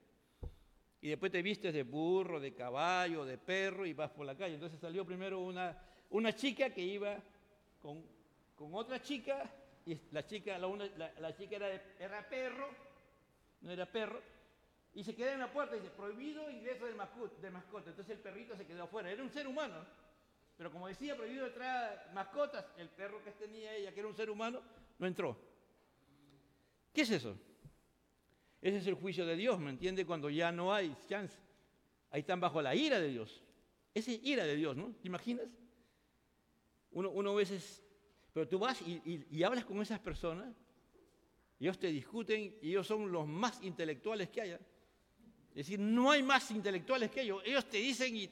y 1.01 1.09
después 1.09 1.31
te 1.31 1.41
vistes 1.41 1.73
de 1.73 1.83
burro, 1.83 2.39
de 2.39 2.53
caballo, 2.53 3.25
de 3.25 3.37
perro 3.37 3.85
y 3.85 3.93
vas 3.93 4.11
por 4.11 4.25
la 4.25 4.37
calle. 4.37 4.53
Entonces 4.53 4.79
salió 4.79 5.05
primero 5.05 5.41
una, 5.41 5.77
una 6.11 6.33
chica 6.33 6.69
que 6.69 6.81
iba 6.81 7.21
con, 7.81 8.05
con 8.55 8.73
otra 8.75 9.01
chica 9.01 9.51
y 9.85 9.99
la 10.11 10.25
chica, 10.25 10.57
la, 10.57 11.11
la, 11.19 11.35
chica 11.35 11.57
era, 11.57 11.81
era, 11.99 12.29
perro, 12.29 12.69
no 13.61 13.71
era 13.71 13.91
perro, 13.91 14.21
y 14.95 15.03
se 15.03 15.15
queda 15.15 15.33
en 15.33 15.39
la 15.39 15.51
puerta 15.51 15.75
y 15.75 15.79
dice, 15.79 15.91
prohibido 15.91 16.49
ingreso 16.49 16.85
de 16.85 16.93
mascota, 16.93 17.41
de 17.41 17.49
mascota. 17.49 17.89
Entonces 17.89 18.15
el 18.15 18.21
perrito 18.21 18.55
se 18.55 18.65
quedó 18.65 18.83
afuera, 18.83 19.11
era 19.11 19.23
un 19.23 19.31
ser 19.31 19.47
humano, 19.47 19.85
pero 20.57 20.71
como 20.71 20.87
decía, 20.87 21.15
prohibido 21.15 21.47
entrar 21.47 22.11
mascotas, 22.13 22.65
el 22.77 22.89
perro 22.89 23.23
que 23.23 23.31
tenía 23.31 23.75
ella, 23.75 23.93
que 23.93 23.99
era 23.99 24.09
un 24.09 24.15
ser 24.15 24.29
humano, 24.29 24.61
no 24.99 25.07
entró. 25.07 25.37
¿Qué 26.93 27.01
es 27.01 27.09
eso? 27.09 27.35
Ese 28.61 28.77
es 28.77 28.87
el 28.87 28.93
juicio 28.93 29.25
de 29.25 29.35
Dios, 29.35 29.59
¿me 29.59 29.71
entiende? 29.71 30.05
Cuando 30.05 30.29
ya 30.29 30.51
no 30.51 30.73
hay 30.73 30.95
chance. 31.09 31.37
Ahí 32.11 32.21
están 32.21 32.39
bajo 32.39 32.61
la 32.61 32.75
ira 32.75 32.99
de 32.99 33.09
Dios. 33.09 33.43
Esa 33.93 34.11
es 34.11 34.23
ira 34.23 34.45
de 34.45 34.55
Dios, 34.55 34.77
¿no? 34.77 34.93
¿Te 35.01 35.07
imaginas? 35.07 35.47
Uno, 36.91 37.09
uno 37.09 37.31
a 37.31 37.35
veces, 37.35 37.83
pero 38.31 38.47
tú 38.47 38.59
vas 38.59 38.79
y, 38.81 39.43
hablas 39.43 39.65
con 39.65 39.81
esas 39.81 39.99
personas, 39.99 40.55
ellos 41.59 41.79
te 41.79 41.87
discuten 41.87 42.55
y 42.61 42.69
ellos 42.69 42.85
son 42.85 43.11
los 43.11 43.27
más 43.27 43.61
intelectuales 43.63 44.29
que 44.29 44.41
haya. 44.41 44.59
Es 45.55 45.67
decir, 45.67 45.79
no 45.79 46.11
hay 46.11 46.23
más 46.23 46.49
intelectuales 46.51 47.11
que 47.11 47.21
ellos. 47.21 47.41
Ellos 47.45 47.69
te 47.69 47.77
dicen 47.77 48.15
y 48.15 48.29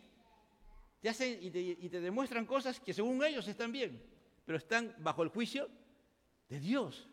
te 0.99 1.09
hacen 1.09 1.37
y 1.41 1.49
te, 1.49 1.59
y 1.59 1.89
te 1.89 2.01
demuestran 2.01 2.45
cosas 2.45 2.79
que 2.79 2.93
según 2.93 3.23
ellos 3.23 3.47
están 3.47 3.71
bien, 3.71 4.01
pero 4.45 4.57
están 4.57 4.93
bajo 4.99 5.23
el 5.23 5.29
juicio 5.29 5.69
de 6.49 6.59
Dios. 6.59 7.07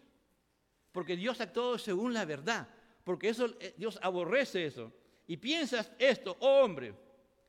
Porque 0.92 1.16
Dios 1.16 1.40
actuó 1.40 1.78
según 1.78 2.12
la 2.14 2.24
verdad 2.24 2.68
porque 3.08 3.30
eso, 3.30 3.46
eh, 3.58 3.72
Dios 3.78 3.98
aborrece 4.02 4.66
eso. 4.66 4.92
Y 5.26 5.38
piensas 5.38 5.90
esto, 5.98 6.36
oh 6.40 6.62
hombre, 6.62 6.92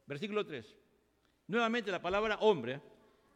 versículo 0.05 0.45
3, 0.45 0.65
nuevamente 1.47 1.91
la 1.91 2.01
palabra 2.01 2.37
hombre, 2.39 2.79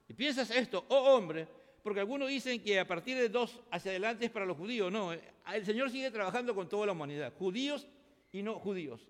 y 0.07 0.13
piensas 0.13 0.49
esto, 0.49 0.85
oh 0.87 1.17
hombre, 1.17 1.45
porque 1.83 1.99
algunos 1.99 2.29
dicen 2.29 2.63
que 2.63 2.79
a 2.79 2.87
partir 2.87 3.17
de 3.17 3.27
dos 3.27 3.61
hacia 3.71 3.91
adelante 3.91 4.23
es 4.23 4.31
para 4.31 4.45
los 4.45 4.55
judíos. 4.55 4.89
No, 4.89 5.11
eh, 5.11 5.21
el 5.53 5.65
Señor 5.65 5.91
sigue 5.91 6.11
trabajando 6.11 6.55
con 6.55 6.69
toda 6.69 6.85
la 6.85 6.93
humanidad, 6.93 7.33
judíos 7.37 7.89
y 8.31 8.41
no 8.41 8.57
judíos. 8.57 9.05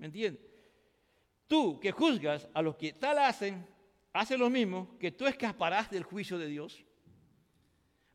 ¿Me 0.00 0.06
entiendes? 0.06 0.42
Tú 1.46 1.78
que 1.78 1.92
juzgas 1.92 2.48
a 2.54 2.62
los 2.62 2.76
que 2.76 2.94
tal 2.94 3.18
hacen, 3.18 3.66
hacen 4.14 4.40
lo 4.40 4.48
mismo, 4.48 4.96
que 4.98 5.12
tú 5.12 5.26
escaparás 5.26 5.90
del 5.90 6.04
juicio 6.04 6.38
de 6.38 6.46
Dios. 6.46 6.82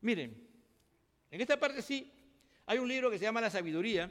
Miren, 0.00 0.36
en 1.30 1.40
esta 1.40 1.58
parte 1.60 1.80
sí, 1.82 2.12
hay 2.66 2.78
un 2.78 2.88
libro 2.88 3.08
que 3.08 3.18
se 3.18 3.24
llama 3.24 3.40
La 3.40 3.50
Sabiduría, 3.50 4.10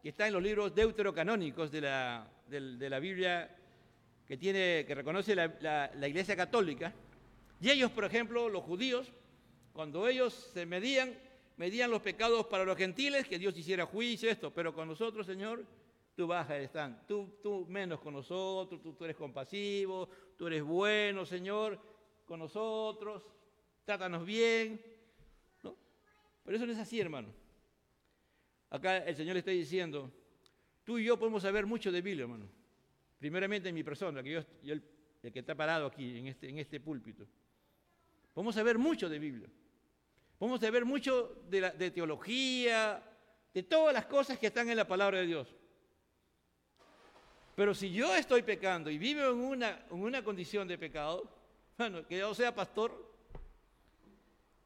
que 0.00 0.08
está 0.10 0.28
en 0.28 0.34
los 0.34 0.42
libros 0.42 0.72
deuterocanónicos 0.72 1.72
de 1.72 1.80
la, 1.80 2.30
de, 2.46 2.88
la 2.88 3.00
Biblia 3.00 3.56
que, 4.24 4.36
tiene, 4.36 4.84
que 4.86 4.94
reconoce 4.94 5.34
la, 5.34 5.90
Iglesia 6.06 6.36
Católica. 6.36 6.94
Y 7.60 7.70
ellos, 7.70 7.90
por 7.90 8.04
ejemplo, 8.04 8.48
los 8.48 8.62
judíos, 8.62 9.12
cuando 9.72 10.06
ellos 10.06 10.32
se 10.54 10.64
medían, 10.64 11.18
medían 11.56 11.90
los 11.90 12.02
pecados 12.02 12.46
para 12.46 12.64
los 12.64 12.78
gentiles, 12.78 13.26
que 13.26 13.38
Dios 13.38 13.58
hiciera 13.58 13.84
juicio, 13.84 14.30
esto, 14.30 14.52
pero 14.54 14.72
con 14.72 14.86
nosotros, 14.86 15.26
Señor, 15.26 15.66
tú 16.14 16.26
bajas 16.26 16.60
están, 16.60 17.06
tú, 17.06 17.38
tú 17.42 17.66
menos 17.68 18.00
con 18.00 18.14
nosotros, 18.14 18.80
tú, 18.80 18.94
tú 18.94 19.04
eres 19.04 19.16
compasivo, 19.16 20.08
tú 20.36 20.46
eres 20.46 20.62
bueno, 20.62 21.26
Señor, 21.26 21.78
con 22.24 22.38
nosotros, 22.38 23.22
trátanos 23.84 24.24
bien. 24.24 24.80
¿no? 25.62 25.76
Pero 26.44 26.56
eso 26.56 26.66
no 26.66 26.72
es 26.72 26.78
así, 26.78 27.00
hermano. 27.00 27.28
Acá 28.70 28.98
el 28.98 29.16
Señor 29.16 29.34
le 29.34 29.40
está 29.40 29.50
diciendo, 29.50 30.10
tú 30.84 30.98
y 30.98 31.04
yo 31.04 31.18
podemos 31.18 31.42
saber 31.42 31.66
mucho 31.66 31.90
de 31.90 32.00
Biblia, 32.00 32.22
hermano. 32.22 32.48
Primeramente 33.18 33.68
en 33.68 33.74
mi 33.74 33.82
persona, 33.82 34.22
que 34.22 34.30
yo, 34.30 34.40
el, 34.72 34.82
que 35.32 35.38
está 35.38 35.54
parado 35.54 35.86
aquí, 35.86 36.18
en 36.18 36.26
este, 36.28 36.48
en 36.48 36.58
este 36.58 36.80
púlpito. 36.80 37.26
Podemos 38.32 38.54
saber 38.54 38.78
mucho 38.78 39.08
de 39.08 39.18
Biblia. 39.18 39.48
Podemos 40.38 40.60
saber 40.60 40.84
mucho 40.84 41.42
de 41.48 41.90
teología, 41.90 43.02
de 43.54 43.62
todas 43.62 43.94
las 43.94 44.06
cosas 44.06 44.38
que 44.38 44.48
están 44.48 44.68
en 44.68 44.76
la 44.76 44.86
palabra 44.86 45.20
de 45.20 45.26
Dios. 45.26 45.54
Pero 47.54 47.74
si 47.74 47.92
yo 47.92 48.14
estoy 48.16 48.42
pecando 48.42 48.90
y 48.90 48.98
vivo 48.98 49.22
en 49.30 49.38
una, 49.38 49.86
en 49.90 50.02
una 50.02 50.24
condición 50.24 50.66
de 50.66 50.76
pecado, 50.76 51.30
bueno, 51.78 52.06
que 52.06 52.18
yo 52.18 52.34
sea 52.34 52.54
pastor, 52.54 53.12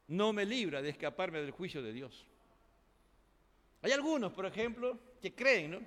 no 0.08 0.32
me 0.32 0.44
libra 0.44 0.80
de 0.80 0.88
escaparme 0.88 1.40
del 1.40 1.50
juicio 1.50 1.82
de 1.82 1.92
Dios. 1.92 2.26
Hay 3.82 3.92
algunos, 3.92 4.32
por 4.32 4.46
ejemplo, 4.46 4.98
que 5.20 5.34
creen, 5.34 5.72
¿no? 5.72 5.80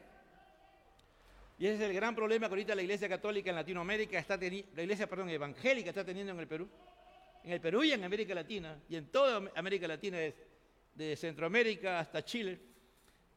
Y 1.57 1.67
ese 1.67 1.75
es 1.75 1.81
el 1.81 1.93
gran 1.93 2.15
problema 2.15 2.47
que 2.47 2.53
ahorita 2.53 2.73
la 2.73 2.81
Iglesia 2.81 3.07
Católica 3.07 3.49
en 3.49 3.55
Latinoamérica 3.55 4.17
está 4.17 4.37
teniendo, 4.37 4.71
la 4.75 4.81
Iglesia, 4.83 5.07
perdón, 5.07 5.29
evangélica 5.29 5.89
está 5.89 6.03
teniendo 6.03 6.33
en 6.33 6.39
el 6.39 6.47
Perú. 6.47 6.67
En 7.43 7.51
el 7.51 7.61
Perú 7.61 7.83
y 7.83 7.91
en 7.91 8.03
América 8.03 8.33
Latina, 8.35 8.79
y 8.87 8.95
en 8.95 9.07
toda 9.07 9.51
América 9.55 9.87
Latina, 9.87 10.17
de 10.93 11.15
Centroamérica 11.15 11.99
hasta 11.99 12.23
Chile, 12.23 12.59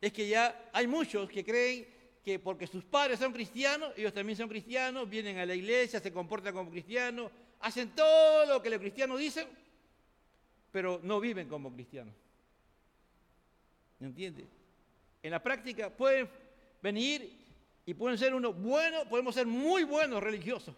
es 0.01 0.13
que 0.13 0.29
ya 0.29 0.71
hay 0.73 0.87
muchos 0.87 1.29
que 1.31 1.45
creen 1.45 1.87
que 2.25 2.39
porque 2.39 2.67
sus 2.67 2.83
padres 2.85 3.19
son 3.19 3.33
cristianos, 3.33 3.93
ellos 3.97 4.13
también 4.13 4.37
son 4.37 4.49
cristianos, 4.49 5.09
vienen 5.09 5.39
a 5.39 5.45
la 5.45 5.55
iglesia, 5.55 6.01
se 6.01 6.13
comportan 6.13 6.55
como 6.55 6.71
cristianos, 6.71 7.31
hacen 7.61 7.91
todo 7.91 8.47
lo 8.47 8.63
que 8.63 8.71
los 8.71 8.79
cristianos 8.79 9.19
dicen, 9.19 9.47
pero 10.73 11.01
no 11.03 11.21
viven 11.21 11.49
como 11.49 11.73
cristianos. 11.73 12.15
¿Me 13.99 14.07
entiende? 14.07 14.47
En 15.23 15.31
la 15.31 15.43
práctica 15.43 15.91
pueden 15.91 16.29
venir 16.83 17.31
y 17.85 17.93
pueden 17.93 18.17
ser 18.17 18.35
uno 18.35 18.53
bueno, 18.55 19.07
podemos 19.09 19.35
ser 19.35 19.47
muy 19.47 19.85
buenos 19.85 20.23
religiosos, 20.23 20.75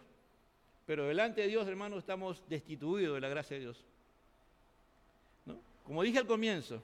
pero 0.85 1.07
delante 1.07 1.43
de 1.43 1.49
Dios, 1.49 1.67
hermano, 1.69 1.97
estamos 1.97 2.43
destituidos 2.49 3.15
de 3.15 3.21
la 3.21 3.29
gracia 3.29 3.57
de 3.57 3.63
Dios. 3.63 3.85
Como 5.85 6.03
dije 6.03 6.19
al 6.19 6.27
comienzo, 6.27 6.83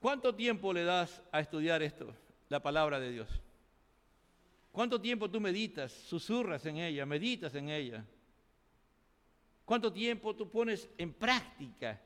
¿cuánto 0.00 0.34
tiempo 0.34 0.72
le 0.72 0.84
das 0.84 1.22
a 1.30 1.40
estudiar 1.40 1.82
esto, 1.82 2.14
la 2.52 2.60
palabra 2.60 3.00
de 3.00 3.10
Dios? 3.10 3.28
¿Cuánto 4.70 5.00
tiempo 5.00 5.30
tú 5.30 5.40
meditas, 5.40 5.90
susurras 5.90 6.64
en 6.66 6.76
ella, 6.76 7.06
meditas 7.06 7.54
en 7.54 7.70
ella? 7.70 8.04
¿Cuánto 9.64 9.92
tiempo 9.92 10.36
tú 10.36 10.50
pones 10.50 10.88
en 10.98 11.14
práctica 11.14 11.98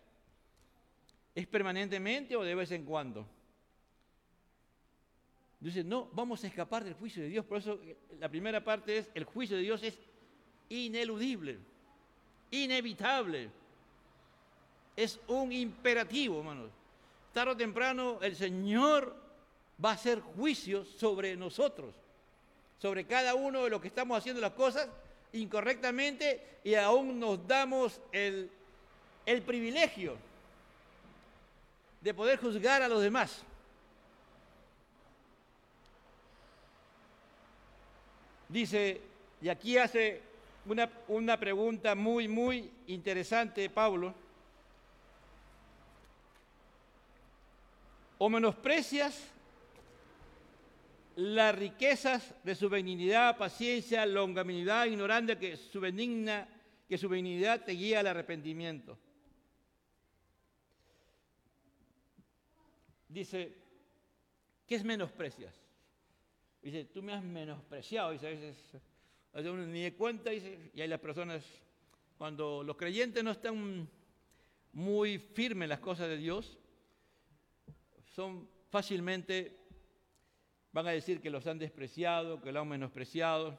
¿Es 1.35 1.47
permanentemente 1.47 2.35
o 2.35 2.43
de 2.43 2.55
vez 2.55 2.71
en 2.71 2.87
cuando? 2.87 3.27
Dice, 5.61 5.85
no, 5.85 6.09
vamos 6.13 6.43
a 6.43 6.47
escapar 6.47 6.83
del 6.83 6.95
juicio 6.95 7.23
de 7.23 7.29
Dios. 7.29 7.45
Por 7.45 7.59
eso 7.59 7.79
eh, 7.83 7.95
la 8.19 8.31
primera 8.31 8.65
parte 8.65 8.97
es, 8.97 9.11
el 9.15 9.25
juicio 9.25 9.55
de 9.55 9.63
Dios 9.63 9.83
es 9.83 9.99
ineludible, 10.71 11.59
inevitable. 12.51 13.51
Es 14.97 15.21
un 15.27 15.53
imperativo, 15.53 16.39
hermanos. 16.39 16.71
Tarde 17.35 17.53
o 17.53 17.57
temprano 17.57 18.19
el 18.23 18.35
Señor 18.35 19.26
va 19.83 19.91
a 19.91 19.95
hacer 19.95 20.21
juicio 20.21 20.85
sobre 20.85 21.37
nosotros, 21.37 21.95
sobre 22.79 23.07
cada 23.07 23.35
uno 23.35 23.65
de 23.65 23.71
los 23.71 23.81
que 23.81 23.89
estamos 23.89 24.19
haciendo 24.19 24.41
las 24.41 24.53
cosas 24.53 24.89
incorrectamente 25.33 26.59
y 26.65 26.75
aún 26.75 27.21
nos 27.21 27.47
damos 27.47 28.01
el, 28.13 28.51
el 29.27 29.43
privilegio 29.43 30.17
de 32.01 32.15
poder 32.15 32.39
juzgar 32.39 32.83
a 32.83 32.89
los 32.89 33.03
demás. 33.03 33.43
Dice, 38.49 39.01
y 39.43 39.49
aquí 39.49 39.77
hace 39.77 40.23
una, 40.67 40.91
una 41.09 41.39
pregunta 41.39 41.95
muy, 41.95 42.29
muy 42.29 42.71
interesante 42.87 43.69
Pablo. 43.69 44.15
¿O 48.19 48.29
menosprecias 48.29 49.36
las 51.17 51.55
riquezas 51.55 52.35
de 52.45 52.55
su 52.55 52.69
benignidad, 52.69 53.37
paciencia, 53.37 54.07
longanimidad, 54.07 54.87
ignorando 54.87 55.39
que 55.39 55.57
su 55.57 55.81
benigna, 55.81 56.49
que 56.89 56.97
su 56.97 57.09
benignidad 57.09 57.65
te 57.65 57.73
guía 57.73 58.01
al 58.01 58.07
arrepentimiento? 58.07 58.99
dice, 63.17 63.57
¿qué 64.67 64.75
es 64.75 64.85
menosprecias? 64.85 65.55
Dice, 66.61 66.85
tú 66.85 67.03
me 67.03 67.13
has 67.13 67.25
menospreciado. 67.25 68.13
Dice, 68.13 68.27
a 68.27 68.31
veces, 68.31 68.57
uno 69.35 69.67
ni 69.67 69.83
de 69.83 69.95
cuenta, 69.95 70.31
dice, 70.31 70.71
y 70.75 70.81
hay 70.81 70.89
las 70.89 71.01
personas, 71.01 71.45
cuando 72.19 72.63
los 72.63 72.77
creyentes 72.77 73.25
no 73.25 73.31
están 73.31 73.89
muy 74.73 75.19
firmes 75.19 75.67
en 75.67 75.71
las 75.71 75.81
cosas 75.81 76.09
de 76.09 76.19
Dios, 76.19 76.59
son 78.15 78.49
fácilmente, 78.69 79.66
van 80.77 80.89
a 80.89 80.91
decir 80.91 81.23
que 81.23 81.31
los 81.31 81.47
han 81.47 81.59
despreciado, 81.59 82.43
que 82.43 82.53
lo 82.53 82.61
han 82.61 82.69
menospreciado, 82.69 83.59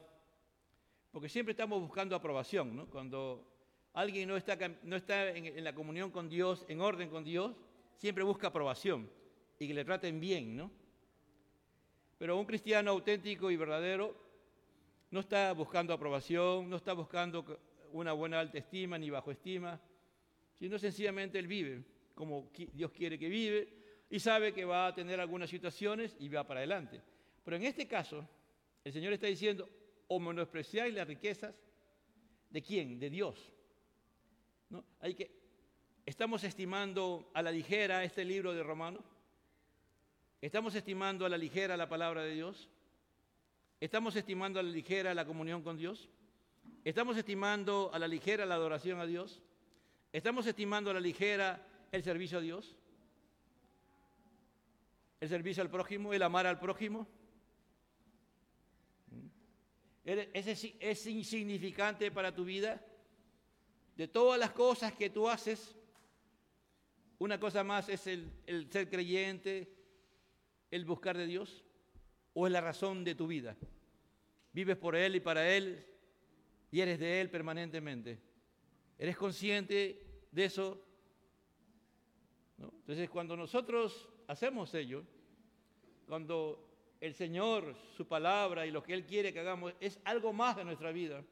porque 1.10 1.28
siempre 1.28 1.50
estamos 1.50 1.80
buscando 1.80 2.14
aprobación, 2.14 2.76
¿no? 2.76 2.86
Cuando 2.86 3.44
alguien 3.92 4.28
no 4.28 4.36
está, 4.36 4.56
no 4.84 4.94
está 4.94 5.30
en 5.30 5.64
la 5.64 5.74
comunión 5.74 6.12
con 6.12 6.28
Dios, 6.28 6.64
en 6.68 6.80
orden 6.80 7.10
con 7.10 7.24
Dios, 7.24 7.56
siempre 7.96 8.22
busca 8.22 8.46
aprobación 8.46 9.10
y 9.58 9.66
que 9.66 9.74
le 9.74 9.84
traten 9.84 10.20
bien, 10.20 10.56
¿no? 10.56 10.70
Pero 12.18 12.38
un 12.38 12.46
cristiano 12.46 12.92
auténtico 12.92 13.50
y 13.50 13.56
verdadero 13.56 14.14
no 15.10 15.18
está 15.18 15.52
buscando 15.54 15.92
aprobación, 15.92 16.70
no 16.70 16.76
está 16.76 16.92
buscando 16.92 17.44
una 17.90 18.12
buena 18.12 18.38
alta 18.38 18.58
estima 18.58 18.96
ni 18.96 19.10
bajo 19.10 19.32
estima, 19.32 19.80
sino 20.54 20.78
sencillamente 20.78 21.36
él 21.40 21.48
vive 21.48 21.82
como 22.14 22.48
Dios 22.74 22.92
quiere 22.92 23.18
que 23.18 23.28
vive 23.28 23.77
y 24.10 24.20
sabe 24.20 24.52
que 24.52 24.64
va 24.64 24.86
a 24.86 24.94
tener 24.94 25.20
algunas 25.20 25.50
situaciones 25.50 26.16
y 26.18 26.28
va 26.28 26.46
para 26.46 26.60
adelante. 26.60 27.00
Pero 27.44 27.56
en 27.56 27.64
este 27.64 27.86
caso, 27.86 28.26
el 28.84 28.92
Señor 28.92 29.12
está 29.12 29.26
diciendo, 29.26 29.68
o 30.08 30.18
menospreciáis 30.18 30.94
las 30.94 31.06
riquezas 31.06 31.54
de 32.50 32.62
quién? 32.62 32.98
De 32.98 33.10
Dios. 33.10 33.36
¿No? 34.70 34.84
Hay 35.00 35.14
que, 35.14 35.30
estamos 36.06 36.44
estimando 36.44 37.30
a 37.34 37.42
la 37.42 37.50
ligera 37.50 38.02
este 38.04 38.24
libro 38.24 38.54
de 38.54 38.62
Romanos. 38.62 39.04
Estamos 40.40 40.74
estimando 40.74 41.26
a 41.26 41.28
la 41.28 41.36
ligera 41.36 41.76
la 41.76 41.88
palabra 41.88 42.22
de 42.22 42.34
Dios. 42.34 42.68
Estamos 43.80 44.16
estimando 44.16 44.58
a 44.58 44.62
la 44.62 44.70
ligera 44.70 45.14
la 45.14 45.26
comunión 45.26 45.62
con 45.62 45.76
Dios. 45.76 46.08
Estamos 46.84 47.16
estimando 47.16 47.90
a 47.92 47.98
la 47.98 48.08
ligera 48.08 48.46
la 48.46 48.54
adoración 48.54 49.00
a 49.00 49.06
Dios. 49.06 49.42
Estamos 50.12 50.46
estimando 50.46 50.90
a 50.90 50.94
la 50.94 51.00
ligera 51.00 51.66
el 51.92 52.02
servicio 52.02 52.38
a 52.38 52.40
Dios. 52.40 52.76
El 55.20 55.28
servicio 55.28 55.62
al 55.62 55.70
prójimo, 55.70 56.12
el 56.12 56.22
amar 56.22 56.46
al 56.46 56.58
prójimo. 56.58 57.08
¿Es, 60.04 60.74
es 60.80 61.06
insignificante 61.06 62.10
para 62.10 62.34
tu 62.34 62.44
vida? 62.44 62.84
De 63.96 64.08
todas 64.08 64.38
las 64.38 64.52
cosas 64.52 64.92
que 64.94 65.10
tú 65.10 65.28
haces, 65.28 65.76
una 67.18 67.38
cosa 67.38 67.64
más 67.64 67.88
es 67.88 68.06
el, 68.06 68.30
el 68.46 68.70
ser 68.70 68.88
creyente, 68.88 69.74
el 70.70 70.84
buscar 70.84 71.16
de 71.16 71.26
Dios, 71.26 71.64
o 72.32 72.46
es 72.46 72.52
la 72.52 72.60
razón 72.60 73.04
de 73.04 73.14
tu 73.14 73.26
vida. 73.26 73.56
Vives 74.52 74.76
por 74.76 74.94
Él 74.94 75.16
y 75.16 75.20
para 75.20 75.48
Él 75.54 75.84
y 76.70 76.80
eres 76.80 76.98
de 76.98 77.20
Él 77.20 77.30
permanentemente. 77.30 78.20
¿Eres 78.98 79.16
consciente 79.16 80.00
de 80.30 80.44
eso? 80.44 80.84
Entonces, 82.58 83.10
cuando 83.10 83.36
nosotros 83.36 84.08
hacemos 84.28 84.72
ello, 84.74 85.02
cuando 86.06 86.64
el 87.00 87.14
Señor, 87.14 87.74
su 87.96 88.06
palabra 88.06 88.66
y 88.66 88.70
lo 88.70 88.82
que 88.82 88.94
Él 88.94 89.04
quiere 89.04 89.32
que 89.32 89.40
hagamos 89.40 89.74
es 89.80 89.98
algo 90.04 90.32
más 90.32 90.56
de 90.56 90.64
nuestra 90.64 90.92
vida. 90.92 91.24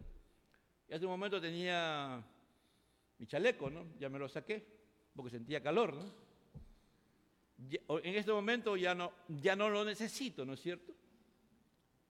Y 0.88 0.94
hace 0.94 1.04
un 1.04 1.12
momento 1.12 1.40
tenía 1.40 2.22
mi 3.18 3.26
chaleco, 3.26 3.70
¿no? 3.70 3.86
Ya 3.98 4.08
me 4.08 4.18
lo 4.18 4.28
saqué, 4.28 4.66
porque 5.14 5.30
sentía 5.30 5.62
calor, 5.62 5.94
¿no? 5.94 6.26
en 7.58 8.14
este 8.14 8.32
momento 8.32 8.76
ya 8.76 8.94
no, 8.94 9.12
ya 9.28 9.56
no 9.56 9.70
lo 9.70 9.82
necesito, 9.82 10.44
¿no 10.44 10.52
es 10.52 10.60
cierto? 10.60 10.92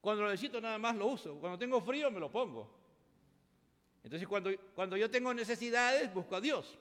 Cuando 0.01 0.25
lo 0.25 0.31
necesito 0.31 0.61
nada 0.61 0.77
más 0.77 0.97
lo 0.97 1.07
uso. 1.07 1.39
Cuando 1.39 1.59
tengo 1.59 1.81
frío 1.81 2.11
me 2.11 2.21
lo 2.21 2.31
pongo. 2.31 2.69
Entonces 4.03 4.27
cuando, 4.27 4.51
cuando 4.75 4.97
yo 4.97 5.11
tengo 5.11 5.33
necesidades 5.33 6.13
busco 6.13 6.37
a 6.37 6.41
Dios. 6.41 6.79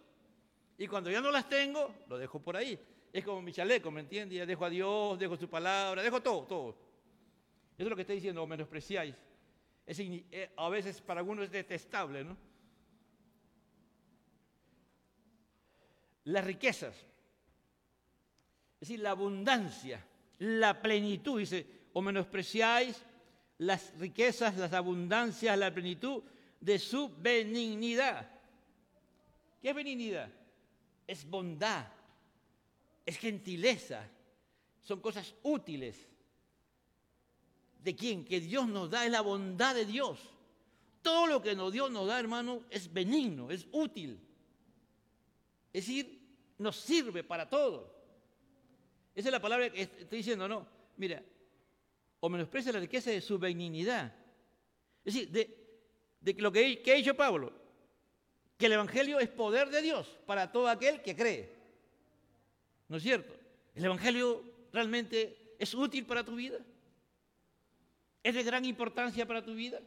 Y 0.77 0.87
cuando 0.87 1.09
ya 1.09 1.21
no 1.21 1.31
las 1.31 1.47
tengo, 1.47 1.93
lo 2.07 2.17
dejo 2.17 2.39
por 2.39 2.57
ahí. 2.57 2.79
Es 3.15 3.23
como 3.23 3.41
mi 3.41 3.53
chaleco, 3.53 3.89
¿me 3.91 4.01
entiendes? 4.01 4.37
Ya 4.37 4.45
dejo 4.45 4.65
a 4.65 4.69
Dios, 4.69 5.17
dejo 5.17 5.37
su 5.37 5.47
palabra, 5.47 6.03
dejo 6.03 6.21
todo, 6.21 6.43
todo. 6.43 6.69
Eso 7.77 7.83
es 7.83 7.87
lo 7.87 7.95
que 7.95 8.01
está 8.01 8.11
diciendo, 8.11 8.43
o 8.43 8.45
menospreciáis. 8.45 9.15
Es, 9.85 9.99
eh, 10.01 10.51
a 10.57 10.67
veces 10.67 10.99
para 10.99 11.21
algunos 11.21 11.45
es 11.45 11.51
detestable, 11.51 12.25
¿no? 12.25 12.35
Las 16.25 16.43
riquezas, 16.43 16.93
es 16.93 18.79
decir, 18.81 18.99
la 18.99 19.11
abundancia, 19.11 20.05
la 20.39 20.81
plenitud, 20.81 21.39
dice, 21.39 21.65
o 21.93 22.01
menospreciáis 22.01 23.01
las 23.59 23.97
riquezas, 23.97 24.57
las 24.57 24.73
abundancias, 24.73 25.57
la 25.57 25.73
plenitud 25.73 26.21
de 26.59 26.77
su 26.79 27.15
benignidad. 27.15 28.29
¿Qué 29.61 29.69
es 29.69 29.75
benignidad? 29.75 30.29
Es 31.07 31.23
bondad, 31.23 31.94
es 33.05 33.17
gentileza, 33.17 34.09
son 34.81 34.99
cosas 34.99 35.33
útiles. 35.43 36.07
¿De 37.79 37.95
quién? 37.95 38.25
Que 38.25 38.39
Dios 38.39 38.67
nos 38.67 38.89
da, 38.89 39.05
es 39.05 39.11
la 39.11 39.21
bondad 39.21 39.75
de 39.75 39.85
Dios. 39.85 40.19
Todo 41.01 41.27
lo 41.27 41.41
que 41.41 41.55
Dios 41.71 41.91
nos 41.91 42.07
da, 42.07 42.19
hermano, 42.19 42.63
es 42.69 42.91
benigno, 42.91 43.51
es 43.51 43.67
útil. 43.71 44.19
Es 45.71 45.85
decir, 45.85 46.19
nos 46.57 46.77
sirve 46.77 47.23
para 47.23 47.47
todo. 47.47 47.93
Esa 49.13 49.29
es 49.29 49.31
la 49.31 49.41
palabra 49.41 49.69
que 49.69 49.83
estoy 49.83 50.17
diciendo, 50.17 50.47
no. 50.47 50.67
Mira, 50.97 51.23
o 52.19 52.29
menosprecia 52.29 52.71
la 52.71 52.79
riqueza 52.79 53.11
de 53.11 53.21
su 53.21 53.37
benignidad. 53.37 54.13
Es 55.03 55.13
decir, 55.13 55.29
de, 55.29 56.33
lo 56.41 56.51
que, 56.51 56.81
que 56.81 56.91
ha 56.91 56.95
dicho 56.95 57.15
Pablo, 57.15 57.53
que 58.57 58.65
el 58.65 58.73
Evangelio 58.73 59.19
es 59.19 59.29
poder 59.29 59.69
de 59.69 59.81
Dios 59.81 60.17
para 60.25 60.51
todo 60.51 60.67
aquel 60.67 61.01
que 61.01 61.15
cree. 61.15 61.54
¿No 62.87 62.97
es 62.97 63.03
cierto? 63.03 63.35
¿El 63.73 63.85
Evangelio 63.85 64.43
realmente 64.71 65.55
es 65.59 65.73
útil 65.73 66.05
para 66.05 66.23
tu 66.23 66.35
vida? 66.35 66.59
¿Es 68.23 68.35
de 68.35 68.43
gran 68.43 68.65
importancia 68.65 69.25
para 69.25 69.43
tu 69.43 69.53
vida? 69.53 69.79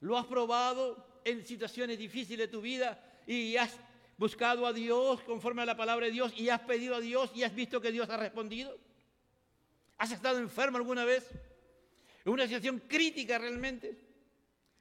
¿Lo 0.00 0.16
has 0.18 0.26
probado 0.26 1.20
en 1.24 1.44
situaciones 1.44 1.98
difíciles 1.98 2.46
de 2.46 2.48
tu 2.48 2.60
vida 2.60 3.00
y 3.26 3.56
has 3.56 3.78
buscado 4.16 4.66
a 4.66 4.72
Dios 4.72 5.20
conforme 5.22 5.62
a 5.62 5.66
la 5.66 5.76
palabra 5.76 6.06
de 6.06 6.12
Dios 6.12 6.32
y 6.36 6.48
has 6.48 6.60
pedido 6.60 6.96
a 6.96 7.00
Dios 7.00 7.30
y 7.34 7.42
has 7.42 7.54
visto 7.54 7.80
que 7.80 7.92
Dios 7.92 8.08
ha 8.10 8.16
respondido? 8.16 8.76
¿Has 9.98 10.10
estado 10.10 10.38
enfermo 10.38 10.78
alguna 10.78 11.04
vez? 11.04 11.28
¿En 12.24 12.32
una 12.32 12.44
situación 12.44 12.82
crítica 12.88 13.38
realmente? 13.38 13.98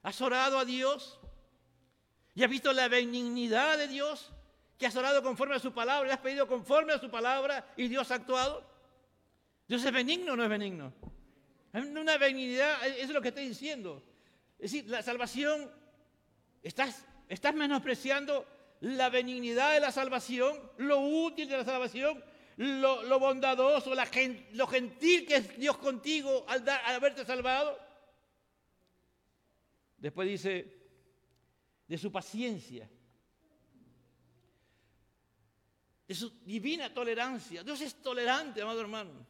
¿Has 0.04 0.19
orado 0.21 0.58
a 0.58 0.65
Dios? 0.65 1.19
¿Y 2.34 2.43
has 2.43 2.49
visto 2.49 2.71
la 2.73 2.88
benignidad 2.88 3.77
de 3.77 3.88
Dios? 3.88 4.32
¿Que 4.81 4.87
has 4.87 4.95
orado 4.95 5.21
conforme 5.21 5.53
a 5.53 5.59
su 5.59 5.71
palabra? 5.71 6.07
¿Le 6.07 6.13
has 6.13 6.19
pedido 6.21 6.47
conforme 6.47 6.91
a 6.91 6.97
su 6.97 7.07
palabra 7.07 7.71
y 7.77 7.87
Dios 7.87 8.09
ha 8.09 8.15
actuado? 8.15 8.67
¿Dios 9.67 9.85
es 9.85 9.91
benigno 9.91 10.33
o 10.33 10.35
no 10.35 10.41
es 10.41 10.49
benigno? 10.49 10.91
Una 11.71 12.17
benignidad, 12.17 12.83
eso 12.87 13.03
es 13.03 13.09
lo 13.11 13.21
que 13.21 13.27
estoy 13.27 13.47
diciendo. 13.47 14.03
Es 14.57 14.71
decir, 14.71 14.89
la 14.89 15.03
salvación, 15.03 15.69
estás, 16.63 17.05
estás 17.29 17.53
menospreciando 17.53 18.47
la 18.79 19.11
benignidad 19.11 19.71
de 19.75 19.81
la 19.81 19.91
salvación, 19.91 20.59
lo 20.77 20.99
útil 20.99 21.47
de 21.47 21.57
la 21.57 21.63
salvación, 21.63 22.23
lo, 22.57 23.19
bondadoso, 23.19 23.93
lo 23.93 24.65
gentil 24.67 25.27
que 25.27 25.35
es 25.35 25.59
Dios 25.59 25.77
contigo 25.77 26.43
al 26.47 26.67
haberte 26.67 27.23
salvado. 27.23 27.77
Después 29.99 30.27
dice, 30.27 30.75
de 31.87 31.97
su 31.99 32.11
paciencia, 32.11 32.89
de 36.12 36.15
su 36.15 36.30
divina 36.43 36.93
tolerancia. 36.93 37.63
Dios 37.63 37.80
es 37.80 37.95
tolerante, 37.95 38.62
amado 38.62 38.82
hermano. 38.82 39.26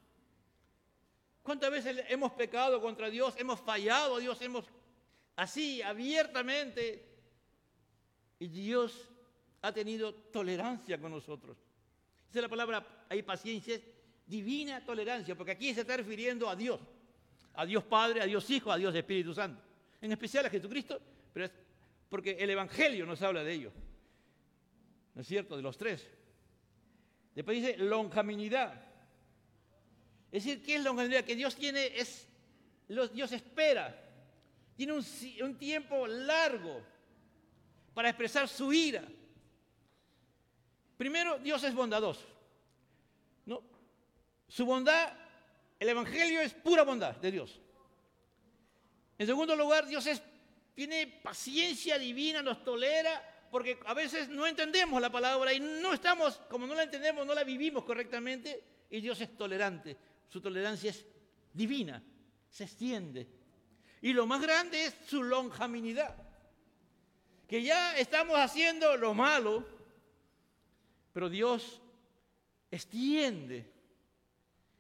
¿Cuántas 1.43 1.69
veces 1.69 2.05
hemos 2.09 2.31
pecado 2.31 2.81
contra 2.81 3.07
Dios? 3.07 3.35
Hemos 3.37 3.59
fallado 3.59 4.15
a 4.15 4.19
Dios, 4.19 4.41
hemos 4.41 4.65
así 5.35 5.83
abiertamente. 5.83 7.07
Y 8.39 8.47
Dios 8.47 9.07
ha 9.61 9.71
tenido 9.71 10.11
tolerancia 10.11 10.99
con 10.99 11.11
nosotros. 11.11 11.55
Esa 12.31 12.39
es 12.39 12.41
la 12.41 12.49
palabra, 12.49 13.05
hay 13.09 13.21
paciencia, 13.21 13.75
es 13.75 13.81
divina 14.25 14.83
tolerancia, 14.83 15.35
porque 15.35 15.51
aquí 15.51 15.75
se 15.75 15.81
está 15.81 15.95
refiriendo 15.97 16.49
a 16.49 16.55
Dios, 16.55 16.79
a 17.53 17.63
Dios 17.63 17.83
Padre, 17.83 18.21
a 18.21 18.25
Dios 18.25 18.49
Hijo, 18.49 18.71
a 18.71 18.77
Dios 18.77 18.95
Espíritu 18.95 19.35
Santo, 19.35 19.61
en 20.01 20.11
especial 20.11 20.47
a 20.47 20.49
Jesucristo, 20.49 20.99
pero 21.31 21.45
es 21.45 21.51
porque 22.09 22.31
el 22.39 22.49
Evangelio 22.49 23.05
nos 23.05 23.21
habla 23.21 23.43
de 23.43 23.53
ello, 23.53 23.71
¿no 25.13 25.21
es 25.21 25.27
cierto? 25.27 25.55
De 25.55 25.61
los 25.61 25.77
tres. 25.77 26.20
Después 27.35 27.61
dice 27.61 27.77
longaminidad. 27.77 28.73
Es 30.31 30.43
decir, 30.43 30.63
¿qué 30.63 30.75
es 30.75 30.83
longanimidad? 30.83 31.23
Que 31.23 31.35
Dios 31.35 31.55
tiene, 31.55 31.87
es, 31.97 32.27
Dios 32.87 33.31
espera, 33.31 33.97
tiene 34.75 34.93
un, 34.93 35.05
un 35.43 35.57
tiempo 35.57 36.07
largo 36.07 36.81
para 37.93 38.09
expresar 38.09 38.47
su 38.47 38.71
ira 38.71 39.03
Primero, 41.01 41.39
Dios 41.39 41.63
es 41.63 41.73
bondadoso. 41.73 42.21
¿no? 43.47 43.63
Su 44.47 44.67
bondad, 44.67 45.11
el 45.79 45.89
Evangelio 45.89 46.41
es 46.41 46.53
pura 46.53 46.83
bondad 46.83 47.15
de 47.15 47.31
Dios. 47.31 47.59
En 49.17 49.25
segundo 49.25 49.55
lugar, 49.55 49.87
Dios 49.87 50.05
es, 50.05 50.21
tiene 50.75 51.07
paciencia 51.07 51.97
divina, 51.97 52.43
nos 52.43 52.63
tolera, 52.63 53.19
porque 53.51 53.77
a 53.85 53.93
veces 53.93 54.29
no 54.29 54.47
entendemos 54.47 55.01
la 55.01 55.11
palabra 55.11 55.53
y 55.53 55.59
no 55.59 55.93
estamos, 55.93 56.37
como 56.49 56.65
no 56.65 56.73
la 56.73 56.83
entendemos, 56.83 57.27
no 57.27 57.35
la 57.35 57.43
vivimos 57.43 57.83
correctamente, 57.83 58.63
y 58.89 59.01
Dios 59.01 59.19
es 59.19 59.35
tolerante. 59.35 59.97
Su 60.29 60.39
tolerancia 60.39 60.89
es 60.89 61.05
divina, 61.51 62.01
se 62.49 62.63
extiende. 62.63 63.27
Y 64.01 64.13
lo 64.13 64.25
más 64.25 64.41
grande 64.41 64.85
es 64.85 64.95
su 65.05 65.21
lonjaminidad. 65.21 66.15
Que 67.45 67.61
ya 67.61 67.97
estamos 67.97 68.37
haciendo 68.39 68.95
lo 68.95 69.13
malo, 69.13 69.67
pero 71.11 71.29
Dios 71.29 71.81
extiende, 72.71 73.69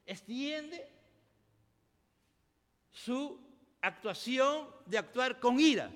extiende 0.05 0.89
su 2.89 3.37
actuación 3.81 4.69
de 4.85 4.97
actuar 4.97 5.41
con 5.41 5.59
ira. 5.59 5.91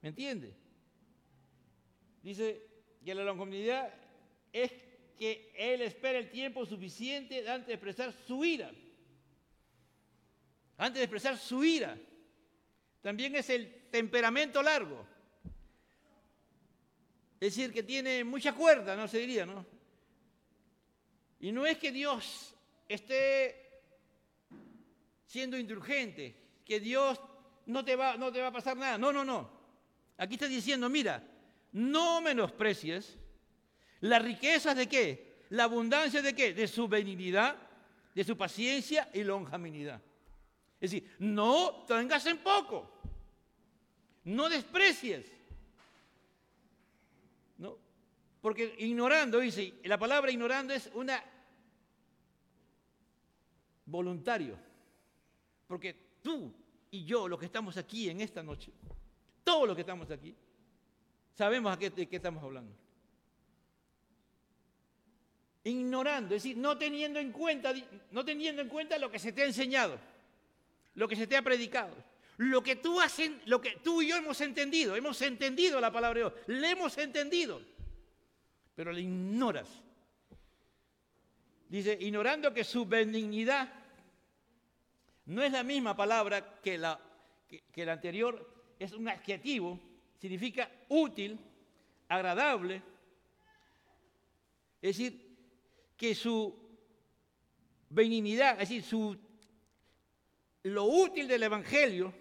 ¿Me 0.00 0.08
entiende? 0.08 0.61
Dice 2.22 2.66
que 3.04 3.14
la 3.14 3.24
longanimidad 3.24 3.92
es 4.52 4.72
que 5.18 5.52
él 5.56 5.82
espera 5.82 6.18
el 6.18 6.30
tiempo 6.30 6.64
suficiente 6.64 7.48
antes 7.48 7.66
de 7.66 7.74
expresar 7.74 8.12
su 8.26 8.44
ira. 8.44 8.70
Antes 10.76 10.98
de 10.98 11.04
expresar 11.04 11.36
su 11.36 11.64
ira. 11.64 11.98
También 13.00 13.34
es 13.34 13.50
el 13.50 13.88
temperamento 13.90 14.62
largo. 14.62 15.06
Es 17.40 17.56
decir, 17.56 17.72
que 17.72 17.82
tiene 17.82 18.22
mucha 18.22 18.54
cuerda, 18.54 18.94
no 18.94 19.08
se 19.08 19.18
diría, 19.18 19.44
¿no? 19.44 19.66
Y 21.40 21.50
no 21.50 21.66
es 21.66 21.76
que 21.76 21.90
Dios 21.90 22.54
esté 22.88 23.82
siendo 25.26 25.58
indulgente, 25.58 26.36
que 26.64 26.78
Dios 26.78 27.20
no 27.66 27.84
te 27.84 27.96
va, 27.96 28.16
no 28.16 28.30
te 28.30 28.40
va 28.40 28.48
a 28.48 28.52
pasar 28.52 28.76
nada. 28.76 28.96
No, 28.96 29.12
no, 29.12 29.24
no. 29.24 29.50
Aquí 30.18 30.34
está 30.34 30.46
diciendo, 30.46 30.88
mira, 30.88 31.31
no 31.72 32.20
menosprecies 32.20 33.18
las 34.00 34.22
riquezas 34.22 34.76
de 34.76 34.88
qué? 34.88 35.44
La 35.50 35.64
abundancia 35.64 36.22
de 36.22 36.34
qué? 36.34 36.54
De 36.54 36.66
su 36.66 36.88
benignidad, 36.88 37.56
de 38.14 38.24
su 38.24 38.36
paciencia 38.36 39.10
y 39.12 39.22
longanimidad. 39.22 40.00
Es 40.80 40.90
decir, 40.90 41.14
no 41.18 41.84
tengas 41.86 42.26
en 42.26 42.38
poco. 42.38 42.90
No 44.24 44.48
desprecies. 44.48 45.30
¿No? 47.58 47.78
Porque 48.40 48.74
ignorando, 48.78 49.38
dice, 49.38 49.74
la 49.84 49.98
palabra 49.98 50.30
ignorando 50.30 50.74
es 50.74 50.90
una 50.94 51.22
voluntario. 53.86 54.58
Porque 55.66 56.18
tú 56.22 56.52
y 56.90 57.04
yo, 57.04 57.28
los 57.28 57.38
que 57.38 57.46
estamos 57.46 57.76
aquí 57.76 58.08
en 58.08 58.20
esta 58.20 58.42
noche, 58.42 58.72
todos 59.44 59.66
los 59.66 59.76
que 59.76 59.82
estamos 59.82 60.10
aquí, 60.10 60.34
sabemos 61.34 61.78
de 61.78 62.08
qué 62.08 62.16
estamos 62.16 62.42
hablando. 62.42 62.74
Ignorando, 65.64 66.34
es 66.34 66.42
decir, 66.42 66.56
no 66.56 66.76
teniendo 66.76 67.20
en 67.20 67.30
cuenta, 67.30 67.72
no 68.10 68.24
teniendo 68.24 68.62
en 68.62 68.68
cuenta 68.68 68.98
lo 68.98 69.10
que 69.10 69.18
se 69.18 69.32
te 69.32 69.42
ha 69.42 69.46
enseñado, 69.46 69.98
lo 70.94 71.06
que 71.06 71.16
se 71.16 71.26
te 71.26 71.36
ha 71.36 71.42
predicado, 71.42 71.94
lo 72.38 72.62
que 72.62 72.76
tú 72.76 74.02
y 74.02 74.08
yo 74.08 74.16
hemos 74.16 74.40
entendido, 74.40 74.96
hemos 74.96 75.20
entendido 75.22 75.80
la 75.80 75.92
palabra 75.92 76.18
de 76.18 76.30
Dios, 76.30 76.42
le 76.48 76.70
hemos 76.70 76.98
entendido, 76.98 77.62
pero 78.74 78.92
le 78.92 79.02
ignoras. 79.02 79.68
Dice, 81.68 81.96
ignorando 82.00 82.52
que 82.52 82.64
su 82.64 82.84
benignidad 82.84 83.72
no 85.26 85.42
es 85.42 85.52
la 85.52 85.62
misma 85.62 85.96
palabra 85.96 86.60
que 86.60 86.76
la, 86.76 87.00
que, 87.48 87.86
la 87.86 87.92
anterior, 87.92 88.74
es 88.78 88.92
un 88.92 89.08
adjetivo, 89.08 89.80
significa 90.22 90.70
útil, 90.88 91.36
agradable. 92.06 92.80
Es 94.80 94.96
decir, 94.96 95.36
que 95.96 96.14
su 96.14 96.54
benignidad, 97.90 98.52
es 98.52 98.68
decir, 98.68 98.84
su, 98.84 99.18
lo 100.62 100.84
útil 100.84 101.26
del 101.26 101.42
Evangelio, 101.42 102.14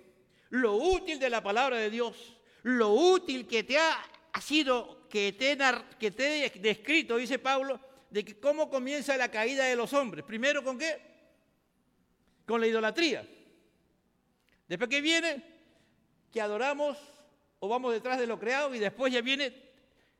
lo 0.50 0.78
útil 0.78 1.20
de 1.20 1.30
la 1.30 1.44
palabra 1.44 1.78
de 1.78 1.92
Dios, 1.92 2.40
lo 2.64 2.90
útil 2.90 3.48
que 3.48 3.64
te 3.64 3.78
ha, 3.78 4.04
sido, 4.42 5.08
que 5.08 5.34
te, 5.34 5.56
que 6.00 6.10
te 6.10 6.46
he 6.46 6.50
descrito, 6.60 7.18
dice 7.18 7.38
Pablo, 7.38 7.80
de 8.10 8.26
que 8.26 8.40
cómo 8.40 8.68
comienza 8.68 9.16
la 9.16 9.30
caída 9.30 9.66
de 9.66 9.76
los 9.76 9.94
hombres. 9.94 10.26
Primero 10.26 10.64
con 10.64 10.80
qué? 10.80 11.12
con 12.48 12.60
la 12.60 12.66
idolatría. 12.66 13.26
Después 14.68 14.90
que 14.90 15.02
viene, 15.02 15.44
que 16.34 16.42
adoramos 16.42 16.98
o 17.62 17.70
vamos 17.70 17.94
detrás 17.94 18.20
de 18.20 18.28
lo 18.28 18.38
creado 18.38 18.76
y 18.76 18.80
después 18.80 19.14
ya 19.14 19.22
viene 19.22 19.54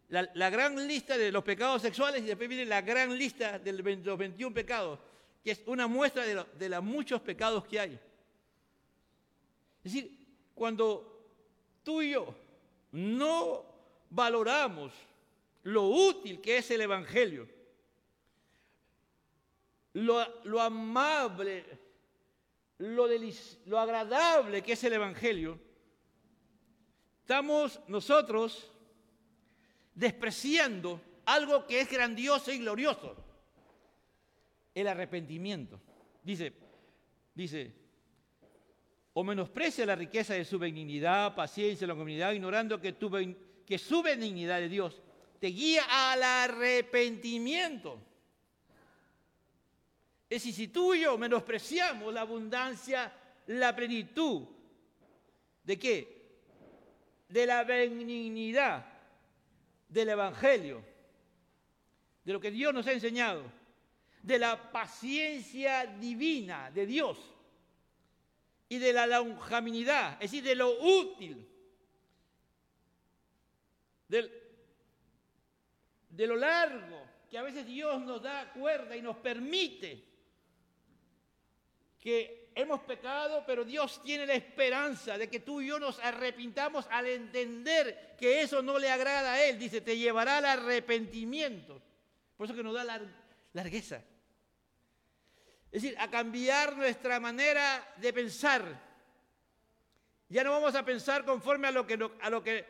la, 0.08 0.50
gran 0.50 0.88
lista 0.88 1.18
de 1.18 1.32
los 1.32 1.44
pecados 1.44 1.82
sexuales 1.82 2.22
y 2.22 2.28
después 2.28 2.48
viene 2.48 2.66
la 2.66 2.82
gran 2.82 3.18
lista 3.18 3.60
de 3.60 3.74
los 3.74 4.18
21 4.18 4.54
pecados, 4.54 5.00
que 5.44 5.52
es 5.52 5.62
una 5.66 5.88
muestra 5.88 6.24
de, 6.24 6.70
los 6.70 6.84
muchos 6.84 7.22
pecados 7.22 7.66
que 7.66 7.80
hay. 7.80 8.00
Es 9.84 9.92
decir, 9.92 10.26
cuando 10.56 11.28
tú 11.84 12.02
y 12.02 12.12
yo 12.12 12.34
no 12.92 13.66
valoramos 14.10 14.94
lo 15.64 15.90
útil 15.90 16.40
que 16.42 16.58
es 16.58 16.72
el 16.72 16.82
Evangelio, 16.82 17.48
lo 19.94 20.62
amable 20.62 21.66
lo, 22.82 23.80
agradable 23.80 24.62
que 24.64 24.74
es 24.74 24.84
el 24.84 24.94
Evangelio, 24.94 25.60
estamos 27.32 27.80
nosotros 27.88 28.70
despreciando 29.96 31.00
algo 31.24 31.66
que 31.66 31.80
es 31.80 31.90
grandioso 31.90 32.52
y 32.52 32.58
glorioso, 32.58 33.16
el 34.76 34.86
arrepentimiento. 34.86 35.80
Dice, 36.22 36.52
dice, 37.34 37.74
o 39.14 39.24
menosprecia 39.24 39.86
la 39.86 39.96
riqueza 39.96 40.34
de 40.34 40.44
su 40.44 40.60
benignidad, 40.60 41.34
paciencia, 41.34 41.88
longanimidad, 41.88 42.34
ignorando 42.34 42.82
que, 42.82 42.98
que 43.66 43.78
su 43.78 44.04
benignidad 44.04 44.60
de 44.60 44.68
Dios 44.68 45.02
te 45.40 45.48
guía 45.48 45.86
al 45.90 46.22
arrepentimiento. 46.24 47.98
Es 50.30 50.44
decir, 50.44 50.54
si 50.54 50.68
tú 50.68 50.94
y 50.94 51.04
yo 51.04 51.18
menospreciamos 51.18 52.14
la 52.14 52.22
abundancia, 52.22 53.10
la 53.48 53.74
plenitud, 53.74 54.44
¿de 55.64 55.80
qué? 55.80 56.21
De 57.32 57.46
la 57.46 57.64
benignidad 57.64 58.86
del 59.88 60.10
Evangelio, 60.10 60.84
de 62.24 62.34
lo 62.34 62.40
que 62.40 62.52
Dios 62.52 62.74
nos 62.74 62.86
ha 62.88 62.92
enseñado, 62.92 63.44
de 64.22 64.38
la 64.38 64.72
paciencia 64.72 65.86
divina 65.86 66.70
de 66.72 66.86
Dios 66.86 67.18
y 68.70 68.78
de 68.78 68.94
la 68.94 69.08
longanimidad, 69.08 70.14
es 70.14 70.32
decir, 70.32 70.44
de 70.44 70.56
lo 70.56 70.80
útil, 70.82 71.48
de 74.08 74.30
lo 76.28 76.36
largo 76.36 77.02
que 77.30 77.38
a 77.38 77.44
veces 77.44 77.66
Dios 77.66 78.02
nos 78.02 78.22
da 78.22 78.52
cuerda 78.52 78.96
y 78.96 79.02
nos 79.02 79.18
permite 79.18 80.04
que 81.98 82.41
hemos 82.56 82.82
pecado, 82.82 83.44
pero 83.46 83.64
Dios 83.64 84.02
tiene 84.04 84.26
la 84.26 84.34
esperanza 84.34 85.18
de 85.18 85.30
que 85.30 85.40
tú 85.40 85.62
y 85.62 85.68
yo 85.68 85.80
nos 85.80 86.00
arrepintamos 86.00 86.88
al 86.90 87.08
entender 87.08 88.16
que 88.18 88.42
eso 88.42 88.62
no 88.62 88.78
le 88.78 88.90
agrada 88.90 89.34
a 89.34 89.44
Él. 89.44 89.58
Dice, 89.58 89.82
te 89.82 89.98
llevará 89.98 90.38
al 90.38 90.46
arrepentimiento. 90.46 91.82
Por 92.38 92.46
eso 92.46 92.56
que 92.56 92.64
nos 92.64 92.74
da 92.74 92.84
la 92.84 93.02
largueza. 93.54 94.04
Es 95.72 95.82
decir, 95.82 95.98
a 96.00 96.10
cambiar 96.10 96.76
nuestra 96.76 97.20
manera 97.20 97.94
de 97.98 98.12
pensar. 98.12 98.64
Ya 100.28 100.44
no 100.44 100.52
vamos 100.52 100.76
a 100.76 100.84
pensar 100.84 101.24
conforme 101.24 101.68
a 101.68 101.72
lo 101.72 101.88
que, 101.88 101.98
a 102.22 102.30
lo 102.30 102.44
que 102.44 102.66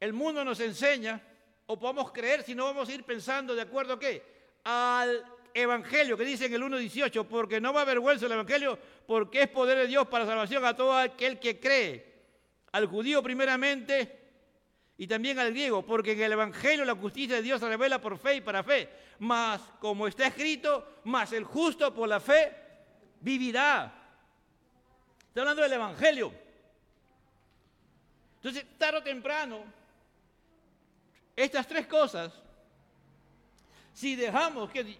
el 0.00 0.12
mundo 0.12 0.44
nos 0.44 0.60
enseña 0.60 1.20
o 1.66 1.78
podemos 1.78 2.12
creer, 2.12 2.42
sino 2.42 2.64
vamos 2.64 2.88
a 2.88 2.92
ir 2.92 3.04
pensando 3.04 3.54
de 3.54 3.62
acuerdo 3.62 3.94
a 3.94 3.98
qué? 3.98 4.22
Al 4.64 5.35
evangelio 5.62 6.16
que 6.16 6.24
dice 6.24 6.46
en 6.46 6.54
el 6.54 6.62
1.18, 6.62 7.26
porque 7.26 7.60
no 7.60 7.72
va 7.72 7.82
a 7.82 7.84
vergüenza 7.84 8.26
el 8.26 8.32
evangelio, 8.32 8.78
porque 9.06 9.42
es 9.42 9.48
poder 9.48 9.78
de 9.78 9.86
Dios 9.86 10.06
para 10.08 10.26
salvación 10.26 10.64
a 10.64 10.76
todo 10.76 10.96
aquel 10.96 11.38
que 11.38 11.58
cree, 11.58 12.14
al 12.72 12.86
judío 12.86 13.22
primeramente 13.22 14.20
y 14.98 15.06
también 15.06 15.38
al 15.38 15.50
griego, 15.50 15.84
porque 15.84 16.12
en 16.12 16.22
el 16.22 16.32
evangelio 16.32 16.84
la 16.84 16.94
justicia 16.94 17.36
de 17.36 17.42
Dios 17.42 17.60
se 17.60 17.68
revela 17.68 18.00
por 18.00 18.18
fe 18.18 18.36
y 18.36 18.40
para 18.40 18.62
fe, 18.62 18.88
mas 19.18 19.60
como 19.80 20.06
está 20.06 20.26
escrito, 20.26 21.00
mas 21.04 21.32
el 21.32 21.44
justo 21.44 21.92
por 21.94 22.08
la 22.08 22.20
fe 22.20 22.52
vivirá. 23.20 23.92
Está 25.28 25.40
hablando 25.40 25.62
del 25.62 25.72
evangelio. 25.72 26.32
Entonces, 28.36 28.64
tarde 28.78 28.98
o 28.98 29.02
temprano, 29.02 29.64
estas 31.34 31.66
tres 31.66 31.86
cosas, 31.86 32.32
si 33.92 34.16
dejamos 34.16 34.70
que 34.70 34.96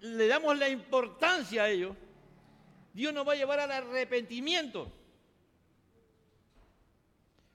le 0.00 0.26
damos 0.26 0.58
la 0.58 0.68
importancia 0.68 1.64
a 1.64 1.68
ello, 1.68 1.96
Dios 2.92 3.12
nos 3.12 3.26
va 3.26 3.32
a 3.32 3.36
llevar 3.36 3.60
al 3.60 3.70
arrepentimiento. 3.70 4.92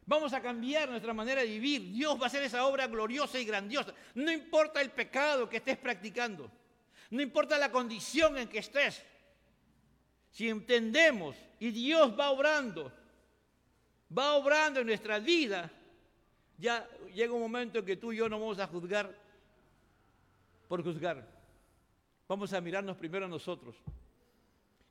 Vamos 0.05 0.33
a 0.33 0.41
cambiar 0.41 0.89
nuestra 0.89 1.13
manera 1.13 1.41
de 1.41 1.47
vivir. 1.47 1.93
Dios 1.93 2.19
va 2.19 2.25
a 2.25 2.27
hacer 2.27 2.43
esa 2.43 2.65
obra 2.65 2.87
gloriosa 2.87 3.39
y 3.39 3.45
grandiosa. 3.45 3.93
No 4.15 4.31
importa 4.31 4.81
el 4.81 4.91
pecado 4.91 5.49
que 5.49 5.57
estés 5.57 5.77
practicando. 5.77 6.51
No 7.09 7.21
importa 7.21 7.57
la 7.57 7.71
condición 7.71 8.37
en 8.37 8.49
que 8.49 8.59
estés. 8.59 9.01
Si 10.31 10.49
entendemos 10.49 11.35
y 11.59 11.71
Dios 11.71 12.19
va 12.19 12.31
obrando, 12.31 12.91
va 14.15 14.33
obrando 14.33 14.81
en 14.81 14.87
nuestra 14.87 15.19
vida, 15.19 15.71
ya 16.57 16.87
llega 17.13 17.33
un 17.33 17.41
momento 17.41 17.79
en 17.79 17.85
que 17.85 17.95
tú 17.95 18.11
y 18.11 18.17
yo 18.17 18.27
no 18.27 18.39
vamos 18.39 18.59
a 18.59 18.67
juzgar 18.67 19.15
por 20.67 20.83
juzgar. 20.83 21.32
Vamos 22.28 22.53
a 22.53 22.61
mirarnos 22.61 22.97
primero 22.97 23.26
a 23.26 23.30
nosotros. 23.30 23.76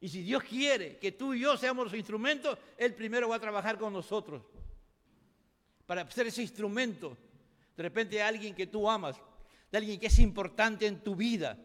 Y 0.01 0.09
si 0.09 0.23
Dios 0.23 0.43
quiere 0.43 0.99
que 0.99 1.13
tú 1.13 1.33
y 1.33 1.41
yo 1.41 1.57
seamos 1.57 1.85
los 1.85 1.95
instrumentos, 1.95 2.59
Él 2.77 2.95
primero 2.95 3.29
va 3.29 3.37
a 3.37 3.41
trabajar 3.41 3.79
con 3.79 3.93
nosotros. 3.93 4.43
Para 5.87 6.11
ser 6.11 6.27
ese 6.27 6.43
instrumento, 6.43 7.17
de 7.77 7.83
repente 7.83 8.17
de 8.17 8.23
alguien 8.23 8.55
que 8.55 8.67
tú 8.67 8.89
amas, 8.89 9.17
de 9.71 9.79
alguien 9.79 9.99
que 9.99 10.07
es 10.07 10.19
importante 10.19 10.87
en 10.87 11.03
tu 11.03 11.15
vida. 11.15 11.57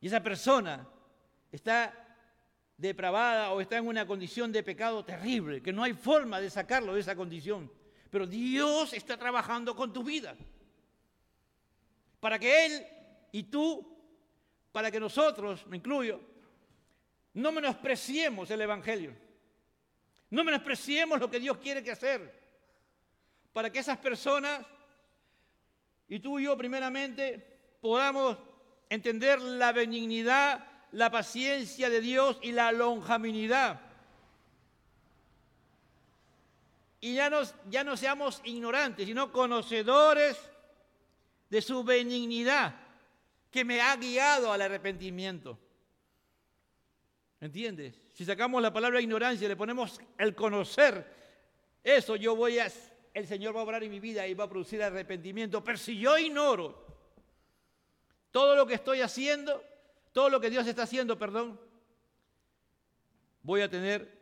Y 0.00 0.08
esa 0.08 0.22
persona 0.22 0.86
está 1.52 1.94
depravada 2.76 3.52
o 3.52 3.60
está 3.60 3.76
en 3.76 3.86
una 3.86 4.06
condición 4.06 4.50
de 4.50 4.62
pecado 4.62 5.04
terrible, 5.04 5.62
que 5.62 5.72
no 5.72 5.82
hay 5.82 5.92
forma 5.92 6.40
de 6.40 6.50
sacarlo 6.50 6.94
de 6.94 7.00
esa 7.00 7.14
condición. 7.14 7.70
Pero 8.10 8.26
Dios 8.26 8.92
está 8.94 9.16
trabajando 9.16 9.76
con 9.76 9.92
tu 9.92 10.02
vida. 10.02 10.34
Para 12.18 12.38
que 12.38 12.66
Él 12.66 12.86
y 13.32 13.44
tú, 13.44 13.89
para 14.72 14.90
que 14.90 15.00
nosotros, 15.00 15.66
me 15.66 15.78
incluyo, 15.78 16.20
no 17.34 17.52
menospreciemos 17.52 18.50
el 18.50 18.60
Evangelio. 18.60 19.14
No 20.30 20.44
menospreciemos 20.44 21.18
lo 21.18 21.30
que 21.30 21.40
Dios 21.40 21.58
quiere 21.58 21.82
que 21.82 21.90
hacer. 21.90 22.40
Para 23.52 23.70
que 23.70 23.80
esas 23.80 23.98
personas, 23.98 24.64
y 26.08 26.20
tú 26.20 26.38
y 26.38 26.44
yo 26.44 26.56
primeramente, 26.56 27.58
podamos 27.80 28.36
entender 28.88 29.40
la 29.40 29.72
benignidad, 29.72 30.66
la 30.92 31.10
paciencia 31.10 31.90
de 31.90 32.00
Dios 32.00 32.38
y 32.42 32.52
la 32.52 32.70
lonjaminidad. 32.70 33.80
Y 37.00 37.14
ya, 37.14 37.30
ya 37.68 37.82
no 37.82 37.96
seamos 37.96 38.40
ignorantes, 38.44 39.06
sino 39.06 39.32
conocedores 39.32 40.38
de 41.48 41.60
su 41.62 41.82
benignidad 41.82 42.89
que 43.50 43.64
me 43.64 43.80
ha 43.80 43.96
guiado 43.96 44.52
al 44.52 44.62
arrepentimiento. 44.62 45.58
¿Entiendes? 47.40 48.00
Si 48.14 48.24
sacamos 48.24 48.60
la 48.62 48.72
palabra 48.72 49.00
ignorancia 49.00 49.46
y 49.46 49.48
le 49.48 49.56
ponemos 49.56 50.00
el 50.18 50.34
conocer, 50.34 51.06
eso 51.82 52.16
yo 52.16 52.36
voy 52.36 52.58
a, 52.58 52.70
el 53.14 53.26
Señor 53.26 53.56
va 53.56 53.60
a 53.60 53.64
obrar 53.64 53.82
en 53.82 53.90
mi 53.90 53.98
vida 53.98 54.26
y 54.26 54.34
va 54.34 54.44
a 54.44 54.48
producir 54.48 54.82
arrepentimiento. 54.82 55.64
Pero 55.64 55.78
si 55.78 55.98
yo 55.98 56.18
ignoro 56.18 56.86
todo 58.30 58.54
lo 58.54 58.66
que 58.66 58.74
estoy 58.74 59.00
haciendo, 59.00 59.64
todo 60.12 60.28
lo 60.28 60.40
que 60.40 60.50
Dios 60.50 60.66
está 60.66 60.82
haciendo, 60.82 61.18
perdón, 61.18 61.58
voy 63.42 63.62
a 63.62 63.70
tener 63.70 64.20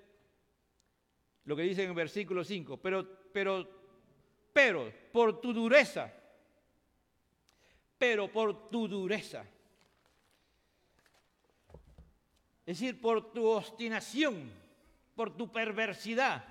lo 1.44 1.56
que 1.56 1.62
dice 1.62 1.82
en 1.82 1.90
el 1.90 1.94
versículo 1.94 2.44
5, 2.44 2.76
pero, 2.76 3.06
pero, 3.32 3.68
pero, 4.52 4.92
por 5.12 5.40
tu 5.40 5.52
dureza, 5.52 6.12
pero 7.99 8.30
por 8.30 8.70
tu 8.70 8.86
dureza. 8.86 9.44
Es 12.64 12.78
decir, 12.78 13.01
por 13.01 13.32
tu 13.32 13.46
obstinación, 13.46 14.51
por 15.16 15.36
tu 15.36 15.51
perversidad. 15.51 16.44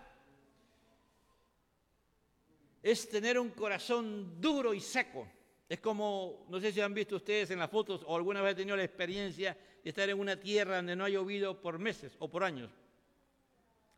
Es 2.84 3.10
tener 3.10 3.40
un 3.40 3.52
corazón 3.52 4.42
duro 4.42 4.74
y 4.74 4.82
seco. 4.82 5.28
Es 5.70 5.80
como, 5.80 6.46
no 6.50 6.60
sé 6.60 6.72
si 6.72 6.82
han 6.82 6.94
visto 6.94 7.18
ustedes 7.18 7.52
en 7.52 7.60
las 7.60 7.70
fotos 7.70 8.04
o 8.06 8.16
alguna 8.16 8.42
vez 8.42 8.52
han 8.52 8.58
tenido 8.58 8.78
la 8.78 8.84
experiencia 8.84 9.58
de 9.84 9.90
estar 9.90 10.10
en 10.10 10.20
una 10.20 10.40
tierra 10.40 10.78
donde 10.78 10.96
no 10.96 11.06
ha 11.06 11.10
llovido 11.10 11.62
por 11.62 11.78
meses 11.80 12.16
o 12.20 12.30
por 12.30 12.44
años. 12.44 12.72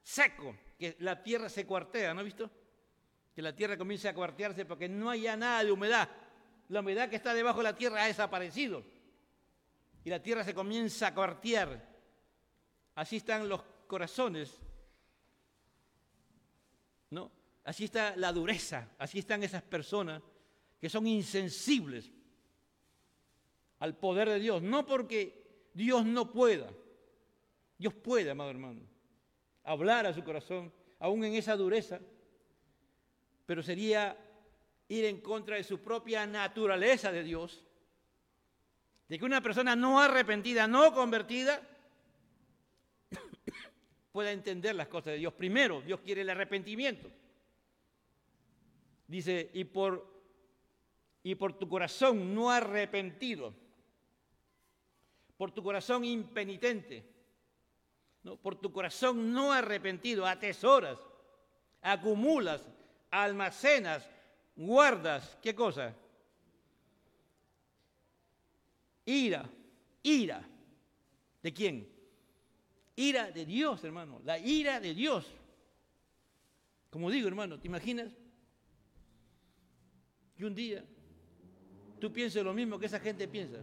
Seco, 0.02 0.56
que 0.78 0.96
la 1.00 1.22
tierra 1.22 1.50
se 1.50 1.66
cuartea, 1.66 2.14
¿no 2.14 2.22
ha 2.22 2.24
visto? 2.24 2.50
Que 3.36 3.42
la 3.42 3.56
tierra 3.56 3.78
comienza 3.78 4.10
a 4.10 4.14
cuartearse 4.14 4.66
porque 4.66 4.90
no 4.90 5.10
haya 5.10 5.38
nada 5.38 5.64
de 5.64 5.72
humedad. 5.72 6.10
La 6.70 6.80
humedad 6.80 7.10
que 7.10 7.16
está 7.16 7.34
debajo 7.34 7.60
de 7.60 7.66
la 7.66 7.76
tierra 7.76 8.04
ha 8.04 8.08
desaparecido. 8.08 8.84
Y 10.04 10.10
la 10.10 10.22
tierra 10.22 10.44
se 10.44 10.54
comienza 10.54 11.08
a 11.08 11.14
cuartear. 11.14 11.88
Así 12.96 13.18
están 13.18 13.50
los 13.50 13.62
corazones. 13.88 14.56
¿No? 17.10 17.32
Así 17.64 17.86
está 17.86 18.16
la 18.16 18.32
dureza, 18.32 18.88
así 18.98 19.20
están 19.20 19.44
esas 19.44 19.62
personas 19.62 20.22
que 20.80 20.90
son 20.90 21.06
insensibles 21.06 22.12
al 23.80 23.96
poder 23.98 24.30
de 24.30 24.40
Dios, 24.40 24.62
no 24.62 24.86
porque 24.86 25.70
Dios 25.74 26.06
no 26.06 26.32
pueda. 26.32 26.70
Dios 27.78 27.94
puede, 27.94 28.30
amado 28.30 28.50
hermano, 28.50 28.82
hablar 29.64 30.06
a 30.06 30.14
su 30.14 30.24
corazón, 30.24 30.72
aún 31.00 31.24
en 31.24 31.36
esa 31.36 31.56
dureza, 31.56 32.00
pero 33.46 33.64
sería 33.64 34.18
ir 34.90 35.06
en 35.06 35.22
contra 35.22 35.56
de 35.56 35.64
su 35.64 35.80
propia 35.80 36.26
naturaleza 36.26 37.12
de 37.12 37.24
Dios, 37.24 37.64
de 39.08 39.18
que 39.18 39.26
una 39.26 39.42
persona 39.42 39.76
no 39.76 40.00
arrepentida, 40.00 40.68
no 40.68 40.94
convertida, 40.94 41.62
pueda 44.12 44.32
entender 44.32 44.76
las 44.76 44.88
cosas 44.88 45.14
de 45.14 45.20
Dios. 45.20 45.34
Primero, 45.34 45.82
Dios 45.82 46.02
quiere 46.02 46.22
el 46.22 46.30
arrepentimiento. 46.30 47.10
Dice, 49.08 49.50
y 49.54 49.64
por, 49.64 50.06
y 51.24 51.36
por 51.36 51.54
tu 51.58 51.70
corazón 51.70 52.34
no 52.34 52.52
arrepentido, 52.52 53.54
por 55.38 55.52
tu 55.52 55.64
corazón 55.64 56.04
impenitente, 56.04 57.06
¿no? 58.24 58.38
por 58.38 58.56
tu 58.56 58.72
corazón 58.72 59.34
no 59.34 59.54
arrepentido, 59.54 60.26
atesoras, 60.26 61.00
acumulas, 61.82 62.68
almacenas, 63.10 64.08
guardas, 64.60 65.38
¿qué 65.42 65.56
cosa? 65.56 65.96
Ira, 69.06 69.50
ira. 70.04 70.48
¿De 71.42 71.54
quién? 71.54 72.00
ira 73.00 73.32
de 73.32 73.46
Dios, 73.46 73.82
hermano, 73.86 74.22
la 74.26 74.38
ira 74.38 74.80
de 74.82 74.94
Dios. 74.94 75.26
Como 76.90 77.10
digo, 77.10 77.30
hermano, 77.30 77.58
¿te 77.58 77.68
imaginas? 77.68 78.12
Que 80.36 80.46
un 80.46 80.54
día 80.54 80.84
tú 82.00 82.12
pienses 82.12 82.44
lo 82.44 82.54
mismo 82.54 82.78
que 82.78 82.88
esa 82.88 83.00
gente 83.00 83.28
piensa. 83.28 83.60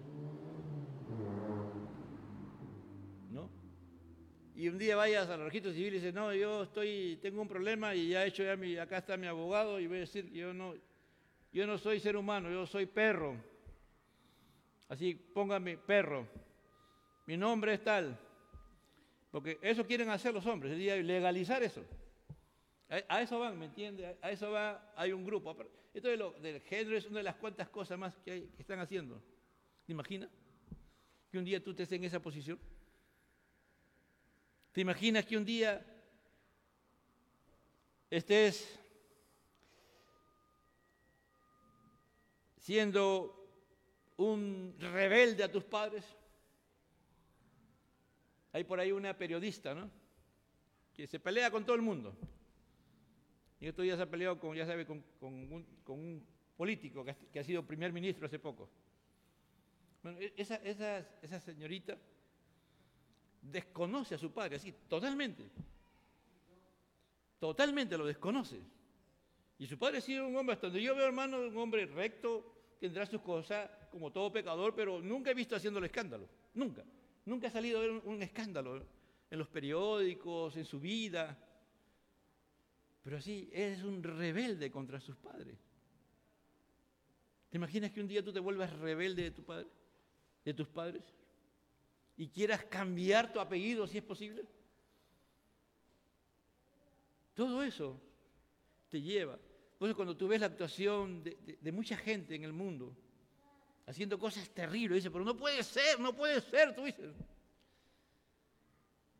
Y 4.56 4.70
un 4.70 4.78
día 4.78 4.96
vayas 4.96 5.28
al 5.28 5.44
registro 5.44 5.70
civil 5.70 5.88
y 5.88 5.96
dices, 5.98 6.14
no, 6.14 6.32
yo 6.32 6.62
estoy, 6.62 7.18
tengo 7.20 7.42
un 7.42 7.48
problema 7.48 7.94
y 7.94 8.08
ya 8.08 8.24
he 8.24 8.28
hecho 8.28 8.42
ya 8.42 8.56
mi, 8.56 8.78
acá 8.78 8.96
está 8.98 9.18
mi 9.18 9.26
abogado 9.26 9.78
y 9.78 9.86
voy 9.86 9.98
a 9.98 10.00
decir, 10.00 10.32
yo 10.32 10.54
no, 10.54 10.74
yo 11.52 11.66
no 11.66 11.76
soy 11.76 12.00
ser 12.00 12.16
humano, 12.16 12.50
yo 12.50 12.66
soy 12.66 12.86
perro. 12.86 13.36
Así, 14.88 15.14
póngame 15.14 15.76
perro. 15.76 16.26
Mi 17.26 17.36
nombre 17.36 17.74
es 17.74 17.84
tal. 17.84 18.18
Porque 19.30 19.58
eso 19.60 19.86
quieren 19.86 20.08
hacer 20.08 20.32
los 20.32 20.46
hombres, 20.46 20.74
legalizar 20.78 21.62
eso. 21.62 21.84
A, 23.08 23.20
eso 23.20 23.38
van, 23.38 23.58
¿me 23.58 23.66
entiende? 23.66 24.16
A, 24.22 24.30
eso 24.30 24.52
va, 24.52 24.90
hay 24.96 25.12
un 25.12 25.22
grupo. 25.22 25.54
Esto 25.92 26.16
lo, 26.16 26.32
del 26.32 26.62
género 26.62 26.96
es 26.96 27.04
una 27.04 27.18
de 27.18 27.24
las 27.24 27.36
cuantas 27.36 27.68
cosas 27.68 27.98
más 27.98 28.16
que, 28.24 28.48
están 28.58 28.80
haciendo. 28.80 29.20
¿Te 29.84 29.92
imaginas? 29.92 30.30
Que 31.30 31.36
un 31.36 31.44
día 31.44 31.62
tú 31.62 31.72
estés 31.72 31.92
en 31.92 32.04
esa 32.04 32.20
posición. 32.20 32.58
¿Te 34.76 34.82
imaginas 34.82 35.24
que 35.24 35.38
un 35.38 35.44
día 35.46 35.82
estés 38.10 38.78
siendo 42.58 43.48
un 44.18 44.76
rebelde 44.78 45.44
a 45.44 45.50
tus 45.50 45.64
padres? 45.64 46.04
Hay 48.52 48.64
por 48.64 48.78
ahí 48.78 48.92
una 48.92 49.16
periodista, 49.16 49.74
¿no? 49.74 49.90
Que 50.92 51.06
se 51.06 51.20
pelea 51.20 51.50
con 51.50 51.64
todo 51.64 51.76
el 51.76 51.80
mundo. 51.80 52.14
Y 53.58 53.68
esto 53.68 53.82
ya 53.82 53.96
se 53.96 54.02
ha 54.02 54.10
peleado, 54.10 54.38
con, 54.38 54.54
ya 54.54 54.66
sabe, 54.66 54.84
con, 54.84 55.02
un, 55.22 56.26
político 56.54 57.02
que 57.32 57.40
ha, 57.40 57.44
sido 57.44 57.66
primer 57.66 57.94
ministro 57.94 58.26
hace 58.26 58.38
poco. 58.38 58.68
Bueno, 60.02 60.18
e, 60.20 60.34
esa 60.36 61.40
señorita 61.40 61.96
desconoce 63.50 64.14
a 64.14 64.18
su 64.18 64.32
padre, 64.32 64.56
así, 64.56 64.72
totalmente. 64.88 65.50
Totalmente 67.38 67.96
lo 67.96 68.06
desconoce. 68.06 68.60
Y 69.58 69.66
su 69.66 69.78
padre 69.78 69.98
ha 69.98 70.00
sido 70.00 70.26
un 70.26 70.36
hombre, 70.36 70.54
hasta 70.54 70.66
donde 70.66 70.82
yo 70.82 70.94
veo, 70.94 71.06
hermano, 71.06 71.40
un 71.40 71.56
hombre 71.56 71.86
recto, 71.86 72.54
tendrá 72.78 73.06
sus 73.06 73.22
cosas 73.22 73.70
como 73.90 74.12
todo 74.12 74.32
pecador, 74.32 74.74
pero 74.74 75.00
nunca 75.00 75.30
he 75.30 75.34
visto 75.34 75.56
haciéndole 75.56 75.86
escándalo. 75.86 76.28
Nunca. 76.54 76.84
Nunca 77.24 77.48
ha 77.48 77.50
salido 77.50 77.80
un 78.04 78.22
escándalo 78.22 78.84
en 79.30 79.38
los 79.38 79.48
periódicos, 79.48 80.56
en 80.56 80.64
su 80.64 80.78
vida. 80.78 81.38
Pero 83.02 83.20
sí, 83.20 83.48
es 83.52 83.82
un 83.82 84.02
rebelde 84.02 84.70
contra 84.70 85.00
sus 85.00 85.16
padres. 85.16 85.58
¿Te 87.48 87.56
imaginas 87.56 87.92
que 87.92 88.00
un 88.00 88.08
día 88.08 88.22
tú 88.22 88.32
te 88.32 88.40
vuelvas 88.40 88.72
rebelde 88.78 89.22
de 89.22 89.30
tu 89.30 89.44
padre, 89.44 89.66
de 90.44 90.54
tus 90.54 90.68
padres? 90.68 91.02
Y 92.16 92.28
quieras 92.28 92.64
cambiar 92.64 93.32
tu 93.32 93.40
apellido 93.40 93.86
si 93.86 93.98
es 93.98 94.04
posible. 94.04 94.44
Todo 97.34 97.62
eso 97.62 98.00
te 98.88 99.00
lleva. 99.00 99.38
Por 99.78 99.88
eso 99.88 99.96
cuando 99.96 100.16
tú 100.16 100.26
ves 100.26 100.40
la 100.40 100.46
actuación 100.46 101.22
de, 101.22 101.72
mucha 101.72 101.96
gente 101.96 102.34
en 102.34 102.44
el 102.44 102.52
mundo, 102.52 102.96
haciendo 103.86 104.18
cosas 104.18 104.48
terribles. 104.50 104.96
Dice, 104.96 105.10
pero 105.10 105.24
no 105.24 105.36
puede 105.36 105.62
ser, 105.62 106.00
no 106.00 106.14
puede 106.16 106.40
ser, 106.40 106.74
tú 106.74 106.84
dices. 106.84 107.14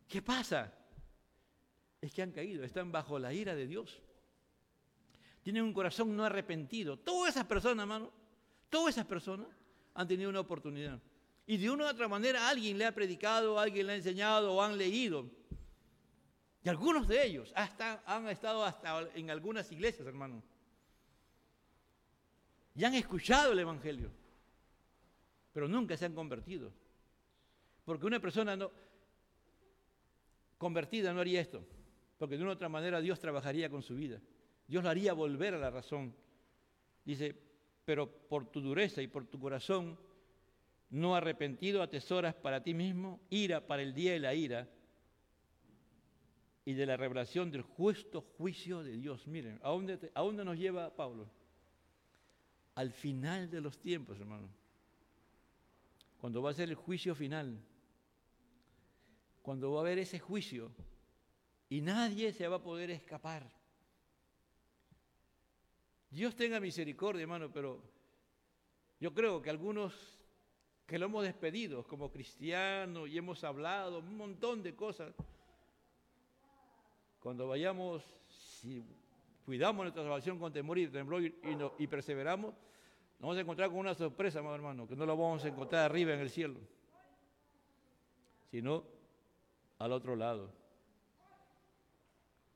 ¿Qué 0.09 0.23
pasa? 0.23 0.73
Es 2.01 2.13
que 2.13 2.23
han 2.23 2.33
caído, 2.33 2.65
están 2.65 2.91
bajo 2.91 3.19
la 3.19 3.35
ira 3.35 3.55
de 3.55 3.67
Dios. 3.67 4.01
Tienen 5.43 5.63
un 5.63 5.75
corazón 5.75 6.17
no 6.17 6.25
arrepentido. 6.25 6.99
Todas 6.99 7.35
esas 7.35 7.47
personas, 7.47 7.83
hermano, 7.83 8.11
todas 8.71 8.95
esas 8.95 9.07
personas 9.07 9.49
han 9.95 10.09
tenido 10.09 10.31
una 10.31 10.41
oportunidad. 10.41 11.01
Y 11.47 11.57
de 11.59 11.71
una 11.71 11.85
u 11.85 11.89
otra 11.89 12.09
manera 12.09 12.49
alguien 12.49 12.77
le 12.77 12.87
ha 12.87 12.93
predicado, 12.93 13.59
alguien 13.59 13.87
le 13.87 13.93
ha 13.93 13.97
enseñado 13.97 14.53
o 14.53 14.61
han 14.61 14.77
leído. 14.77 15.31
Y 16.65 16.69
algunos 16.69 17.07
de 17.07 17.25
ellos 17.25 17.53
han 17.55 18.29
estado 18.29 18.65
hasta 18.65 19.09
en 19.15 19.31
algunas 19.31 19.71
iglesias, 19.71 20.07
hermano. 20.09 20.43
Y 22.75 22.83
han 22.83 22.95
escuchado 22.95 23.53
el 23.53 23.61
Evangelio. 23.61 24.11
Pero 25.53 25.69
nunca 25.69 25.97
se 25.97 26.05
han 26.05 26.15
convertido. 26.15 26.73
Porque 27.85 28.07
una 28.07 28.19
persona 28.19 28.57
no, 28.57 28.73
convertida 30.59 31.13
no 31.13 31.21
haría 31.21 31.41
esto. 31.41 31.65
Porque 32.19 32.37
de 32.37 32.43
una 32.43 32.51
u 32.51 32.55
otra 32.55 32.69
manera 32.69 33.01
Dios 33.01 33.21
trabajaría 33.21 33.71
con 33.71 33.83
su 33.83 33.95
vida. 33.95 34.21
Dios 34.67 34.83
lo 34.83 34.91
haría 34.91 35.13
volver 35.13 35.55
a 35.55 35.59
la 35.59 35.71
razón. 35.71 36.13
Dice, 37.05 37.41
pero 37.85 38.11
por 38.11 38.51
tu 38.51 38.61
dureza 38.61 39.01
y 39.01 39.07
por 39.07 39.27
tu 39.27 39.39
corazón 39.39 39.97
no 40.91 41.15
arrepentido 41.15 41.83
atesoras 41.83 42.35
para 42.35 42.63
ti 42.63 42.75
mismo 42.75 43.21
ira 43.31 43.67
para 43.67 43.83
el 43.83 43.95
día 43.95 44.13
de 44.13 44.21
la 44.21 44.35
ira 44.35 44.69
y 46.65 46.75
de 46.75 46.87
la 46.87 46.97
revelación 46.97 47.51
del 47.51 47.63
justo 47.63 48.21
juicio 48.21 48.83
de 48.83 48.97
Dios. 48.97 49.27
Miren, 49.27 49.61
¿a 49.63 49.71
dónde, 49.71 50.11
¿a 50.15 50.21
dónde 50.21 50.45
nos 50.45 50.59
lleva 50.59 50.95
Pablo? 50.95 51.29
Al 52.75 52.93
final 52.93 53.51
de 53.51 53.61
los 53.61 53.79
tiempos, 53.79 54.19
hermano. 54.19 54.49
Cuando 56.21 56.43
va 56.43 56.51
a 56.51 56.55
ser 56.55 56.69
el 56.69 56.75
juicio 56.75 57.15
final. 57.15 57.59
Cuando 59.43 59.73
va 59.73 59.79
a 59.79 59.83
haber 59.83 59.99
ese 59.99 60.19
juicio. 60.19 60.73
Y 61.69 61.81
nadie 61.81 62.33
se 62.33 62.49
va 62.49 62.57
a 62.57 62.63
poder 62.63 62.91
escapar. 62.91 63.49
Dios 66.11 66.35
tenga 66.35 66.59
misericordia, 66.59 67.23
hermano, 67.23 67.51
pero 67.53 67.83
yo 68.99 69.13
creo 69.15 69.41
que 69.41 69.51
algunos 69.51 70.16
que 70.87 70.99
lo 70.99 71.07
hemos 71.07 71.25
despedido 71.25 71.85
como 71.85 72.11
cristianos 72.11 73.09
y 73.09 73.19
hemos 73.19 73.43
hablado 73.43 73.99
un 73.99 74.17
montón 74.17 74.63
de 74.63 74.75
cosas, 74.75 75.13
cuando 77.21 77.49
vayamos, 77.49 78.05
si 78.29 78.85
cuidamos 79.45 79.85
nuestra 79.85 80.05
salvación 80.05 80.39
con 80.39 80.53
temor 80.53 80.79
y 80.79 80.87
temblor 80.87 81.23
y, 81.25 81.87
perseveramos, 81.89 82.55
nos 82.55 83.21
vamos 83.21 83.37
a 83.37 83.41
encontrar 83.41 83.69
con 83.71 83.79
una 83.79 83.95
sorpresa, 83.95 84.39
hermano, 84.39 84.87
que 84.87 84.95
no 84.95 85.05
la 85.05 85.13
vamos 85.15 85.45
a 85.45 85.49
encontrar 85.49 85.87
arriba 85.87 86.15
en 86.15 86.21
el 86.21 86.31
cielo, 86.31 86.61
sino 88.51 88.85
al 89.79 89.91
otro 89.91 90.15
lado. 90.15 90.53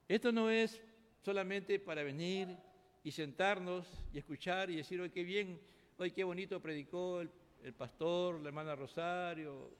Esto 0.06 0.30
no 0.30 0.50
es 0.50 0.80
solamente 1.22 1.80
para 1.80 2.04
venir 2.04 2.56
y 3.02 3.10
sentarnos 3.10 3.88
y 4.12 4.18
escuchar 4.18 4.70
y 4.70 4.76
decir, 4.76 5.00
hoy 5.00 5.10
qué 5.10 5.24
bien, 5.24 5.60
hoy 5.98 6.12
qué 6.12 6.22
bonito 6.22 6.60
predicó 6.60 7.20
el, 7.20 7.30
pastor, 7.76 8.40
la 8.40 8.48
hermana 8.48 8.74
Rosario, 8.74 9.70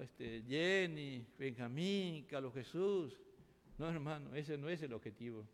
este, 0.00 0.42
Jenny, 0.42 1.26
Benjamín, 1.38 2.24
Carlos 2.26 2.54
Jesús. 2.54 3.20
No, 3.78 3.88
hermano, 3.88 4.34
ese 4.34 4.56
no 4.56 4.68
es 4.68 4.82
el 4.82 4.92
objetivo. 4.92 5.46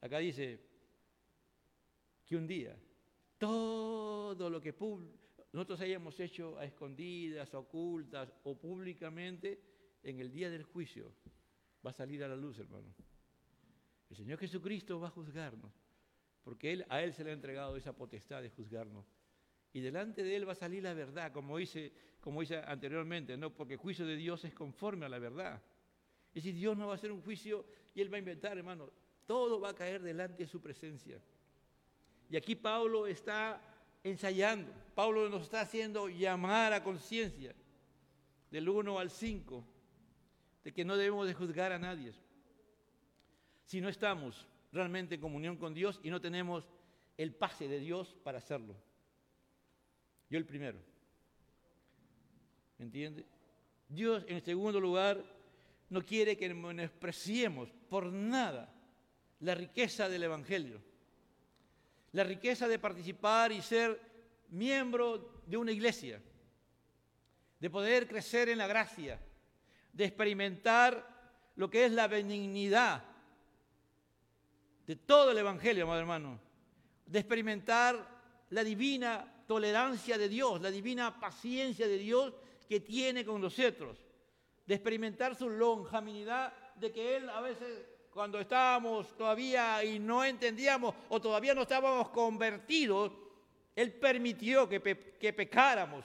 Acá 0.00 0.18
dice 0.18 0.60
que 2.24 2.36
un 2.36 2.46
día 2.46 2.76
todo 3.38 4.50
lo 4.50 4.60
que 4.60 4.74
nosotros 5.52 5.80
hayamos 5.80 6.18
hecho 6.20 6.58
a 6.58 6.64
escondidas, 6.64 7.54
ocultas 7.54 8.32
o 8.44 8.56
públicamente, 8.56 9.60
en 10.02 10.20
el 10.20 10.30
día 10.30 10.50
del 10.50 10.64
juicio 10.64 11.12
va 11.84 11.90
a 11.90 11.94
salir 11.94 12.22
a 12.22 12.28
la 12.28 12.36
luz, 12.36 12.58
hermano. 12.58 12.94
El 14.10 14.16
Señor 14.16 14.38
Jesucristo 14.38 14.98
va 15.00 15.08
a 15.08 15.10
juzgarnos, 15.10 15.72
porque 16.42 16.72
él, 16.72 16.86
a 16.88 17.02
Él 17.02 17.12
se 17.12 17.24
le 17.24 17.30
ha 17.30 17.34
entregado 17.34 17.76
esa 17.76 17.92
potestad 17.92 18.42
de 18.42 18.50
juzgarnos. 18.50 19.06
Y 19.78 19.80
delante 19.80 20.24
de 20.24 20.34
Él 20.34 20.48
va 20.48 20.54
a 20.54 20.56
salir 20.56 20.82
la 20.82 20.92
verdad, 20.92 21.30
como 21.30 21.60
hice, 21.60 21.92
como 22.20 22.42
hice 22.42 22.56
anteriormente, 22.56 23.36
¿no? 23.36 23.54
porque 23.54 23.74
el 23.74 23.78
juicio 23.78 24.04
de 24.04 24.16
Dios 24.16 24.44
es 24.44 24.52
conforme 24.52 25.06
a 25.06 25.08
la 25.08 25.20
verdad. 25.20 25.62
Es 26.30 26.42
decir, 26.42 26.56
Dios 26.56 26.76
no 26.76 26.88
va 26.88 26.94
a 26.94 26.96
hacer 26.96 27.12
un 27.12 27.22
juicio 27.22 27.64
y 27.94 28.00
Él 28.00 28.12
va 28.12 28.16
a 28.16 28.18
inventar, 28.18 28.58
hermano. 28.58 28.90
Todo 29.24 29.60
va 29.60 29.68
a 29.68 29.74
caer 29.76 30.02
delante 30.02 30.42
de 30.42 30.48
su 30.48 30.60
presencia. 30.60 31.22
Y 32.28 32.36
aquí 32.36 32.56
Pablo 32.56 33.06
está 33.06 33.62
ensayando. 34.02 34.72
Pablo 34.96 35.28
nos 35.28 35.42
está 35.42 35.60
haciendo 35.60 36.08
llamar 36.08 36.72
a 36.72 36.82
conciencia 36.82 37.54
del 38.50 38.68
1 38.68 38.98
al 38.98 39.10
5, 39.10 39.64
de 40.64 40.72
que 40.72 40.84
no 40.84 40.96
debemos 40.96 41.28
de 41.28 41.34
juzgar 41.34 41.70
a 41.70 41.78
nadie 41.78 42.12
si 43.64 43.80
no 43.80 43.88
estamos 43.88 44.44
realmente 44.72 45.14
en 45.14 45.20
comunión 45.20 45.56
con 45.56 45.72
Dios 45.72 46.00
y 46.02 46.10
no 46.10 46.20
tenemos 46.20 46.68
el 47.16 47.32
pase 47.32 47.68
de 47.68 47.78
Dios 47.78 48.16
para 48.24 48.38
hacerlo. 48.38 48.74
Yo 50.30 50.38
el 50.38 50.44
primero. 50.44 50.78
¿Me 52.78 52.84
entiende? 52.84 53.24
Dios, 53.88 54.24
en 54.28 54.44
segundo 54.44 54.80
lugar, 54.80 55.24
no 55.88 56.04
quiere 56.04 56.36
que 56.36 56.52
menospreciemos 56.52 57.70
por 57.88 58.06
nada 58.12 58.72
la 59.40 59.54
riqueza 59.54 60.08
del 60.08 60.24
Evangelio. 60.24 60.80
La 62.12 62.24
riqueza 62.24 62.68
de 62.68 62.78
participar 62.78 63.52
y 63.52 63.62
ser 63.62 64.00
miembro 64.50 65.42
de 65.46 65.56
una 65.56 65.72
iglesia. 65.72 66.20
De 67.58 67.70
poder 67.70 68.06
crecer 68.06 68.48
en 68.48 68.58
la 68.58 68.66
gracia. 68.66 69.18
De 69.92 70.04
experimentar 70.04 71.18
lo 71.56 71.68
que 71.70 71.86
es 71.86 71.92
la 71.92 72.06
benignidad 72.06 73.02
de 74.88 74.96
todo 74.96 75.32
el 75.32 75.38
Evangelio, 75.38 75.84
amado 75.84 76.00
hermano, 76.00 76.40
de 77.04 77.18
experimentar 77.18 78.08
la 78.48 78.64
divina 78.64 79.30
tolerancia 79.48 80.18
de 80.18 80.28
Dios, 80.28 80.60
la 80.60 80.70
divina 80.70 81.18
paciencia 81.18 81.88
de 81.88 81.96
Dios 81.96 82.34
que 82.68 82.80
tiene 82.80 83.24
con 83.24 83.40
nosotros, 83.40 83.96
de 84.66 84.74
experimentar 84.74 85.34
su 85.34 85.48
longeminidad, 85.48 86.52
de 86.76 86.92
que 86.92 87.16
Él 87.16 87.30
a 87.30 87.40
veces 87.40 87.86
cuando 88.12 88.38
estábamos 88.38 89.16
todavía 89.16 89.82
y 89.82 89.98
no 89.98 90.22
entendíamos 90.22 90.94
o 91.08 91.18
todavía 91.18 91.54
no 91.54 91.62
estábamos 91.62 92.10
convertidos, 92.10 93.12
Él 93.74 93.94
permitió 93.94 94.68
que, 94.68 94.82
que 95.18 95.32
pecáramos. 95.32 96.04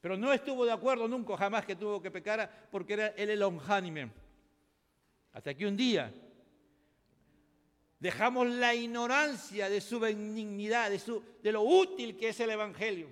Pero 0.00 0.16
no 0.16 0.32
estuvo 0.32 0.64
de 0.64 0.72
acuerdo 0.72 1.06
nunca, 1.08 1.36
jamás 1.36 1.66
que 1.66 1.76
tuvo 1.76 2.00
que 2.00 2.10
pecar, 2.10 2.68
porque 2.70 2.94
era 2.94 3.08
Él 3.08 3.28
el 3.28 3.40
longánime. 3.40 4.10
Hasta 5.34 5.52
que 5.52 5.66
un 5.66 5.76
día 5.76 6.10
Dejamos 8.00 8.46
la 8.46 8.74
ignorancia 8.74 9.68
de 9.68 9.80
su 9.80 9.98
benignidad, 9.98 10.90
de, 10.90 10.98
su, 10.98 11.22
de 11.42 11.52
lo 11.52 11.62
útil 11.62 12.16
que 12.16 12.28
es 12.28 12.38
el 12.40 12.50
Evangelio, 12.50 13.08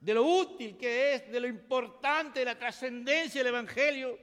de 0.00 0.14
lo 0.14 0.24
útil 0.24 0.76
que 0.76 1.14
es, 1.14 1.30
de 1.30 1.40
lo 1.40 1.46
importante, 1.46 2.38
de 2.38 2.46
la 2.46 2.58
trascendencia 2.58 3.42
del 3.42 3.52
Evangelio, 3.52 4.18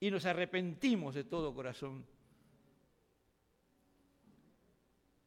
y 0.00 0.10
nos 0.10 0.26
arrepentimos 0.26 1.14
de 1.14 1.24
todo 1.24 1.54
corazón. 1.54 2.06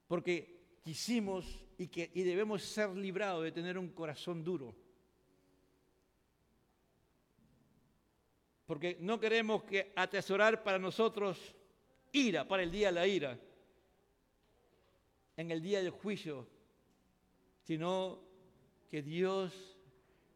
Porque 0.08 0.78
quisimos 0.84 1.66
y, 1.78 1.88
que, 1.88 2.12
y 2.14 2.24
debemos 2.24 2.64
ser 2.64 2.90
librados 2.92 3.44
de 3.44 3.52
tener 3.52 3.78
un 3.78 3.90
corazón 3.90 4.44
duro. 4.44 4.76
Porque 8.72 8.96
no 9.02 9.20
queremos 9.20 9.64
que 9.64 9.92
atesorar 9.98 10.64
para 10.64 10.80
nosotros 10.80 11.38
ira, 12.14 12.48
para 12.48 12.64
el 12.64 12.72
día 12.72 12.88
de 12.88 12.94
la 12.94 13.06
ira, 13.06 13.38
en 15.36 15.52
el 15.52 15.62
día 15.62 15.84
del 15.84 15.90
juicio, 15.90 16.48
sino 17.64 18.22
que 18.90 19.02
Dios 19.02 19.52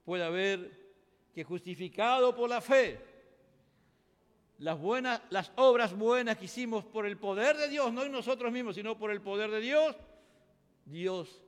pueda 0.03 0.29
ver 0.29 0.69
que 1.33 1.45
justificado 1.45 2.35
por 2.35 2.49
la 2.49 2.59
fe, 2.59 2.99
las 4.57 4.77
buenas, 4.77 5.21
las 5.29 5.53
obras 5.55 5.97
buenas 5.97 6.37
que 6.37 6.43
hicimos 6.43 6.83
por 6.83 7.05
el 7.05 7.15
poder 7.15 7.55
de 7.55 7.69
Dios, 7.69 7.93
no 7.93 8.03
en 8.03 8.11
nosotros 8.11 8.51
mismos, 8.51 8.75
sino 8.75 8.97
por 8.97 9.11
el 9.11 9.21
poder 9.21 9.49
de 9.49 9.61
Dios, 9.61 9.95
Dios 10.83 11.41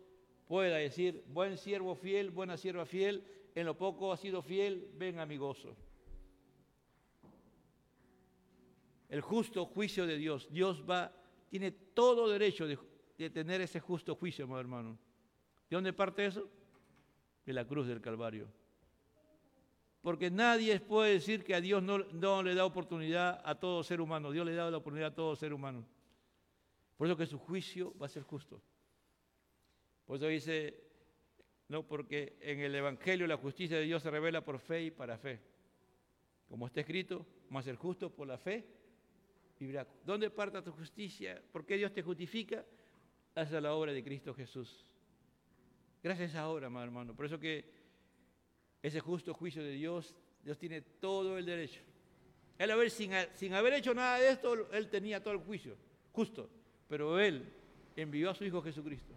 pueda 0.48 0.78
decir, 0.78 1.22
buen 1.28 1.58
siervo 1.58 1.96
fiel, 1.96 2.32
buena 2.32 2.56
sierva 2.56 2.86
fiel, 2.86 3.26
en 3.56 3.66
lo 3.66 3.78
poco 3.78 4.14
ha 4.14 4.16
sido 4.16 4.42
fiel, 4.42 4.90
ven 4.94 5.20
a 5.20 5.26
mi 5.26 5.36
gozo. 5.36 5.76
El 9.10 9.22
justo 9.22 9.66
juicio 9.66 10.05
de 10.05 10.18
Dios. 10.18 10.47
Dios 10.51 10.84
va, 10.89 11.14
tiene 11.49 11.72
todo 11.72 12.30
derecho 12.30 12.68
de, 12.68 13.30
tener 13.30 13.62
ese 13.62 13.80
justo 13.80 14.16
juicio, 14.16 14.47
mi 14.47 14.55
hermano. 14.55 14.97
¿De 15.70 15.76
dónde 15.76 15.93
parte 15.93 16.26
eso? 16.26 16.49
De 17.45 17.53
la 17.53 17.66
cruz 17.66 17.88
del 17.88 18.01
Calvario. 18.01 18.47
Porque 20.01 20.30
nadie 20.30 20.80
puede 20.80 21.14
decir 21.14 21.43
que 21.43 21.55
a 21.55 21.62
Dios 21.62 21.82
no, 21.84 21.99
no, 21.99 22.43
le 22.43 22.55
da 22.55 22.66
oportunidad 22.66 23.41
a 23.43 23.55
todo 23.55 23.84
ser 23.84 23.99
humano. 23.99 24.32
Dios 24.32 24.45
le 24.45 24.53
da 24.53 24.70
la 24.70 24.78
oportunidad 24.78 25.12
a 25.12 25.16
todo 25.16 25.36
ser 25.36 25.53
humano. 25.53 25.86
Por 26.95 27.08
eso 27.08 27.18
que 27.18 27.26
su 27.26 27.38
juicio 27.38 27.93
va 27.99 28.05
a 28.05 28.10
ser 28.10 28.24
justo. 28.24 28.62
Por 30.05 30.18
eso 30.18 30.28
dice 30.28 30.84
No, 31.68 31.84
porque 31.84 32.38
en 32.41 32.60
el 32.60 32.74
Evangelio 32.76 33.28
la 33.28 33.38
justicia 33.38 33.78
de 33.78 33.84
Dios 33.84 34.03
se 34.03 34.12
revela 34.12 34.43
por 34.43 34.60
fe 34.60 34.84
y 34.84 34.91
para 34.91 35.18
fe. 35.18 35.41
Como 36.47 36.68
está 36.68 36.80
escrito, 36.80 37.26
más 37.49 37.68
el 37.68 37.76
justo 37.76 38.10
por 38.10 38.28
la 38.28 38.38
fe 38.38 38.66
¿Dónde 40.05 40.30
parta 40.30 40.64
tu 40.64 40.72
justicia? 40.72 41.41
¿Por 41.51 41.66
qué 41.66 41.78
Dios 41.78 41.93
te 41.93 42.01
justifica? 42.01 42.64
Hacia 43.36 43.62
la 43.62 43.74
obra 43.74 43.91
de 43.91 44.03
Cristo 44.03 44.34
Jesús. 44.34 44.86
Gracias 46.03 46.30
a 46.30 46.32
esa 46.32 46.49
obra, 46.49 46.68
hermano. 46.68 47.16
Por 47.16 47.26
eso 47.26 47.39
que 47.39 47.66
ese 48.82 48.99
justo 48.99 49.34
juicio 49.34 49.64
de 49.64 49.72
Dios, 49.72 50.16
Dios 50.43 50.58
tiene 50.58 50.82
todo 50.82 51.38
el 51.38 51.45
derecho. 51.45 51.82
Él, 52.58 52.72
haber, 52.72 52.89
sin, 52.89 53.12
sin 53.36 53.53
haber 53.53 53.74
hecho 53.74 53.93
nada 53.93 54.18
de 54.18 54.30
esto, 54.30 54.72
él 54.72 54.89
tenía 54.89 55.22
todo 55.22 55.34
el 55.34 55.39
juicio, 55.39 55.76
justo. 56.12 56.49
Pero 56.88 57.20
él 57.20 57.43
envió 57.95 58.32
a 58.32 58.36
su 58.36 58.45
Hijo 58.45 58.62
Jesucristo 58.62 59.14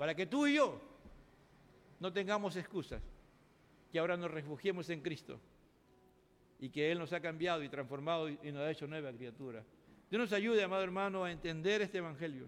para 0.00 0.14
que 0.14 0.24
tú 0.24 0.46
y 0.46 0.54
yo 0.54 0.80
no 1.98 2.10
tengamos 2.10 2.56
excusas, 2.56 3.02
que 3.92 3.98
ahora 3.98 4.16
nos 4.16 4.30
refugiemos 4.30 4.88
en 4.88 5.02
Cristo 5.02 5.38
y 6.60 6.68
que 6.68 6.92
Él 6.92 6.98
nos 6.98 7.12
ha 7.12 7.20
cambiado 7.20 7.62
y 7.62 7.68
transformado 7.68 8.28
y 8.28 8.52
nos 8.52 8.62
ha 8.62 8.70
hecho 8.70 8.86
nueva 8.86 9.10
criatura. 9.12 9.64
Dios 10.10 10.20
nos 10.20 10.32
ayude, 10.32 10.62
amado 10.62 10.82
hermano, 10.82 11.24
a 11.24 11.32
entender 11.32 11.80
este 11.80 11.98
Evangelio. 11.98 12.46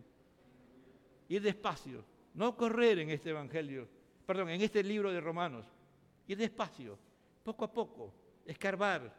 Ir 1.28 1.40
despacio, 1.40 2.04
no 2.34 2.54
correr 2.54 2.98
en 2.98 3.10
este 3.10 3.30
Evangelio, 3.30 3.88
perdón, 4.26 4.50
en 4.50 4.60
este 4.60 4.82
libro 4.82 5.10
de 5.10 5.20
Romanos. 5.20 5.64
Ir 6.28 6.36
despacio, 6.36 6.98
poco 7.42 7.64
a 7.64 7.72
poco, 7.72 8.12
escarbar. 8.44 9.14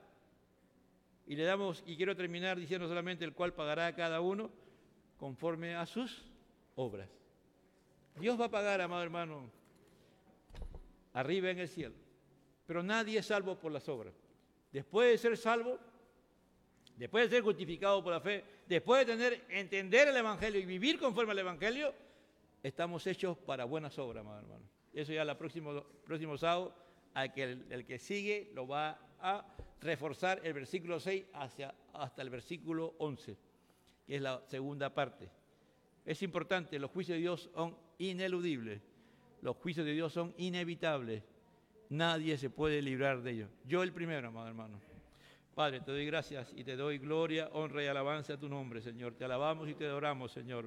Y 1.26 1.36
le 1.36 1.44
damos, 1.44 1.84
y 1.88 1.98
quiero 1.98 2.16
terminar 2.16 2.60
diciendo 2.60 2.88
solamente 2.88 3.26
el 3.26 3.34
cual 3.34 3.54
pagará 3.54 3.88
a 3.88 3.96
cada 3.96 4.22
uno 4.22 4.52
conforme 5.18 5.76
a 5.76 5.86
sus 5.88 6.24
obras. 6.76 7.10
Dios 8.20 8.40
va 8.40 8.46
a 8.46 8.52
pagar, 8.52 8.80
amado 8.80 9.02
hermano, 9.02 9.50
arriba 11.14 11.50
en 11.50 11.60
el 11.60 11.68
cielo. 11.68 11.96
Pero 12.68 12.84
nadie 12.84 13.20
es 13.20 13.26
salvo 13.26 13.58
por 13.58 13.72
las 13.72 13.90
obras. 13.90 14.14
Después 14.74 15.12
de 15.12 15.18
ser 15.20 15.38
salvo, 15.38 15.80
después 16.98 17.30
de 17.30 17.36
ser 17.36 17.44
justificado 17.44 18.04
por 18.04 18.12
la 18.12 18.20
fe, 18.20 18.44
después 18.68 19.06
de 19.06 19.14
tener, 19.14 19.46
entender 19.50 20.08
el 20.08 20.18
Evangelio 20.18 20.60
y 20.60 20.66
vivir 20.66 20.98
conforme 21.00 21.32
al 21.32 21.40
Evangelio, 21.40 21.94
estamos 22.64 23.06
hechos 23.06 23.38
para 23.38 23.66
buenas 23.66 24.00
obras, 24.00 24.22
amado 24.22 24.40
hermano. 24.40 24.66
Eso 24.92 25.14
ya 25.14 25.22
el 25.22 25.38
próximo, 25.38 26.38
sábado, 26.38 26.76
al 27.14 27.32
que 27.32 27.44
el, 27.44 27.86
que 27.86 28.00
sigue 28.00 28.52
lo 28.56 28.68
va 28.68 29.00
a 29.20 29.46
reforzar 29.80 30.42
el 30.44 30.54
versículo 30.54 31.00
6 31.00 31.26
hacia, 31.34 31.76
hasta 31.94 32.24
el 32.24 32.32
versículo 32.32 32.96
11, 32.98 33.38
que 34.08 34.16
es 34.16 34.22
la 34.24 34.42
segunda 34.48 34.92
parte. 34.92 35.30
Es 36.04 36.24
importante, 36.24 36.80
los 36.80 36.90
juicios 36.90 37.16
de 37.16 37.22
Dios 37.22 37.52
son 37.54 37.78
ineludibles, 38.00 38.82
los 39.44 39.56
juicios 39.58 39.86
de 39.86 39.94
Dios 39.94 40.12
son 40.12 40.34
inevitables, 40.38 41.24
nadie 41.94 42.38
se 42.38 42.50
puede 42.50 42.82
librar 42.82 43.22
de 43.22 43.32
ellos. 43.32 43.50
Yo 43.66 43.84
el 43.84 43.92
primero, 43.92 44.28
amado 44.28 44.48
hermano. 44.48 44.80
Padre, 45.56 45.82
te 45.82 45.92
doy 45.92 46.06
gracias 46.08 46.52
y 46.56 46.64
te 46.64 46.76
doy 46.76 46.98
gloria, 46.98 47.50
honra 47.54 47.84
y 47.84 47.88
alabanza 47.88 48.34
a 48.34 48.38
tu 48.38 48.50
nombre, 48.50 48.82
Señor. 48.82 49.14
Te 49.14 49.26
alabamos 49.26 49.70
y 49.70 49.76
te 49.76 49.86
adoramos, 49.86 50.32
Señor. 50.32 50.66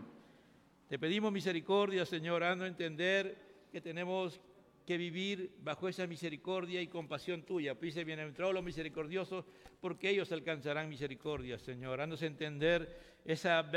Te 0.89 0.99
pedimos 0.99 1.33
misericordia, 1.33 2.07
Señor, 2.07 2.45
a 2.45 2.55
no 2.55 2.65
entender 2.65 3.37
que 3.73 3.81
tenemos 3.81 4.41
que 4.87 4.97
vivir 4.97 5.57
bajo 5.63 5.89
esa 5.89 6.07
misericordia 6.07 6.81
y 6.81 6.87
compasión 6.87 7.43
tuya. 7.43 7.75
Dice, 7.75 8.05
bienaventurados 8.05 8.55
los 8.55 8.65
misericordiosos, 8.65 9.45
porque 9.81 10.11
ellos 10.11 10.31
alcanzarán 10.31 10.89
misericordia, 10.89 11.59
Señor. 11.59 12.01
Haznos 12.01 12.23
entender 12.23 12.97
esa, 13.25 13.69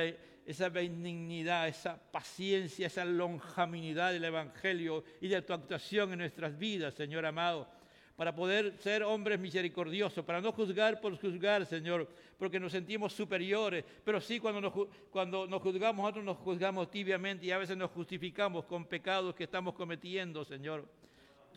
esa 0.46 0.70
benignidad, 0.70 1.68
esa 1.68 2.00
paciencia, 2.12 2.88
esa 2.88 3.06
lonjaminidad 3.06 4.14
del 4.14 4.26
Evangelio 4.26 5.04
y 5.20 5.28
de 5.28 5.42
tu 5.42 5.54
actuación 5.54 6.14
en 6.14 6.20
nuestras 6.20 6.58
vidas, 6.58 6.94
Señor 6.94 7.26
amado 7.26 7.80
para 8.20 8.36
poder 8.36 8.78
ser 8.80 9.02
hombres 9.02 9.40
misericordiosos, 9.40 10.26
para 10.26 10.42
no 10.42 10.52
juzgar 10.52 11.00
por 11.00 11.16
juzgar, 11.16 11.66
Señor, 11.66 12.06
porque 12.38 12.60
nos 12.60 12.74
sentimos 12.74 13.14
superiores, 13.14 13.86
pero 14.04 14.20
sí 14.20 14.42
cuando 14.42 14.60
nos, 14.60 14.74
cuando 15.10 15.48
nos 15.48 15.62
juzgamos, 15.62 16.04
nosotros 16.04 16.26
nos 16.26 16.36
juzgamos 16.40 16.92
tibiamente 16.92 17.46
y 17.46 17.52
a 17.52 17.58
veces 17.58 17.78
nos 17.78 17.92
justificamos 17.92 18.66
con 18.66 18.84
pecados 18.84 19.34
que 19.34 19.46
estamos 19.46 19.74
cometiendo, 19.74 20.44
Señor. 20.44 20.86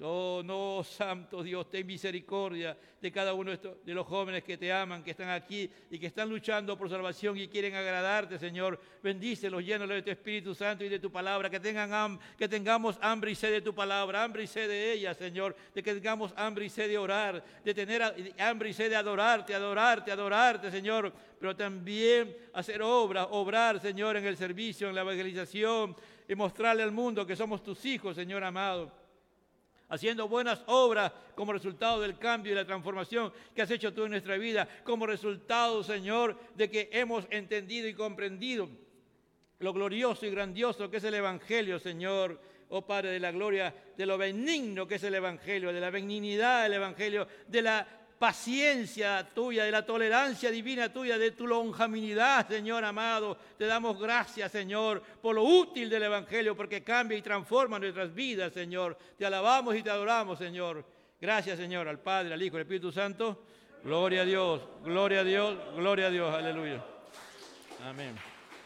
Oh, 0.00 0.42
no, 0.42 0.82
Santo 0.82 1.42
Dios, 1.42 1.68
ten 1.68 1.86
misericordia 1.86 2.76
de 3.00 3.12
cada 3.12 3.34
uno 3.34 3.52
de 3.52 3.94
los 3.94 4.06
jóvenes 4.06 4.42
que 4.42 4.56
te 4.56 4.72
aman, 4.72 5.04
que 5.04 5.10
están 5.10 5.28
aquí 5.28 5.70
y 5.90 5.98
que 5.98 6.06
están 6.06 6.30
luchando 6.30 6.78
por 6.78 6.88
salvación 6.88 7.36
y 7.36 7.46
quieren 7.46 7.74
agradarte, 7.74 8.38
Señor. 8.38 8.80
Bendícelos, 9.02 9.62
llénalos 9.62 9.96
de 9.96 10.02
tu 10.02 10.10
Espíritu 10.10 10.54
Santo 10.54 10.84
y 10.84 10.88
de 10.88 10.98
tu 10.98 11.12
palabra, 11.12 11.50
que, 11.50 11.60
tengan 11.60 12.18
que 12.38 12.48
tengamos 12.48 12.98
hambre 13.02 13.32
y 13.32 13.34
sed 13.34 13.52
de 13.52 13.60
tu 13.60 13.74
palabra, 13.74 14.24
hambre 14.24 14.44
y 14.44 14.46
sed 14.46 14.66
de 14.66 14.92
ella, 14.92 15.12
Señor. 15.14 15.54
De 15.74 15.82
que 15.82 15.94
tengamos 15.94 16.32
hambre 16.36 16.64
y 16.64 16.68
sed 16.70 16.88
de 16.88 16.96
orar, 16.96 17.44
de 17.62 17.74
tener 17.74 18.34
hambre 18.38 18.70
y 18.70 18.72
sed 18.72 18.88
de 18.88 18.96
adorarte, 18.96 19.54
adorarte, 19.54 20.10
adorarte, 20.10 20.70
Señor. 20.70 21.12
Pero 21.38 21.54
también 21.54 22.34
hacer 22.54 22.80
obra, 22.82 23.26
obrar, 23.26 23.78
Señor, 23.78 24.16
en 24.16 24.24
el 24.24 24.38
servicio, 24.38 24.88
en 24.88 24.94
la 24.94 25.02
evangelización 25.02 25.94
y 26.26 26.34
mostrarle 26.34 26.82
al 26.82 26.92
mundo 26.92 27.26
que 27.26 27.36
somos 27.36 27.62
tus 27.62 27.84
hijos, 27.84 28.16
Señor 28.16 28.42
amado 28.42 29.01
haciendo 29.92 30.26
buenas 30.26 30.62
obras 30.68 31.12
como 31.34 31.52
resultado 31.52 32.00
del 32.00 32.16
cambio 32.16 32.52
y 32.52 32.54
la 32.54 32.64
transformación 32.64 33.30
que 33.54 33.60
has 33.60 33.70
hecho 33.70 33.92
tú 33.92 34.04
en 34.04 34.12
nuestra 34.12 34.38
vida, 34.38 34.66
como 34.84 35.06
resultado, 35.06 35.84
Señor, 35.84 36.34
de 36.54 36.70
que 36.70 36.88
hemos 36.92 37.26
entendido 37.28 37.86
y 37.86 37.92
comprendido 37.92 38.70
lo 39.58 39.72
glorioso 39.74 40.24
y 40.24 40.30
grandioso 40.30 40.90
que 40.90 40.96
es 40.96 41.04
el 41.04 41.14
Evangelio, 41.14 41.78
Señor. 41.78 42.40
Oh 42.70 42.86
Padre 42.86 43.10
de 43.10 43.20
la 43.20 43.32
gloria, 43.32 43.74
de 43.94 44.06
lo 44.06 44.16
benigno 44.16 44.88
que 44.88 44.94
es 44.94 45.04
el 45.04 45.14
Evangelio, 45.14 45.74
de 45.74 45.80
la 45.80 45.90
benignidad 45.90 46.62
del 46.62 46.72
Evangelio, 46.72 47.28
de 47.46 47.60
la 47.60 47.86
paciencia 48.22 49.28
tuya, 49.34 49.64
de 49.64 49.72
la 49.72 49.84
tolerancia 49.84 50.48
divina 50.48 50.92
tuya, 50.92 51.18
de 51.18 51.32
tu 51.32 51.44
lonjaminidad, 51.44 52.46
Señor 52.46 52.84
amado. 52.84 53.36
Te 53.58 53.66
damos 53.66 53.98
gracias, 53.98 54.52
Señor, 54.52 55.02
por 55.20 55.34
lo 55.34 55.42
útil 55.42 55.90
del 55.90 56.04
Evangelio, 56.04 56.56
porque 56.56 56.84
cambia 56.84 57.18
y 57.18 57.22
transforma 57.22 57.80
nuestras 57.80 58.14
vidas, 58.14 58.52
Señor. 58.52 58.96
Te 59.18 59.26
alabamos 59.26 59.74
y 59.74 59.82
te 59.82 59.90
adoramos, 59.90 60.38
Señor. 60.38 60.84
Gracias, 61.20 61.58
Señor, 61.58 61.88
al 61.88 61.98
Padre, 61.98 62.32
al 62.32 62.40
Hijo, 62.40 62.54
al 62.54 62.62
Espíritu 62.62 62.92
Santo. 62.92 63.42
Gloria 63.82 64.22
a 64.22 64.24
Dios, 64.24 64.60
gloria 64.84 65.22
a 65.22 65.24
Dios, 65.24 65.58
gloria 65.74 66.06
a 66.06 66.10
Dios, 66.10 66.32
aleluya. 66.32 66.84
Amén. 67.84 68.31